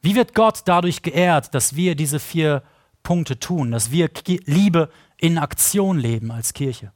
Wie 0.00 0.14
wird 0.14 0.34
Gott 0.34 0.62
dadurch 0.64 1.02
geehrt, 1.02 1.54
dass 1.54 1.76
wir 1.76 1.94
diese 1.94 2.20
vier 2.20 2.62
Punkte 3.02 3.38
tun, 3.38 3.70
dass 3.70 3.90
wir 3.90 4.08
Liebe 4.46 4.88
in 5.18 5.36
Aktion 5.36 5.98
leben 5.98 6.30
als 6.30 6.54
Kirche? 6.54 6.94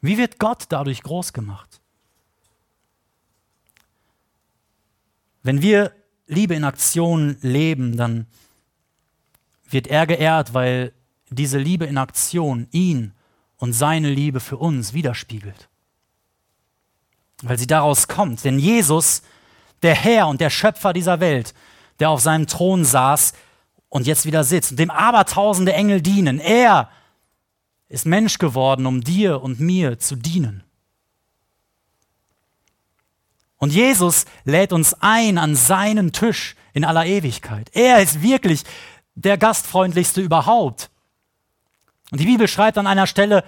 Wie 0.00 0.18
wird 0.18 0.38
Gott 0.38 0.66
dadurch 0.68 1.02
groß 1.02 1.32
gemacht? 1.32 1.80
Wenn 5.42 5.62
wir 5.62 5.92
Liebe 6.26 6.54
in 6.54 6.64
Aktion 6.64 7.36
leben, 7.40 7.96
dann 7.96 8.26
wird 9.70 9.86
er 9.86 10.06
geehrt, 10.06 10.54
weil 10.54 10.92
diese 11.30 11.58
Liebe 11.58 11.86
in 11.86 11.98
Aktion 11.98 12.68
ihn 12.70 13.12
und 13.56 13.72
seine 13.72 14.10
Liebe 14.10 14.40
für 14.40 14.56
uns 14.56 14.92
widerspiegelt. 14.92 15.68
Weil 17.42 17.58
sie 17.58 17.66
daraus 17.66 18.08
kommt. 18.08 18.44
Denn 18.44 18.58
Jesus, 18.58 19.22
der 19.82 19.94
Herr 19.94 20.28
und 20.28 20.40
der 20.40 20.50
Schöpfer 20.50 20.92
dieser 20.92 21.20
Welt, 21.20 21.54
der 21.98 22.10
auf 22.10 22.20
seinem 22.20 22.46
Thron 22.46 22.84
saß 22.84 23.32
und 23.88 24.06
jetzt 24.06 24.26
wieder 24.26 24.44
sitzt 24.44 24.72
und 24.72 24.78
dem 24.78 24.90
abertausende 24.90 25.72
Engel 25.72 26.00
dienen, 26.00 26.40
er 26.40 26.90
ist 27.88 28.06
Mensch 28.06 28.38
geworden, 28.38 28.86
um 28.86 29.00
dir 29.00 29.42
und 29.42 29.60
mir 29.60 29.98
zu 29.98 30.16
dienen. 30.16 30.62
Und 33.56 33.72
Jesus 33.72 34.24
lädt 34.44 34.72
uns 34.72 34.94
ein 35.00 35.36
an 35.36 35.56
seinen 35.56 36.12
Tisch 36.12 36.54
in 36.72 36.84
aller 36.84 37.06
Ewigkeit. 37.06 37.70
Er 37.72 38.00
ist 38.00 38.22
wirklich 38.22 38.62
der 39.14 39.36
gastfreundlichste 39.36 40.20
überhaupt. 40.20 40.90
Und 42.10 42.20
die 42.20 42.26
Bibel 42.26 42.46
schreibt 42.46 42.78
an 42.78 42.86
einer 42.86 43.06
Stelle, 43.06 43.44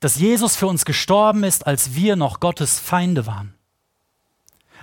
dass 0.00 0.16
Jesus 0.16 0.56
für 0.56 0.66
uns 0.66 0.84
gestorben 0.84 1.42
ist, 1.42 1.66
als 1.66 1.94
wir 1.94 2.16
noch 2.16 2.38
Gottes 2.38 2.78
Feinde 2.78 3.26
waren. 3.26 3.54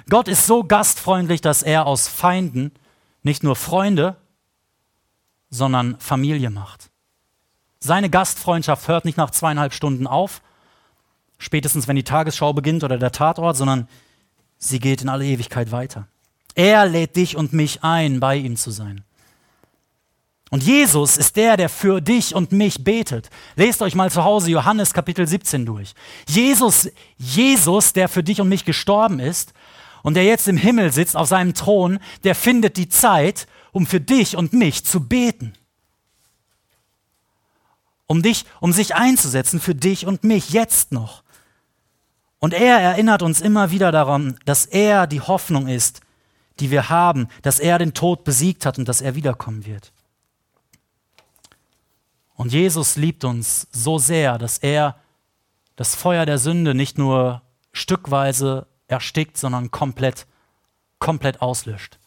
Gott 0.09 0.27
ist 0.27 0.45
so 0.45 0.63
gastfreundlich, 0.63 1.41
dass 1.41 1.63
er 1.63 1.85
aus 1.85 2.07
Feinden 2.07 2.71
nicht 3.23 3.43
nur 3.43 3.55
Freunde, 3.55 4.17
sondern 5.49 5.99
Familie 5.99 6.49
macht. 6.49 6.89
Seine 7.85 8.09
Gastfreundschaft 8.09 8.87
hört 8.87 9.05
nicht 9.05 9.15
nach 9.15 9.29
zweieinhalb 9.29 9.71
Stunden 9.71 10.07
auf, 10.07 10.41
spätestens 11.37 11.87
wenn 11.87 11.95
die 11.95 12.03
Tagesschau 12.03 12.51
beginnt 12.51 12.83
oder 12.83 12.97
der 12.97 13.11
Tatort, 13.11 13.57
sondern 13.57 13.87
sie 14.57 14.79
geht 14.79 15.03
in 15.03 15.09
alle 15.09 15.23
Ewigkeit 15.23 15.71
weiter. 15.71 16.07
Er 16.55 16.87
lädt 16.87 17.15
dich 17.15 17.37
und 17.37 17.53
mich 17.53 17.83
ein, 17.83 18.19
bei 18.19 18.37
ihm 18.37 18.55
zu 18.55 18.71
sein. 18.71 19.03
Und 20.49 20.63
Jesus 20.63 21.15
ist 21.15 21.35
der, 21.35 21.57
der 21.57 21.69
für 21.69 22.01
dich 22.01 22.33
und 22.33 22.51
mich 22.51 22.83
betet. 22.83 23.29
Lest 23.55 23.83
euch 23.83 23.93
mal 23.93 24.09
zu 24.09 24.23
Hause 24.23 24.49
Johannes 24.49 24.91
Kapitel 24.91 25.27
17 25.27 25.67
durch. 25.67 25.93
Jesus, 26.27 26.89
Jesus, 27.17 27.93
der 27.93 28.09
für 28.09 28.23
dich 28.23 28.41
und 28.41 28.49
mich 28.49 28.65
gestorben 28.65 29.19
ist 29.19 29.53
und 30.01 30.15
der 30.15 30.23
jetzt 30.23 30.47
im 30.47 30.57
Himmel 30.57 30.91
sitzt 30.91 31.15
auf 31.15 31.27
seinem 31.27 31.53
Thron, 31.53 31.99
der 32.23 32.33
findet 32.33 32.77
die 32.77 32.89
Zeit, 32.89 33.45
um 33.71 33.85
für 33.85 34.01
dich 34.01 34.35
und 34.35 34.53
mich 34.53 34.85
zu 34.85 35.01
beten. 35.01 35.53
Um 38.07 38.21
dich, 38.21 38.45
um 38.59 38.71
sich 38.71 38.95
einzusetzen 38.95 39.59
für 39.59 39.75
dich 39.75 40.05
und 40.05 40.23
mich 40.23 40.51
jetzt 40.51 40.91
noch. 40.91 41.23
Und 42.39 42.53
er 42.53 42.79
erinnert 42.79 43.23
uns 43.23 43.41
immer 43.41 43.71
wieder 43.71 43.91
daran, 43.91 44.37
dass 44.45 44.65
er 44.65 45.07
die 45.07 45.21
Hoffnung 45.21 45.67
ist, 45.67 46.01
die 46.59 46.71
wir 46.71 46.89
haben, 46.89 47.27
dass 47.41 47.59
er 47.59 47.79
den 47.79 47.93
Tod 47.93 48.23
besiegt 48.23 48.65
hat 48.65 48.77
und 48.77 48.87
dass 48.87 49.01
er 49.01 49.15
wiederkommen 49.15 49.65
wird. 49.65 49.91
Und 52.35 52.51
Jesus 52.51 52.97
liebt 52.97 53.23
uns 53.23 53.67
so 53.71 53.97
sehr, 53.97 54.37
dass 54.37 54.57
er 54.57 54.99
das 55.75 55.95
Feuer 55.95 56.25
der 56.25 56.37
Sünde 56.37 56.75
nicht 56.75 56.97
nur 56.97 57.41
stückweise 57.71 58.67
erstickt, 58.87 59.37
sondern 59.37 59.71
komplett, 59.71 60.27
komplett 60.99 61.41
auslöscht. 61.41 61.97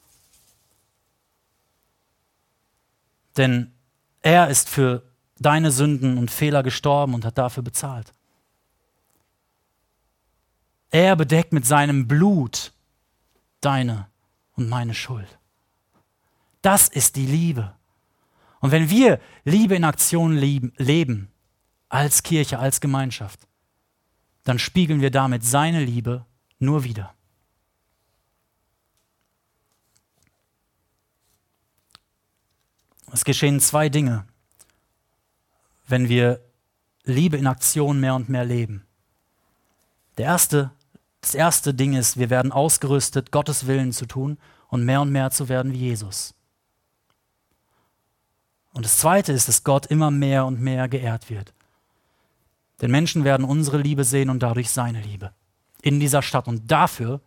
Denn 3.37 3.73
er 4.23 4.49
ist 4.49 4.69
für 4.69 5.08
deine 5.39 5.71
Sünden 5.71 6.19
und 6.19 6.31
Fehler 6.31 6.63
gestorben 6.63 7.15
und 7.15 7.25
hat 7.25 7.39
dafür 7.39 7.63
bezahlt. 7.63 8.13
Er 10.91 11.17
bedeckt 11.17 11.53
mit 11.53 11.67
seinem 11.67 12.09
Blut 12.09 12.73
deine 13.61 14.09
und 14.55 14.69
meine 14.69 14.95
Schuld. 14.95 15.39
Das 16.63 16.89
ist 16.89 17.17
die 17.17 17.27
Liebe. 17.27 17.75
Und 18.61 18.73
wenn 18.73 18.91
wir 18.91 19.21
Liebe 19.45 19.77
in 19.77 19.85
Aktion 19.85 20.37
leben, 20.37 21.31
als 21.89 22.23
Kirche, 22.23 22.59
als 22.59 22.81
Gemeinschaft, 22.81 23.41
dann 24.45 24.59
spiegeln 24.59 25.01
wir 25.01 25.11
damit 25.11 25.45
seine 25.45 25.85
Liebe 25.85 26.25
nur 26.59 26.85
wieder. 26.85 27.15
Es 33.13 33.25
geschehen 33.25 33.61
zwei 33.61 33.89
Dinge, 33.89 34.27
wenn 35.89 36.09
wir 36.09 36.41
Liebe 37.05 37.37
in 37.37 37.47
Aktion 37.47 38.01
mehr 38.01 38.15
und 38.15 38.29
mehr 38.29 38.45
leben. 38.45 38.87
Der 40.19 40.27
erste, 40.27 40.71
das 41.21 41.35
erste 41.35 41.75
Ding 41.75 41.95
ist, 41.95 42.19
wir 42.19 42.31
werden 42.31 42.53
ausgerüstet, 42.53 43.33
Gottes 43.33 43.67
Willen 43.67 43.93
zu 43.93 44.07
tun 44.07 44.39
und 44.69 44.85
mehr 44.85 45.01
und 45.01 45.11
mehr 45.11 45.31
zu 45.31 45.49
werden 45.49 45.73
wie 45.73 45.79
Jesus. 45.79 46.35
Und 48.75 48.85
das 48.85 48.99
Zweite 48.99 49.33
ist, 49.33 49.49
dass 49.49 49.65
Gott 49.65 49.87
immer 49.87 50.11
mehr 50.11 50.45
und 50.45 50.61
mehr 50.61 50.89
geehrt 50.89 51.31
wird. 51.31 51.55
Denn 52.81 52.91
Menschen 52.91 53.25
werden 53.25 53.45
unsere 53.45 53.79
Liebe 53.79 54.05
sehen 54.05 54.31
und 54.31 54.43
dadurch 54.43 54.71
seine 54.71 55.01
Liebe 55.01 55.33
in 55.83 55.99
dieser 55.99 56.23
Stadt. 56.23 56.47
Und 56.47 56.71
dafür 56.71 57.21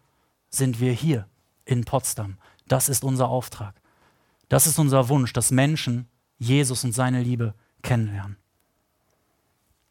sind 0.50 0.80
wir 0.80 0.94
hier 0.94 1.28
in 1.66 1.84
Potsdam. 1.84 2.38
Das 2.68 2.88
ist 2.88 3.04
unser 3.04 3.28
Auftrag. 3.28 3.76
Das 4.48 4.68
ist 4.68 4.80
unser 4.80 5.10
Wunsch, 5.10 5.34
dass 5.34 5.52
Menschen 5.52 6.08
Jesus 6.38 6.84
und 6.84 6.94
seine 6.94 7.22
Liebe 7.22 7.54
kennenlernen. 7.82 8.38